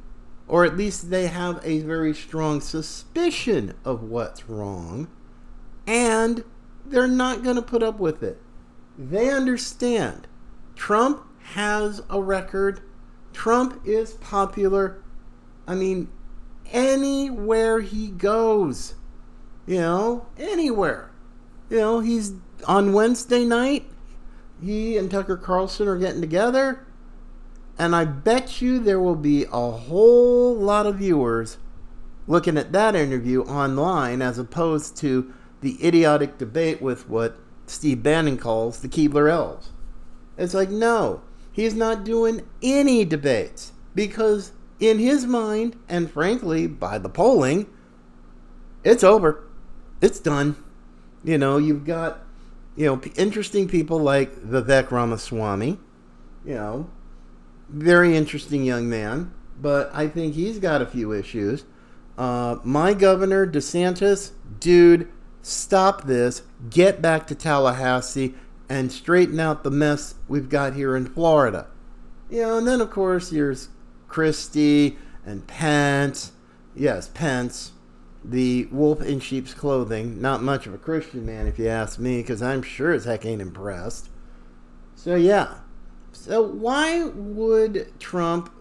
or 0.48 0.66
at 0.66 0.78
least 0.78 1.10
they 1.10 1.28
have 1.28 1.60
a 1.64 1.80
very 1.80 2.14
strong 2.14 2.60
suspicion 2.60 3.74
of 3.86 4.04
what's 4.04 4.50
wrong, 4.50 5.08
and 5.86 6.44
they're 6.86 7.08
not 7.08 7.44
going 7.44 7.56
to 7.56 7.62
put 7.62 7.84
up 7.84 8.00
with 8.00 8.24
it. 8.24 8.42
They 8.98 9.30
understand 9.30 10.28
Trump 10.76 11.24
has 11.54 12.02
a 12.10 12.22
record, 12.22 12.82
Trump 13.32 13.82
is 13.86 14.14
popular. 14.14 15.02
I 15.66 15.76
mean, 15.76 16.10
anywhere 16.72 17.80
he 17.82 18.10
goes, 18.10 18.96
you 19.66 19.78
know, 19.78 20.28
anywhere. 20.38 21.12
You 21.70 21.78
know, 21.78 22.00
he's 22.00 22.34
on 22.66 22.94
Wednesday 22.94 23.46
night, 23.46 23.86
he 24.62 24.98
and 24.98 25.12
Tucker 25.12 25.38
Carlson 25.38 25.88
are 25.88 25.98
getting 25.98 26.22
together, 26.22 26.87
and 27.78 27.96
I 27.96 28.06
bet 28.06 28.62
you 28.62 28.80
there 28.80 29.00
will 29.00 29.16
be 29.16 29.46
a 29.46 29.72
whole 29.72 30.56
lot 30.56 30.86
of 30.86 30.96
viewers 30.96 31.58
looking 32.28 32.58
at 32.58 32.72
that 32.74 32.96
interview 32.96 33.44
online 33.44 34.22
as 34.22 34.38
opposed 34.38 34.98
to 34.98 35.34
the 35.62 35.78
idiotic 35.86 36.38
debate 36.38 36.82
with 36.82 37.08
what 37.10 37.38
Steve 37.66 38.04
Bannon 38.04 38.38
calls 38.38 38.82
the 38.82 38.88
Keebler 38.88 39.30
elves. 39.30 39.70
It's 40.38 40.54
like, 40.54 40.70
no, 40.70 41.22
he's 41.52 41.74
not 41.74 42.04
doing 42.04 42.48
any 42.62 43.06
debates 43.06 43.74
because, 43.96 44.52
in 44.80 45.00
his 45.00 45.26
mind, 45.26 45.76
and 45.90 46.12
frankly, 46.12 46.68
by 46.68 46.98
the 46.98 47.10
polling, 47.10 47.68
it's 48.84 49.04
over. 49.04 49.44
It's 50.02 50.20
done. 50.20 50.56
You 51.24 51.38
know, 51.38 51.58
you've 51.58 51.86
got, 51.86 52.20
you 52.76 52.86
know, 52.86 53.02
interesting 53.16 53.68
people 53.68 54.00
like 54.00 54.50
the 54.50 54.62
Vivek 54.62 54.92
Ramaswamy, 54.92 55.80
you 56.46 56.54
know, 56.54 56.90
very 57.70 58.16
interesting 58.16 58.64
young 58.64 58.90
man, 58.90 59.34
but 59.60 59.90
I 59.94 60.08
think 60.08 60.36
he's 60.36 60.60
got 60.60 60.82
a 60.82 60.86
few 60.86 61.12
issues. 61.12 61.66
Uh, 62.18 62.58
my 62.64 62.94
governor, 62.94 63.46
DeSantis, 63.46 64.32
dude, 64.60 65.08
stop 65.42 66.06
this, 66.06 66.44
get 66.70 67.02
back 67.02 67.28
to 67.28 67.36
Tallahassee, 67.36 68.34
and 68.70 68.92
straighten 68.92 69.40
out 69.40 69.64
the 69.64 69.72
mess 69.72 70.16
we've 70.28 70.50
got 70.50 70.74
here 70.74 70.96
in 70.96 71.06
Florida. 71.06 71.68
You 72.30 72.42
know, 72.42 72.58
and 72.58 72.68
then 72.68 72.82
of 72.82 72.90
course 72.90 73.30
there's 73.30 73.70
Christie 74.08 74.98
and 75.26 75.46
Pence. 75.48 76.32
Yes, 76.76 77.10
Pence, 77.14 77.72
the 78.24 78.66
wolf 78.72 79.02
in 79.02 79.20
sheep's 79.20 79.54
clothing. 79.54 80.22
Not 80.22 80.44
much 80.44 80.68
of 80.68 80.74
a 80.74 80.78
Christian 80.78 81.26
man, 81.26 81.48
if 81.48 81.58
you 81.58 81.68
ask 81.68 82.00
me, 82.00 82.18
because 82.18 82.42
I'm 82.42 82.62
sure 82.62 82.92
as 82.92 83.06
heck 83.06 83.26
ain't 83.26 83.42
impressed. 83.42 84.10
So, 84.96 85.16
yeah. 85.16 85.60
So, 86.18 86.42
why 86.42 87.04
would 87.06 88.00
Trump 88.00 88.52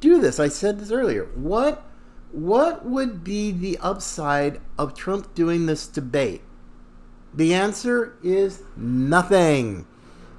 do 0.00 0.20
this? 0.20 0.38
I 0.38 0.48
said 0.48 0.78
this 0.78 0.92
earlier. 0.92 1.24
What 1.34 1.84
what 2.30 2.84
would 2.84 3.24
be 3.24 3.52
the 3.52 3.78
upside 3.78 4.60
of 4.78 4.94
Trump 4.94 5.34
doing 5.34 5.66
this 5.66 5.86
debate? 5.86 6.42
The 7.32 7.54
answer 7.54 8.16
is 8.22 8.62
nothing. 8.76 9.86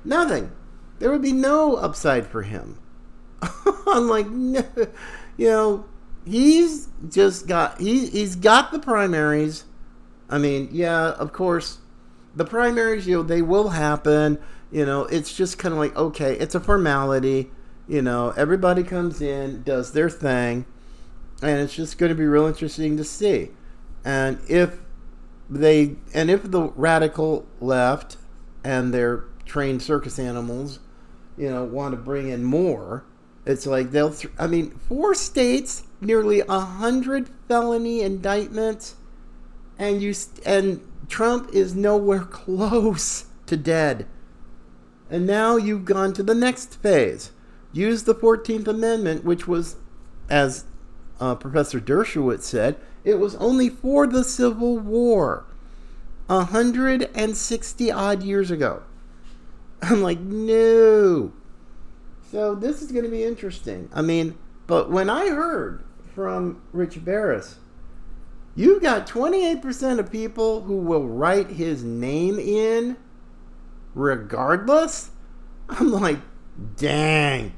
Nothing. 0.03 0.51
There 0.99 1.11
would 1.11 1.21
be 1.21 1.33
no 1.33 1.75
upside 1.75 2.27
for 2.27 2.43
him. 2.43 2.79
I'm 3.87 4.07
like, 4.07 4.27
you 5.37 5.49
know, 5.49 5.85
he's 6.25 6.89
just 7.09 7.47
got 7.47 7.81
he 7.81 8.07
he's 8.07 8.35
got 8.35 8.71
the 8.71 8.79
primaries. 8.79 9.65
I 10.29 10.37
mean, 10.37 10.69
yeah, 10.71 11.11
of 11.11 11.33
course, 11.33 11.79
the 12.35 12.45
primaries, 12.45 13.07
you 13.07 13.17
know, 13.17 13.23
they 13.23 13.41
will 13.41 13.69
happen. 13.69 14.37
You 14.71 14.85
know, 14.85 15.03
it's 15.05 15.35
just 15.35 15.57
kind 15.57 15.73
of 15.73 15.79
like 15.79 15.95
okay, 15.95 16.37
it's 16.37 16.55
a 16.55 16.59
formality. 16.59 17.51
You 17.87 18.01
know, 18.01 18.33
everybody 18.35 18.83
comes 18.83 19.21
in, 19.21 19.61
does 19.63 19.91
their 19.91 20.09
thing 20.09 20.65
and 21.41 21.59
it's 21.59 21.75
just 21.75 21.97
going 21.97 22.09
to 22.09 22.15
be 22.15 22.25
real 22.25 22.45
interesting 22.45 22.97
to 22.97 23.03
see. 23.03 23.49
And 24.03 24.39
if 24.47 24.79
they 25.49 25.95
and 26.13 26.29
if 26.29 26.49
the 26.49 26.69
radical 26.75 27.45
left 27.59 28.17
and 28.63 28.93
their 28.93 29.25
trained 29.45 29.81
circus 29.81 30.17
animals, 30.17 30.79
you 31.37 31.49
know, 31.49 31.63
want 31.63 31.91
to 31.93 31.97
bring 31.97 32.29
in 32.29 32.43
more, 32.43 33.03
it's 33.45 33.65
like 33.65 33.91
they'll. 33.91 34.13
Th- 34.13 34.33
I 34.39 34.47
mean, 34.47 34.71
four 34.71 35.13
states, 35.13 35.83
nearly 36.01 36.41
a 36.41 36.59
hundred 36.59 37.29
felony 37.47 38.01
indictments, 38.01 38.95
and 39.77 40.01
you 40.01 40.13
st- 40.13 40.45
and 40.45 40.81
Trump 41.07 41.53
is 41.53 41.75
nowhere 41.75 42.19
close 42.23 43.25
to 43.47 43.57
dead. 43.57 44.07
And 45.09 45.27
now 45.27 45.55
you've 45.55 45.85
gone 45.85 46.13
to 46.13 46.23
the 46.23 46.35
next 46.35 46.81
phase. 46.81 47.31
Use 47.71 48.03
the 48.03 48.15
14th 48.15 48.67
Amendment, 48.67 49.23
which 49.23 49.47
was, 49.47 49.75
as 50.29 50.65
uh, 51.19 51.35
Professor 51.35 51.79
Dershowitz 51.79 52.43
said, 52.43 52.77
it 53.03 53.19
was 53.19 53.35
only 53.35 53.69
for 53.69 54.07
the 54.07 54.23
Civil 54.23 54.79
War, 54.79 55.45
160 56.27 57.91
odd 57.91 58.23
years 58.23 58.49
ago. 58.49 58.81
I'm 59.81 60.01
like, 60.01 60.19
no. 60.19 61.31
So 62.31 62.55
this 62.55 62.81
is 62.81 62.91
going 62.91 63.05
to 63.05 63.11
be 63.11 63.23
interesting. 63.23 63.89
I 63.93 64.01
mean, 64.01 64.37
but 64.67 64.89
when 64.89 65.09
I 65.09 65.29
heard 65.29 65.83
from 66.15 66.61
Rich 66.73 67.05
Baris, 67.05 67.57
you 68.55 68.79
got 68.79 69.05
28% 69.05 69.99
of 69.99 70.11
people 70.11 70.61
who 70.61 70.77
will 70.77 71.07
write 71.07 71.51
his 71.51 71.83
name 71.83 72.39
in 72.39 72.97
regardless. 73.95 75.09
I'm 75.69 75.91
like, 75.91 76.19
dang. 76.75 77.53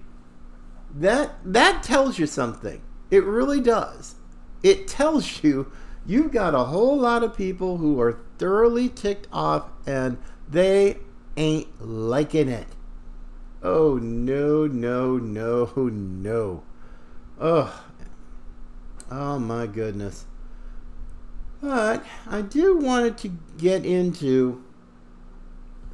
That 0.95 1.35
that 1.43 1.83
tells 1.83 2.17
you 2.17 2.25
something. 2.25 2.81
It 3.11 3.25
really 3.25 3.59
does. 3.59 4.15
It 4.63 4.87
tells 4.87 5.43
you 5.43 5.71
you've 6.05 6.31
got 6.31 6.55
a 6.55 6.65
whole 6.65 6.97
lot 6.97 7.23
of 7.23 7.35
people 7.35 7.77
who 7.77 7.99
are 7.99 8.21
thoroughly 8.37 8.87
ticked 8.87 9.27
off 9.31 9.69
and 9.85 10.17
they 10.49 10.97
ain't 11.35 11.85
liking 11.85 12.47
it. 12.47 12.67
Oh, 13.61 13.95
no, 13.97 14.67
no, 14.67 15.17
no, 15.17 15.71
no. 15.75 16.63
Oh, 17.39 17.83
oh 19.11 19.39
my 19.39 19.67
goodness. 19.67 20.25
But 21.61 22.05
I 22.27 22.41
do 22.41 22.77
wanted 22.77 23.17
to 23.19 23.29
get 23.57 23.85
into 23.85 24.63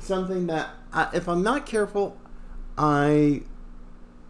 something 0.04 0.48
that, 0.48 0.70
I, 0.92 1.10
if 1.14 1.28
I'm 1.28 1.44
not 1.44 1.66
careful, 1.66 2.18
I 2.78 3.44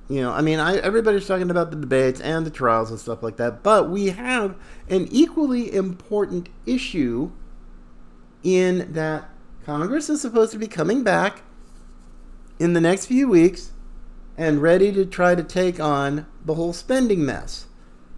you 0.09 0.21
know, 0.21 0.31
I 0.31 0.41
mean, 0.41 0.59
I, 0.59 0.77
everybody's 0.77 1.27
talking 1.27 1.49
about 1.49 1.71
the 1.71 1.77
debates 1.77 2.19
and 2.19 2.45
the 2.45 2.51
trials 2.51 2.91
and 2.91 2.99
stuff 2.99 3.23
like 3.23 3.37
that, 3.37 3.63
but 3.63 3.89
we 3.89 4.07
have 4.07 4.55
an 4.89 5.07
equally 5.09 5.73
important 5.73 6.49
issue 6.65 7.31
in 8.43 8.91
that 8.93 9.29
Congress 9.65 10.09
is 10.09 10.21
supposed 10.21 10.51
to 10.51 10.57
be 10.57 10.67
coming 10.67 11.03
back 11.03 11.41
in 12.59 12.73
the 12.73 12.81
next 12.81 13.05
few 13.05 13.29
weeks 13.29 13.71
and 14.37 14.61
ready 14.61 14.91
to 14.91 15.05
try 15.05 15.35
to 15.35 15.43
take 15.43 15.79
on 15.79 16.25
the 16.43 16.55
whole 16.55 16.73
spending 16.73 17.25
mess. 17.25 17.67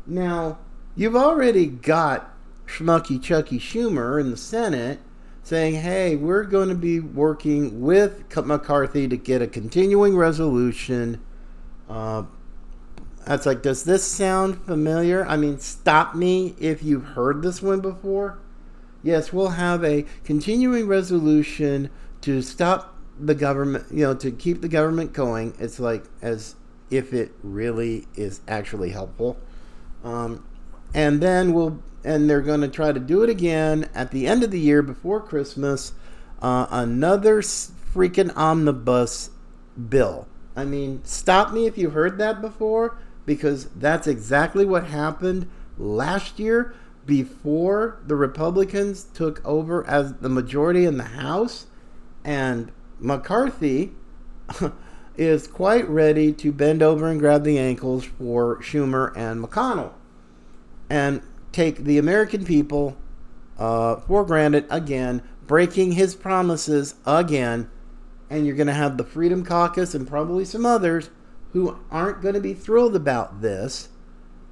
Now, 0.08 0.58
you've 0.95 1.16
already 1.16 1.68
got 1.68 2.34
Schmucky 2.66 3.22
Chucky 3.22 3.60
Schumer 3.60 4.20
in 4.20 4.32
the 4.32 4.38
Senate 4.38 4.99
saying, 5.45 5.75
hey, 5.75 6.15
we're 6.15 6.43
going 6.43 6.69
to 6.69 6.75
be 6.75 6.99
working 6.99 7.81
with 7.81 8.25
McCarthy 8.35 9.07
to 9.07 9.15
get 9.15 9.43
a 9.43 9.47
continuing 9.47 10.17
resolution 10.17 11.21
uh, 11.87 12.23
that's 13.25 13.45
like, 13.45 13.61
does 13.61 13.83
this 13.83 14.03
sound 14.03 14.63
familiar? 14.65 15.25
I 15.25 15.37
mean, 15.37 15.59
stop 15.59 16.15
me 16.15 16.55
if 16.59 16.83
you've 16.83 17.05
heard 17.05 17.41
this 17.41 17.61
one 17.61 17.79
before. 17.79 18.39
Yes, 19.03 19.31
we'll 19.31 19.49
have 19.49 19.83
a 19.83 20.05
continuing 20.23 20.87
resolution 20.87 21.89
to 22.21 22.41
stop 22.41 22.97
the 23.19 23.35
government, 23.35 23.85
you 23.91 24.03
know, 24.03 24.15
to 24.15 24.31
keep 24.31 24.61
the 24.61 24.67
government 24.67 25.13
going. 25.13 25.53
It's 25.59 25.79
like 25.79 26.05
as 26.21 26.55
if 26.89 27.13
it 27.13 27.31
really 27.43 28.07
is 28.15 28.41
actually 28.47 28.89
helpful. 28.89 29.37
Um, 30.03 30.43
and 30.93 31.21
then 31.21 31.53
we'll, 31.53 31.83
and 32.06 32.30
they're 32.30 32.41
going 32.41 32.62
to 32.62 32.68
try 32.68 32.91
to 32.91 32.99
do 32.99 33.24
it 33.24 33.30
again 33.30 33.89
at 33.93 34.12
the 34.12 34.28
end 34.28 34.43
of 34.43 34.51
the 34.51 34.60
year 34.60 34.82
before 34.82 35.20
Christmas. 35.20 35.93
Uh, 36.41 36.68
another 36.70 37.41
freaking 37.41 38.36
omnibus 38.38 39.32
bill. 39.89 40.28
I 40.56 40.64
mean, 40.64 41.01
stop 41.03 41.51
me 41.51 41.66
if 41.66 41.78
you've 41.78 41.93
heard 41.93 42.18
that 42.20 42.41
before, 42.41 42.97
because 43.26 43.66
that's 43.76 44.08
exactly 44.08 44.66
what 44.66 44.86
happened 44.86 45.49
last 45.78 46.39
year 46.39 46.76
before 47.06 47.99
the 48.06 48.16
Republicans 48.16 49.06
took 49.14 49.43
over 49.45 49.86
as 49.88 50.14
the 50.16 50.30
majority 50.30 50.86
in 50.86 50.97
the 50.97 51.03
House. 51.03 51.66
And 52.24 52.72
McCarthy 52.99 53.93
is 55.18 55.47
quite 55.47 55.89
ready 55.89 56.32
to 56.34 56.51
bend 56.51 56.84
over 56.84 57.08
and 57.08 57.20
grab 57.20 57.43
the 57.43 57.58
ankles 57.58 58.06
for 58.06 58.62
Schumer 58.62 59.12
and 59.16 59.43
McConnell 59.43 59.93
and 60.89 61.22
take 61.56 61.78
the 61.78 61.97
American 61.97 62.45
people 62.45 62.97
uh, 63.58 63.95
for 63.95 64.26
granted 64.26 64.66
again, 64.70 65.22
breaking 65.47 65.93
his 65.93 66.16
promises 66.16 66.95
again 67.06 67.70
and 68.30 68.45
you're 68.45 68.56
going 68.56 68.68
to 68.68 68.74
have 68.74 68.97
the 68.97 69.03
Freedom 69.03 69.43
Caucus 69.43 69.93
and 69.93 70.08
probably 70.08 70.45
some 70.45 70.66
others 70.66 71.10
who 71.53 71.78
aren't 71.91 72.22
going 72.22 72.34
to 72.34 72.41
be 72.41 72.53
thrilled 72.53 72.95
about 72.95 73.41
this. 73.41 73.89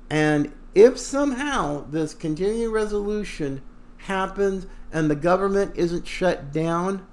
And 0.10 0.54
if 0.76 0.97
somehow 0.97 1.86
this 1.89 2.14
continuing 2.14 2.72
resolution 2.72 3.62
happens 3.97 4.68
and 4.91 5.10
the 5.10 5.16
government 5.16 5.74
isn't 5.76 6.08
shut 6.08 6.51
down, 6.51 7.06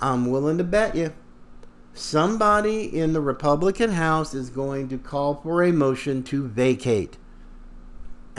I'm 0.00 0.30
willing 0.30 0.58
to 0.58 0.64
bet 0.64 0.96
you 0.96 1.12
somebody 1.92 2.84
in 2.84 3.12
the 3.12 3.20
Republican 3.20 3.92
House 3.92 4.32
is 4.32 4.48
going 4.48 4.88
to 4.88 4.98
call 4.98 5.34
for 5.34 5.62
a 5.62 5.72
motion 5.72 6.22
to 6.24 6.48
vacate. 6.48 7.18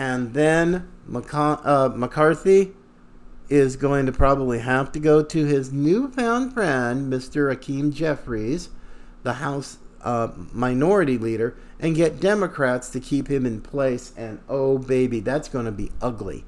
And 0.02 0.34
then 0.34 0.90
uh, 1.14 1.92
McCarthy 1.94 2.74
is 3.50 3.76
going 3.76 4.08
to 4.08 4.12
probably 4.12 4.58
have 4.58 4.92
to 4.94 5.00
go 5.00 5.22
to 5.22 5.46
his 5.46 5.72
newfound 5.72 6.54
friend, 6.54 7.14
Mr. 7.14 7.52
Hakeem 7.52 7.92
Jeffries, 7.92 8.70
the 9.22 9.34
House 9.34 9.78
uh, 10.04 10.30
minority 10.52 11.20
leader, 11.20 11.56
and 11.80 11.96
get 11.96 12.20
Democrats 12.20 12.90
to 12.90 13.00
keep 13.00 13.28
him 13.28 13.46
in 13.46 13.62
place. 13.62 14.12
And 14.18 14.40
oh, 14.50 14.80
baby, 14.80 15.20
that's 15.20 15.48
going 15.48 15.66
to 15.66 15.72
be 15.72 15.92
ugly. 16.02 16.46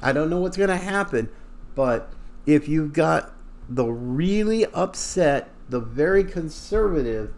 I 0.00 0.12
don't 0.12 0.30
know 0.30 0.38
what's 0.38 0.56
going 0.56 0.70
to 0.70 0.76
happen, 0.76 1.30
but 1.74 2.12
if 2.46 2.68
you've 2.68 2.92
got 2.92 3.32
the 3.68 3.86
really 3.86 4.66
upset, 4.66 5.50
the 5.68 5.80
very 5.80 6.22
conservative 6.22 7.34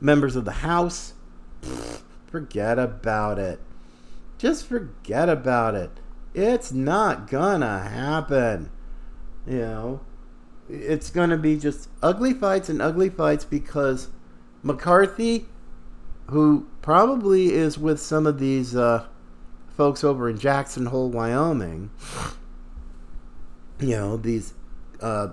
members 0.00 0.36
of 0.36 0.44
the 0.44 0.52
House, 0.52 1.14
forget 2.28 2.78
about 2.78 3.40
it. 3.40 3.60
Just 4.40 4.64
forget 4.66 5.28
about 5.28 5.74
it. 5.74 5.90
It's 6.32 6.72
not 6.72 7.28
gonna 7.28 7.80
happen. 7.80 8.70
You 9.46 9.58
know, 9.58 10.00
it's 10.66 11.10
gonna 11.10 11.36
be 11.36 11.58
just 11.58 11.90
ugly 12.02 12.32
fights 12.32 12.70
and 12.70 12.80
ugly 12.80 13.10
fights 13.10 13.44
because 13.44 14.08
McCarthy, 14.62 15.44
who 16.30 16.66
probably 16.80 17.52
is 17.52 17.76
with 17.76 18.00
some 18.00 18.26
of 18.26 18.38
these 18.38 18.74
uh, 18.74 19.08
folks 19.76 20.02
over 20.02 20.30
in 20.30 20.38
Jackson 20.38 20.86
Hole, 20.86 21.10
Wyoming, 21.10 21.90
you 23.78 23.90
know, 23.90 24.16
these, 24.16 24.54
uh, 25.02 25.28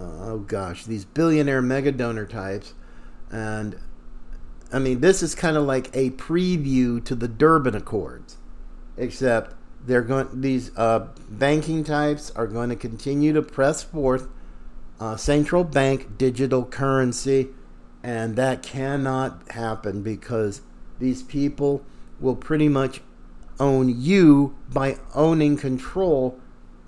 oh 0.00 0.38
gosh, 0.38 0.86
these 0.86 1.04
billionaire 1.04 1.60
mega 1.60 1.92
donor 1.92 2.24
types. 2.24 2.72
And 3.30 3.78
I 4.70 4.78
mean, 4.78 5.00
this 5.00 5.22
is 5.22 5.34
kind 5.34 5.56
of 5.56 5.64
like 5.64 5.88
a 5.94 6.10
preview 6.10 7.02
to 7.04 7.14
the 7.14 7.28
Durban 7.28 7.74
Accords, 7.74 8.36
except 8.96 9.54
they're 9.86 10.02
going. 10.02 10.40
These 10.40 10.76
uh, 10.76 11.08
banking 11.28 11.84
types 11.84 12.30
are 12.32 12.46
going 12.46 12.68
to 12.68 12.76
continue 12.76 13.32
to 13.32 13.42
press 13.42 13.82
forth 13.82 14.28
uh, 15.00 15.16
central 15.16 15.64
bank 15.64 16.18
digital 16.18 16.64
currency, 16.64 17.48
and 18.02 18.36
that 18.36 18.62
cannot 18.62 19.50
happen 19.52 20.02
because 20.02 20.60
these 20.98 21.22
people 21.22 21.82
will 22.20 22.36
pretty 22.36 22.68
much 22.68 23.00
own 23.58 24.00
you 24.00 24.56
by 24.68 24.98
owning 25.14 25.56
control 25.56 26.38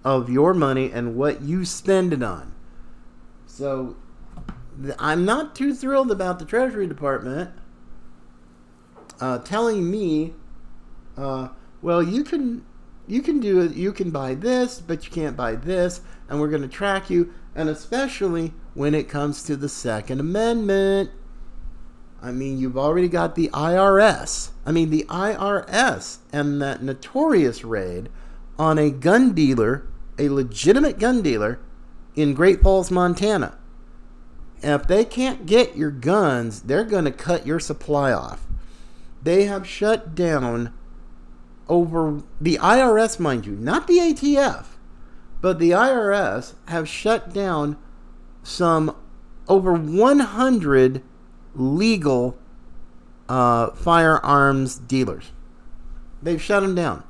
of 0.04 0.28
your 0.28 0.52
money 0.54 0.90
and 0.90 1.16
what 1.16 1.42
you 1.42 1.64
spend 1.64 2.12
it 2.12 2.22
on. 2.22 2.54
So 3.46 3.96
I'm 4.98 5.24
not 5.24 5.54
too 5.54 5.74
thrilled 5.74 6.10
about 6.10 6.38
the 6.38 6.44
Treasury 6.44 6.86
Department 6.86 7.50
uh, 9.20 9.38
telling 9.38 9.90
me, 9.90 10.34
uh, 11.16 11.48
well, 11.82 12.02
you 12.02 12.24
can 12.24 12.64
you 13.06 13.22
can 13.22 13.40
do 13.40 13.60
it. 13.60 13.74
You 13.74 13.92
can 13.92 14.10
buy 14.10 14.34
this, 14.34 14.80
but 14.80 15.04
you 15.04 15.10
can't 15.10 15.36
buy 15.36 15.56
this, 15.56 16.00
and 16.28 16.40
we're 16.40 16.48
going 16.48 16.62
to 16.62 16.68
track 16.68 17.10
you. 17.10 17.32
And 17.54 17.68
especially 17.68 18.52
when 18.74 18.94
it 18.94 19.08
comes 19.08 19.42
to 19.44 19.56
the 19.56 19.68
Second 19.68 20.20
Amendment. 20.20 21.10
I 22.22 22.32
mean, 22.32 22.58
you've 22.58 22.78
already 22.78 23.08
got 23.08 23.34
the 23.34 23.48
IRS. 23.48 24.50
I 24.66 24.72
mean, 24.72 24.90
the 24.90 25.04
IRS 25.08 26.18
and 26.32 26.60
that 26.60 26.82
notorious 26.82 27.64
raid 27.64 28.10
on 28.58 28.78
a 28.78 28.90
gun 28.90 29.32
dealer, 29.32 29.88
a 30.18 30.28
legitimate 30.28 30.98
gun 30.98 31.22
dealer 31.22 31.58
in 32.14 32.34
Great 32.34 32.60
Falls, 32.60 32.90
Montana. 32.90 33.58
And 34.62 34.78
if 34.78 34.86
they 34.86 35.04
can't 35.04 35.46
get 35.46 35.76
your 35.76 35.90
guns, 35.90 36.62
they're 36.62 36.84
going 36.84 37.06
to 37.06 37.10
cut 37.10 37.46
your 37.46 37.58
supply 37.58 38.12
off. 38.12 38.46
They 39.22 39.44
have 39.44 39.66
shut 39.66 40.14
down 40.14 40.72
over 41.68 42.22
the 42.40 42.58
IRS, 42.60 43.20
mind 43.20 43.46
you, 43.46 43.52
not 43.52 43.86
the 43.86 43.98
ATF, 43.98 44.64
but 45.40 45.58
the 45.58 45.70
IRS 45.70 46.54
have 46.68 46.88
shut 46.88 47.32
down 47.32 47.76
some 48.42 48.96
over 49.48 49.72
100 49.72 51.02
legal 51.54 52.38
uh, 53.28 53.70
firearms 53.70 54.76
dealers. 54.76 55.32
They've 56.22 56.42
shut 56.42 56.62
them 56.62 56.74
down. 56.74 57.04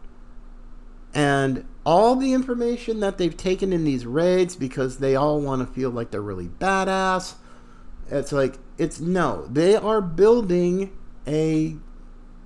And 1.15 1.65
all 1.85 2.15
the 2.15 2.33
information 2.33 3.01
that 3.01 3.19
they've 3.19 3.37
taken 3.37 3.73
in 3.73 3.85
these 3.85 4.07
raids 4.07 4.55
because 4.55 4.99
they 4.99 5.17
all 5.17 5.41
want 5.41 5.67
to 5.67 5.75
feel 5.75 5.91
like 5.91 6.11
they're 6.11 6.21
really 6.21 6.49
badass. 6.49 7.35
It's 8.09 8.33
like, 8.33 8.59
it's 8.79 9.01
no. 9.01 9.47
They 9.47 9.75
are 9.77 10.01
building 10.01 10.97
a, 11.27 11.77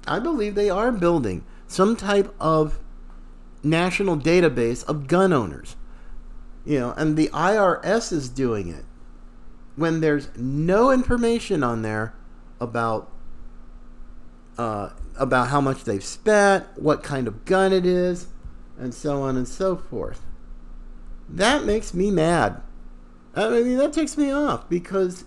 I 0.06 0.18
believe 0.18 0.54
they 0.54 0.70
are 0.70 0.92
building 0.92 1.44
some 1.66 1.96
type 1.96 2.34
of 2.38 2.78
national 3.62 4.16
database 4.18 4.84
of 4.84 5.06
gun 5.06 5.32
owners. 5.32 5.76
You 6.64 6.78
know, 6.80 6.94
and 6.96 7.16
the 7.16 7.28
IRS 7.28 8.12
is 8.12 8.28
doing 8.28 8.68
it 8.68 8.84
when 9.76 10.00
there's 10.00 10.28
no 10.36 10.90
information 10.90 11.62
on 11.62 11.82
there 11.82 12.14
about 12.60 13.10
uh, 14.56 14.90
about 15.16 15.48
how 15.48 15.60
much 15.60 15.84
they've 15.84 16.04
spent, 16.04 16.64
what 16.76 17.02
kind 17.02 17.26
of 17.26 17.44
gun 17.44 17.72
it 17.72 17.84
is, 17.84 18.28
and 18.78 18.94
so 18.94 19.22
on 19.22 19.36
and 19.36 19.48
so 19.48 19.76
forth. 19.76 20.22
That 21.28 21.64
makes 21.64 21.92
me 21.92 22.10
mad. 22.10 22.62
I 23.34 23.48
mean, 23.48 23.78
that 23.78 23.92
takes 23.92 24.16
me 24.16 24.30
off 24.30 24.68
because 24.68 25.24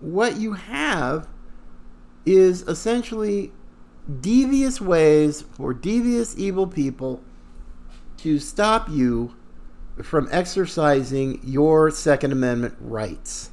what 0.00 0.36
you 0.36 0.54
have 0.54 1.28
is 2.28 2.62
essentially 2.62 3.52
devious 4.20 4.80
ways 4.80 5.42
for 5.42 5.72
devious 5.72 6.36
evil 6.36 6.66
people 6.66 7.22
to 8.18 8.38
stop 8.38 8.88
you 8.88 9.34
from 10.02 10.28
exercising 10.30 11.40
your 11.42 11.90
Second 11.90 12.32
Amendment 12.32 12.74
rights. 12.80 13.50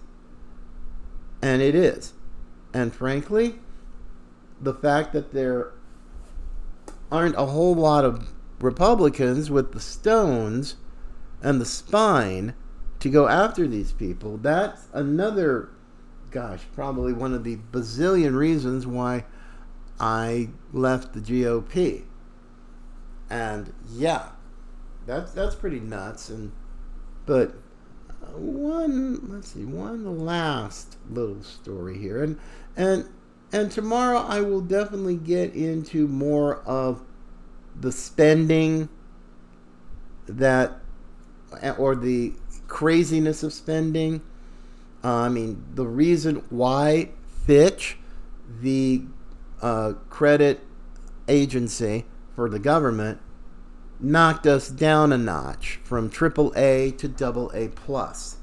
And 1.42 1.62
it 1.62 1.76
is. 1.76 2.14
And 2.74 2.94
frankly, 2.94 3.60
the 4.60 4.74
fact 4.74 5.14
that 5.14 5.32
there 5.32 5.72
aren't 7.12 7.36
a 7.36 7.46
whole 7.46 7.76
lot 7.76 8.04
of 8.04 8.34
Republicans 8.60 9.50
with 9.50 9.72
the 9.72 9.80
stones 9.80 10.76
and 11.42 11.62
the 11.62 11.66
spine 11.66 12.54
to 13.00 13.10
go 13.10 13.28
after 13.28 13.68
these 13.68 13.94
people, 13.94 14.38
that's 14.38 14.88
another, 14.94 15.70
gosh, 16.36 16.60
probably 16.74 17.14
one 17.14 17.34
of 17.34 17.46
the 17.46 17.58
bazillion 17.72 18.36
reasons 18.36 18.86
why 18.86 19.24
I 20.02 20.50
left 20.74 21.14
the 21.14 21.22
GOP. 21.22 22.04
And 23.30 23.74
yeah, 23.90 24.32
that's 25.06 25.32
that's 25.32 25.56
pretty 25.56 25.80
nuts. 25.80 26.30
And 26.30 26.52
but 27.26 27.54
uh, 28.22 28.38
one, 28.38 29.30
let's 29.30 29.54
see, 29.54 29.64
one 29.64 30.26
last 30.26 30.98
little 31.10 31.42
story 31.42 31.98
here, 31.98 32.22
and 32.22 32.38
and 32.76 33.08
and 33.54 33.72
tomorrow 33.72 34.20
I 34.20 34.42
will 34.42 34.60
definitely 34.60 35.16
get 35.16 35.56
into 35.56 36.06
more 36.06 36.58
of 36.64 37.02
the 37.80 37.94
spending 37.94 38.90
that 40.28 40.82
or 41.78 41.96
the 41.96 42.34
craziness 42.68 43.42
of 43.42 43.54
spending. 43.54 44.22
Uh, 45.06 45.18
I 45.18 45.30
mean, 45.30 45.64
the 45.76 45.86
reason 45.86 46.44
why 46.50 47.12
Fitch, 47.46 48.00
the 48.62 49.04
uh, 49.62 49.94
credit 50.10 50.62
agency 51.28 52.06
for 52.36 52.50
the 52.50 52.58
government, 52.58 53.20
knocked 54.00 54.48
us 54.48 54.68
down 54.68 55.14
a 55.14 55.18
notch 55.18 55.80
from 55.84 56.10
triple 56.10 56.52
A 56.56 56.90
to 56.98 57.08
double 57.08 57.52
A 57.54 57.68
plus. 57.68 58.38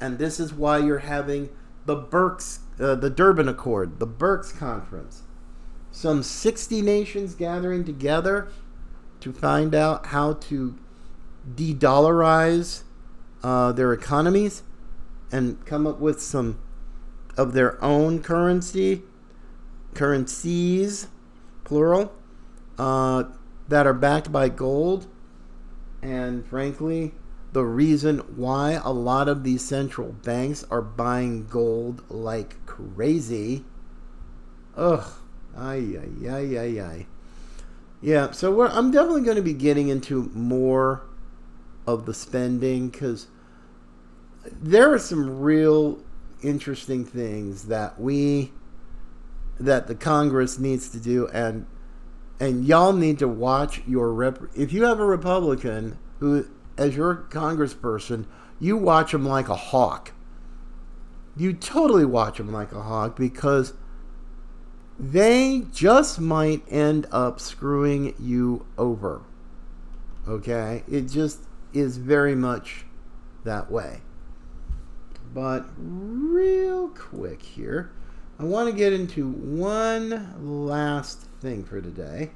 And 0.00 0.18
this 0.18 0.40
is 0.40 0.52
why 0.52 0.78
you're 0.78 0.98
having 0.98 1.50
the 1.84 1.96
BRICS, 1.96 2.58
uh, 2.80 2.96
the 2.96 3.08
Durban 3.08 3.48
Accord, 3.48 4.00
the 4.00 4.08
BRICS 4.08 4.58
Conference. 4.58 5.22
Some 5.92 6.24
60 6.24 6.82
nations 6.82 7.36
gathering 7.36 7.84
together 7.84 8.48
to 9.20 9.32
find 9.32 9.72
out 9.72 10.06
how 10.06 10.32
to 10.32 10.76
de 11.54 11.72
dollarize 11.72 12.82
uh, 13.44 13.70
their 13.70 13.92
economies 13.92 14.64
and 15.32 15.64
come 15.66 15.86
up 15.86 15.98
with 15.98 16.20
some 16.20 16.58
of 17.36 17.52
their 17.52 17.82
own 17.84 18.22
currency, 18.22 19.02
currencies, 19.94 21.08
plural, 21.64 22.12
uh, 22.78 23.24
that 23.68 23.86
are 23.86 23.94
backed 23.94 24.30
by 24.30 24.48
gold. 24.48 25.06
And 26.02 26.46
frankly, 26.46 27.14
the 27.52 27.64
reason 27.64 28.18
why 28.36 28.80
a 28.84 28.92
lot 28.92 29.28
of 29.28 29.42
these 29.42 29.64
central 29.64 30.12
banks 30.12 30.64
are 30.70 30.82
buying 30.82 31.46
gold 31.46 32.02
like 32.10 32.64
crazy. 32.66 33.64
Ugh. 34.76 35.04
Ay, 35.56 35.96
ay, 35.98 36.28
ay, 36.28 36.58
ay, 36.58 36.80
ay. 36.80 37.06
Yeah, 38.02 38.30
so 38.32 38.60
I'm 38.68 38.90
definitely 38.90 39.22
going 39.22 39.36
to 39.38 39.42
be 39.42 39.54
getting 39.54 39.88
into 39.88 40.30
more 40.34 41.02
of 41.86 42.04
the 42.04 42.12
spending 42.12 42.90
because 42.90 43.28
there 44.60 44.92
are 44.92 44.98
some 44.98 45.40
real 45.40 46.02
interesting 46.42 47.04
things 47.04 47.64
that 47.68 48.00
we, 48.00 48.52
that 49.58 49.86
the 49.86 49.94
Congress 49.94 50.58
needs 50.58 50.88
to 50.90 50.98
do. 50.98 51.28
And 51.28 51.66
and 52.38 52.66
y'all 52.66 52.92
need 52.92 53.18
to 53.20 53.28
watch 53.28 53.80
your 53.86 54.12
rep. 54.12 54.38
If 54.54 54.72
you 54.72 54.84
have 54.84 55.00
a 55.00 55.06
Republican 55.06 55.98
who, 56.20 56.46
as 56.76 56.96
your 56.96 57.26
congressperson, 57.30 58.26
you 58.60 58.76
watch 58.76 59.12
them 59.12 59.24
like 59.26 59.48
a 59.48 59.56
hawk. 59.56 60.12
You 61.36 61.52
totally 61.52 62.04
watch 62.04 62.38
them 62.38 62.52
like 62.52 62.72
a 62.72 62.82
hawk 62.82 63.16
because 63.16 63.74
they 64.98 65.64
just 65.72 66.20
might 66.20 66.62
end 66.68 67.06
up 67.10 67.40
screwing 67.40 68.14
you 68.18 68.66
over. 68.76 69.22
Okay? 70.28 70.84
It 70.90 71.02
just 71.02 71.40
is 71.72 71.98
very 71.98 72.34
much 72.34 72.84
that 73.44 73.70
way. 73.70 74.00
But 75.36 75.66
real 75.76 76.88
quick 76.88 77.42
here, 77.42 77.90
I 78.38 78.44
want 78.44 78.70
to 78.70 78.74
get 78.74 78.94
into 78.94 79.28
one 79.28 80.66
last 80.66 81.26
thing 81.42 81.62
for 81.62 81.78
today. 81.82 82.30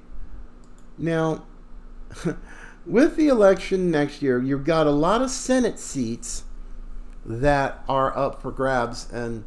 Now, 0.98 1.46
with 2.86 3.16
the 3.16 3.28
election 3.28 3.90
next 3.90 4.20
year, 4.20 4.38
you've 4.38 4.64
got 4.64 4.86
a 4.86 4.90
lot 4.90 5.22
of 5.22 5.30
Senate 5.30 5.78
seats 5.78 6.44
that 7.24 7.82
are 7.88 8.14
up 8.14 8.42
for 8.42 8.52
grabs 8.52 9.10
and 9.10 9.44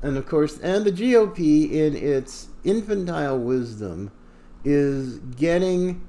and 0.00 0.16
of 0.16 0.26
course 0.26 0.58
and 0.60 0.84
the 0.84 0.92
GOP 0.92 1.72
in 1.72 1.96
its 1.96 2.48
infantile 2.62 3.38
wisdom 3.38 4.12
is 4.64 5.18
getting 5.18 6.06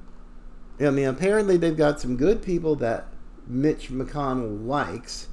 I 0.78 0.90
mean 0.90 1.06
apparently 1.06 1.56
they've 1.56 1.76
got 1.76 2.00
some 2.00 2.16
good 2.16 2.42
people 2.42 2.76
that 2.76 3.08
Mitch 3.48 3.90
McConnell 3.90 4.64
likes 4.66 5.28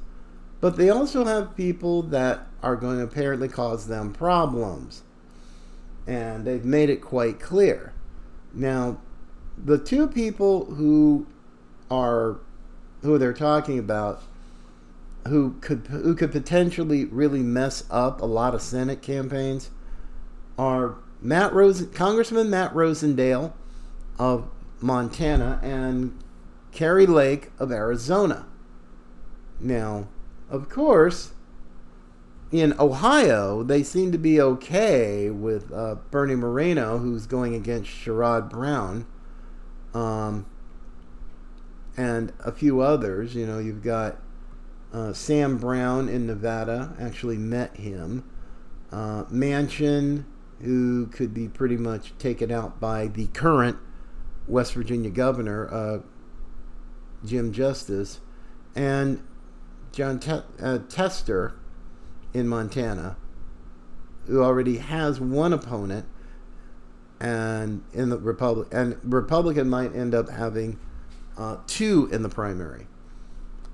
but 0.63 0.77
they 0.77 0.89
also 0.89 1.25
have 1.25 1.57
people 1.57 2.03
that 2.03 2.47
are 2.61 2.77
going 2.77 2.97
to 2.97 3.03
apparently 3.03 3.49
cause 3.49 3.87
them 3.87 4.13
problems. 4.13 5.03
And 6.07 6.45
they've 6.45 6.63
made 6.63 6.89
it 6.89 7.01
quite 7.01 7.41
clear. 7.41 7.91
Now, 8.53 9.01
the 9.61 9.77
two 9.77 10.07
people 10.07 10.63
who 10.63 11.27
are 11.91 12.39
who 13.01 13.17
they're 13.17 13.33
talking 13.33 13.77
about 13.77 14.23
who 15.27 15.55
could 15.59 15.87
who 15.87 16.15
could 16.15 16.31
potentially 16.31 17.03
really 17.03 17.43
mess 17.43 17.83
up 17.89 18.21
a 18.21 18.25
lot 18.25 18.55
of 18.55 18.61
Senate 18.61 19.01
campaigns 19.01 19.69
are 20.57 20.95
Matt 21.21 21.51
Rose, 21.51 21.87
Congressman 21.87 22.49
Matt 22.49 22.73
Rosendale 22.73 23.51
of 24.17 24.47
Montana 24.79 25.59
and 25.61 26.17
Kari 26.71 27.05
Lake 27.05 27.51
of 27.59 27.69
Arizona. 27.69 28.45
Now, 29.59 30.07
of 30.53 30.69
course, 30.69 31.33
in 32.51 32.79
Ohio, 32.79 33.63
they 33.63 33.81
seem 33.81 34.11
to 34.11 34.19
be 34.19 34.39
okay 34.39 35.31
with 35.31 35.73
uh, 35.73 35.95
Bernie 36.11 36.35
Moreno, 36.35 36.99
who's 36.99 37.25
going 37.25 37.55
against 37.55 37.89
Sherrod 37.89 38.51
Brown, 38.51 39.07
um, 39.95 40.45
and 41.97 42.31
a 42.39 42.51
few 42.51 42.81
others. 42.81 43.33
You 43.33 43.47
know, 43.47 43.57
you've 43.57 43.81
got 43.81 44.17
uh, 44.93 45.11
Sam 45.11 45.57
Brown 45.57 46.07
in 46.07 46.27
Nevada, 46.27 46.95
actually 46.99 47.39
met 47.39 47.75
him. 47.77 48.23
Uh, 48.91 49.23
Manchin, 49.23 50.25
who 50.61 51.07
could 51.07 51.33
be 51.33 51.47
pretty 51.47 51.77
much 51.77 52.15
taken 52.19 52.51
out 52.51 52.79
by 52.79 53.07
the 53.07 53.25
current 53.27 53.77
West 54.47 54.75
Virginia 54.75 55.09
governor, 55.09 55.67
uh, 55.73 55.97
Jim 57.25 57.51
Justice, 57.51 58.19
and 58.75 59.19
Te- 59.93 60.41
uh, 60.61 60.79
Tester 60.89 61.53
in 62.33 62.47
Montana, 62.47 63.15
who 64.25 64.43
already 64.43 64.77
has 64.77 65.19
one 65.19 65.53
opponent, 65.53 66.05
and 67.19 67.83
in 67.93 68.09
the 68.09 68.17
Republic, 68.17 68.67
and 68.71 68.97
Republican 69.03 69.69
might 69.69 69.95
end 69.95 70.13
up 70.13 70.29
having 70.29 70.79
uh, 71.37 71.57
two 71.67 72.09
in 72.11 72.23
the 72.23 72.29
primary. 72.29 72.87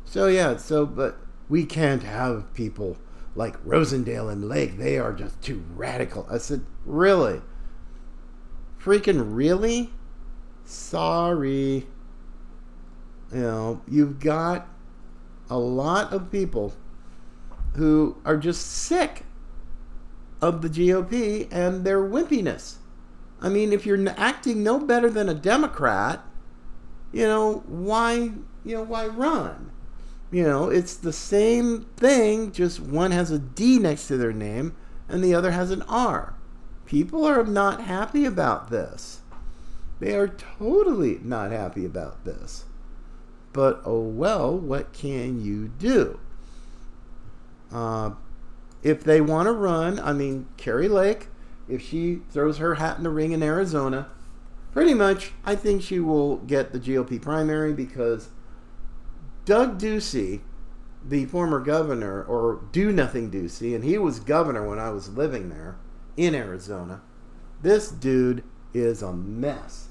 So 0.05 0.27
yeah, 0.27 0.57
so 0.57 0.85
but 0.85 1.17
we 1.47 1.65
can't 1.65 2.03
have 2.03 2.53
people 2.53 2.97
like 3.35 3.63
Rosendale 3.65 4.31
and 4.31 4.47
Lake. 4.47 4.77
They 4.77 4.97
are 4.97 5.13
just 5.13 5.41
too 5.41 5.63
radical. 5.75 6.27
I 6.29 6.37
said, 6.37 6.65
really? 6.85 7.41
Freaking 8.81 9.35
really? 9.35 9.91
Sorry. 10.65 11.87
You 13.31 13.39
know, 13.39 13.81
you've 13.87 14.19
got 14.19 14.67
a 15.49 15.57
lot 15.57 16.13
of 16.13 16.31
people 16.31 16.73
who 17.75 18.17
are 18.25 18.37
just 18.37 18.67
sick 18.67 19.23
of 20.41 20.61
the 20.61 20.69
GOP 20.69 21.47
and 21.51 21.83
their 21.83 22.01
wimpiness. 22.01 22.75
I 23.41 23.49
mean, 23.49 23.73
if 23.73 23.85
you're 23.85 24.09
acting 24.17 24.63
no 24.63 24.79
better 24.79 25.09
than 25.09 25.29
a 25.29 25.33
Democrat, 25.33 26.23
you 27.11 27.25
know, 27.25 27.63
why, 27.67 28.31
you 28.63 28.75
know, 28.75 28.83
why 28.83 29.07
run? 29.07 29.71
You 30.31 30.43
know, 30.43 30.69
it's 30.69 30.95
the 30.95 31.13
same 31.13 31.87
thing, 31.97 32.51
just 32.51 32.79
one 32.79 33.11
has 33.11 33.31
a 33.31 33.39
D 33.39 33.79
next 33.79 34.07
to 34.07 34.17
their 34.17 34.33
name 34.33 34.75
and 35.07 35.23
the 35.23 35.33
other 35.33 35.51
has 35.51 35.71
an 35.71 35.81
R. 35.83 36.35
People 36.85 37.25
are 37.25 37.43
not 37.43 37.81
happy 37.81 38.25
about 38.25 38.69
this. 38.69 39.21
They 39.99 40.15
are 40.15 40.27
totally 40.27 41.19
not 41.23 41.51
happy 41.51 41.85
about 41.85 42.23
this. 42.25 42.65
But 43.53 43.81
oh 43.85 44.01
well, 44.01 44.55
what 44.55 44.93
can 44.93 45.41
you 45.41 45.67
do? 45.67 46.19
Uh, 47.71 48.11
if 48.83 49.03
they 49.03 49.21
want 49.21 49.47
to 49.47 49.51
run, 49.51 49.99
I 49.99 50.13
mean, 50.13 50.47
Kari 50.57 50.87
Lake, 50.87 51.27
if 51.67 51.81
she 51.81 52.21
throws 52.31 52.57
her 52.57 52.75
hat 52.75 52.97
in 52.97 53.03
the 53.03 53.09
ring 53.09 53.31
in 53.31 53.43
Arizona, 53.43 54.09
pretty 54.71 54.93
much, 54.93 55.33
I 55.45 55.55
think 55.55 55.81
she 55.81 55.99
will 55.99 56.37
get 56.37 56.71
the 56.71 56.79
GOP 56.79 57.21
primary 57.21 57.73
because 57.73 58.29
Doug 59.45 59.79
Ducey, 59.79 60.41
the 61.07 61.25
former 61.25 61.59
governor, 61.59 62.23
or 62.23 62.61
Do 62.71 62.91
Nothing 62.91 63.31
Ducey, 63.31 63.75
and 63.75 63.83
he 63.83 63.97
was 63.97 64.19
governor 64.19 64.67
when 64.67 64.79
I 64.79 64.89
was 64.91 65.09
living 65.09 65.49
there 65.49 65.77
in 66.17 66.35
Arizona. 66.35 67.01
This 67.61 67.89
dude 67.89 68.43
is 68.73 69.01
a 69.01 69.13
mess. 69.13 69.87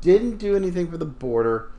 Didn't 0.00 0.38
do 0.38 0.56
anything 0.56 0.90
for 0.90 0.96
the 0.96 1.04
border 1.04 1.70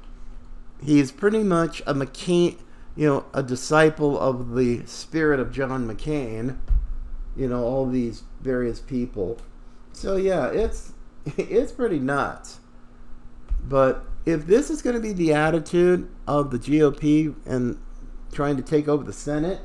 he's 0.84 1.12
pretty 1.12 1.44
much 1.44 1.82
a 1.82 1.94
McCain, 1.94 2.58
you 2.96 3.08
know, 3.08 3.26
a 3.34 3.44
disciple 3.44 4.20
of 4.20 4.56
the 4.56 4.86
spirit 4.86 5.40
of 5.40 5.52
John 5.52 5.88
McCain. 5.88 6.58
You 7.36 7.48
know, 7.48 7.64
all 7.64 7.86
these 7.88 8.24
various 8.42 8.80
people. 8.80 9.38
So 9.94 10.18
yeah, 10.18 10.48
it's 10.48 10.94
it's 11.38 11.72
pretty 11.72 12.00
nuts. 12.00 12.60
But 13.64 14.06
if 14.26 14.48
this 14.48 14.70
is 14.70 14.82
going 14.82 14.96
to 14.96 15.02
be 15.02 15.14
the 15.14 15.34
attitude 15.34 16.10
of 16.28 16.52
the 16.52 16.60
GOP 16.60 17.36
and 17.46 17.80
trying 18.32 18.58
to 18.58 18.64
take 18.64 18.88
over 18.88 19.04
the 19.04 19.14
Senate, 19.14 19.62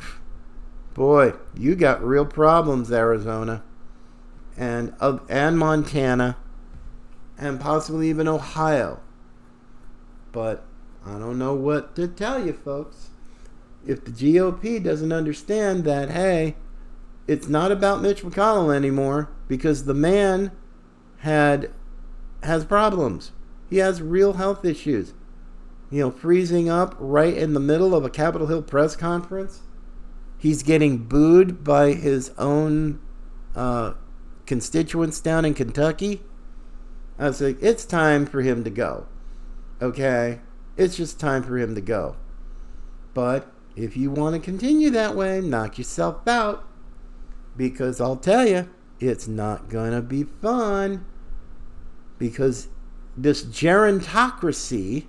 boy, 0.94 1.34
you 1.54 1.74
got 1.74 2.02
real 2.02 2.24
problems, 2.24 2.90
Arizona, 2.90 3.62
and 4.56 4.94
uh, 5.00 5.18
and 5.28 5.58
Montana, 5.58 6.36
and 7.38 7.60
possibly 7.60 8.08
even 8.08 8.26
Ohio. 8.26 9.00
But 10.32 10.64
I 11.06 11.18
don't 11.18 11.38
know 11.38 11.54
what 11.54 11.94
to 11.96 12.08
tell 12.08 12.44
you, 12.44 12.52
folks. 12.52 13.10
If 13.86 14.04
the 14.04 14.10
GOP 14.10 14.82
doesn't 14.82 15.12
understand 15.12 15.84
that, 15.84 16.10
hey, 16.10 16.56
it's 17.26 17.48
not 17.48 17.70
about 17.70 18.02
Mitch 18.02 18.22
McConnell 18.22 18.74
anymore 18.74 19.30
because 19.48 19.84
the 19.84 19.94
man 19.94 20.52
had 21.18 21.70
has 22.42 22.64
problems. 22.64 23.32
He 23.70 23.76
has 23.78 24.02
real 24.02 24.34
health 24.34 24.64
issues. 24.64 25.14
You 25.90 26.00
know, 26.00 26.10
freezing 26.10 26.68
up 26.68 26.96
right 26.98 27.36
in 27.36 27.54
the 27.54 27.60
middle 27.60 27.94
of 27.94 28.04
a 28.04 28.10
Capitol 28.10 28.46
Hill 28.46 28.62
press 28.62 28.96
conference. 28.96 29.62
He's 30.38 30.62
getting 30.62 30.98
booed 30.98 31.62
by 31.62 31.92
his 31.92 32.32
own 32.38 32.98
uh, 33.54 33.94
constituents 34.46 35.20
down 35.20 35.44
in 35.44 35.54
Kentucky. 35.54 36.22
I 37.18 37.26
was 37.26 37.40
like, 37.40 37.62
it's 37.62 37.84
time 37.84 38.26
for 38.26 38.40
him 38.40 38.64
to 38.64 38.70
go. 38.70 39.06
Okay? 39.82 40.40
It's 40.76 40.96
just 40.96 41.20
time 41.20 41.42
for 41.42 41.58
him 41.58 41.74
to 41.74 41.80
go. 41.80 42.16
But 43.12 43.52
if 43.76 43.96
you 43.96 44.10
want 44.10 44.34
to 44.34 44.40
continue 44.40 44.88
that 44.90 45.16
way, 45.16 45.40
knock 45.40 45.76
yourself 45.76 46.26
out. 46.26 46.64
Because 47.56 48.00
I'll 48.00 48.16
tell 48.16 48.46
you, 48.46 48.70
it's 49.00 49.28
not 49.28 49.68
going 49.68 49.90
to 49.92 50.00
be 50.00 50.22
fun. 50.22 51.04
Because 52.18 52.68
this 53.16 53.44
gerontocracy 53.44 55.06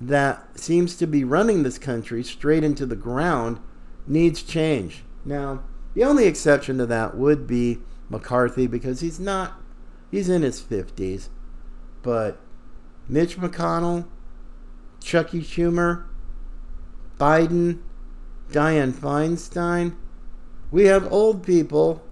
that 0.00 0.58
seems 0.58 0.96
to 0.96 1.06
be 1.06 1.24
running 1.24 1.62
this 1.62 1.78
country 1.78 2.22
straight 2.22 2.62
into 2.62 2.84
the 2.84 2.96
ground 2.96 3.58
needs 4.06 4.42
change. 4.42 5.04
Now, 5.24 5.62
the 5.94 6.04
only 6.04 6.26
exception 6.26 6.78
to 6.78 6.86
that 6.86 7.16
would 7.16 7.46
be 7.46 7.78
McCarthy 8.10 8.66
because 8.66 9.00
he's 9.00 9.18
not, 9.18 9.54
he's 10.10 10.28
in 10.28 10.42
his 10.42 10.60
50s. 10.60 11.28
But 12.02 12.38
Mitch 13.08 13.36
McConnell, 13.36 14.06
Chucky 15.00 15.40
Schumer, 15.40 16.04
Biden, 17.18 17.80
Dianne 18.50 18.92
Feinstein. 18.92 19.96
We 20.70 20.84
have 20.86 21.12
old 21.12 21.44
people 21.44 22.02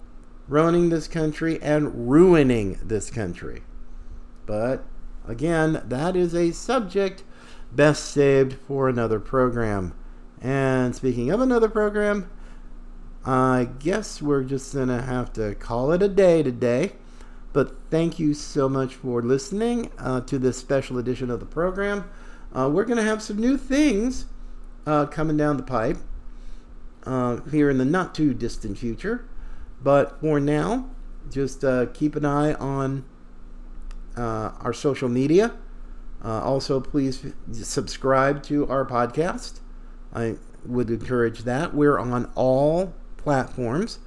running 0.47 0.89
this 0.89 1.07
country 1.07 1.61
and 1.61 2.09
ruining 2.09 2.79
this 2.83 3.09
country. 3.09 3.63
But 4.45 4.85
again, 5.27 5.81
that 5.85 6.15
is 6.15 6.35
a 6.35 6.51
subject 6.51 7.23
best 7.71 8.05
saved 8.05 8.53
for 8.67 8.87
another 8.87 9.19
program. 9.19 9.93
And 10.41 10.95
speaking 10.95 11.31
of 11.31 11.39
another 11.39 11.69
program, 11.69 12.29
I 13.25 13.69
guess 13.79 14.21
we're 14.21 14.43
just 14.43 14.73
going 14.73 14.89
to 14.89 15.01
have 15.01 15.31
to 15.33 15.55
call 15.55 15.91
it 15.91 16.03
a 16.03 16.09
day 16.09 16.43
today. 16.43 16.93
But 17.53 17.75
thank 17.91 18.17
you 18.17 18.33
so 18.33 18.67
much 18.67 18.95
for 18.95 19.21
listening 19.21 19.91
uh, 19.99 20.21
to 20.21 20.39
this 20.39 20.57
special 20.57 20.97
edition 20.97 21.29
of 21.29 21.39
the 21.39 21.45
program. 21.45 22.09
Uh, 22.51 22.67
we're 22.73 22.83
going 22.83 22.97
to 22.97 23.03
have 23.03 23.21
some 23.21 23.37
new 23.37 23.57
things 23.57 24.25
uh, 24.87 25.05
coming 25.05 25.37
down 25.37 25.57
the 25.57 25.63
pipe 25.63 25.97
uh, 27.05 27.41
here 27.51 27.69
in 27.69 27.77
the 27.77 27.85
not 27.85 28.15
too 28.15 28.33
distant 28.33 28.79
future. 28.79 29.27
But 29.83 30.19
for 30.19 30.39
now, 30.39 30.89
just 31.29 31.63
uh, 31.63 31.85
keep 31.93 32.15
an 32.15 32.25
eye 32.25 32.53
on 32.55 33.05
uh, 34.17 34.51
our 34.59 34.73
social 34.73 35.09
media. 35.09 35.53
also, 36.23 36.79
please 36.79 37.33
subscribe 37.51 38.41
to 38.43 38.67
our 38.67 38.83
podcast. 38.83 39.59
I 40.11 40.37
would 40.65 40.89
encourage 40.89 41.43
that. 41.43 41.75
We're 41.75 41.99
on 41.99 42.31
all 42.33 42.95
platforms, 43.17 43.99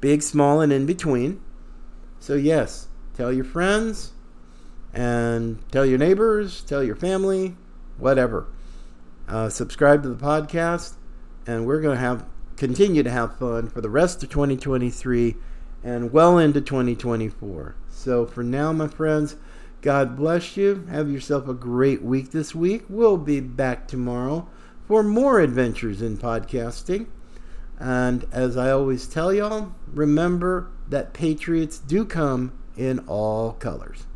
big, 0.00 0.22
small, 0.22 0.62
and 0.62 0.72
in 0.72 0.86
between. 0.86 1.42
So, 2.18 2.34
yes, 2.34 2.88
tell 3.14 3.32
your 3.32 3.44
friends 3.44 4.12
and 4.92 5.58
tell 5.70 5.86
your 5.86 5.98
neighbors, 5.98 6.62
tell 6.62 6.82
your 6.82 6.96
family, 6.96 7.56
whatever. 7.98 8.46
Uh, 9.26 9.48
subscribe 9.48 10.02
to 10.02 10.08
the 10.08 10.22
podcast, 10.22 10.94
and 11.46 11.66
we're 11.66 11.80
going 11.80 11.96
to 11.96 12.00
have 12.00 12.26
continue 12.56 13.02
to 13.02 13.10
have 13.10 13.36
fun 13.36 13.68
for 13.68 13.80
the 13.80 13.90
rest 13.90 14.22
of 14.22 14.30
2023 14.30 15.34
and 15.82 16.12
well 16.12 16.38
into 16.38 16.60
2024. 16.60 17.74
So, 17.88 18.26
for 18.26 18.42
now, 18.42 18.72
my 18.72 18.88
friends, 18.88 19.36
God 19.82 20.16
bless 20.16 20.56
you. 20.56 20.86
Have 20.90 21.10
yourself 21.10 21.48
a 21.48 21.54
great 21.54 22.02
week 22.02 22.30
this 22.30 22.54
week. 22.54 22.84
We'll 22.88 23.18
be 23.18 23.40
back 23.40 23.88
tomorrow 23.88 24.48
for 24.86 25.02
more 25.02 25.40
adventures 25.40 26.00
in 26.00 26.16
podcasting. 26.16 27.06
And 27.78 28.26
as 28.32 28.56
I 28.56 28.70
always 28.70 29.06
tell 29.06 29.32
y'all, 29.32 29.74
remember 29.92 30.70
that 30.88 31.12
Patriots 31.12 31.78
do 31.78 32.04
come 32.04 32.52
in 32.76 33.00
all 33.06 33.52
colors. 33.52 34.06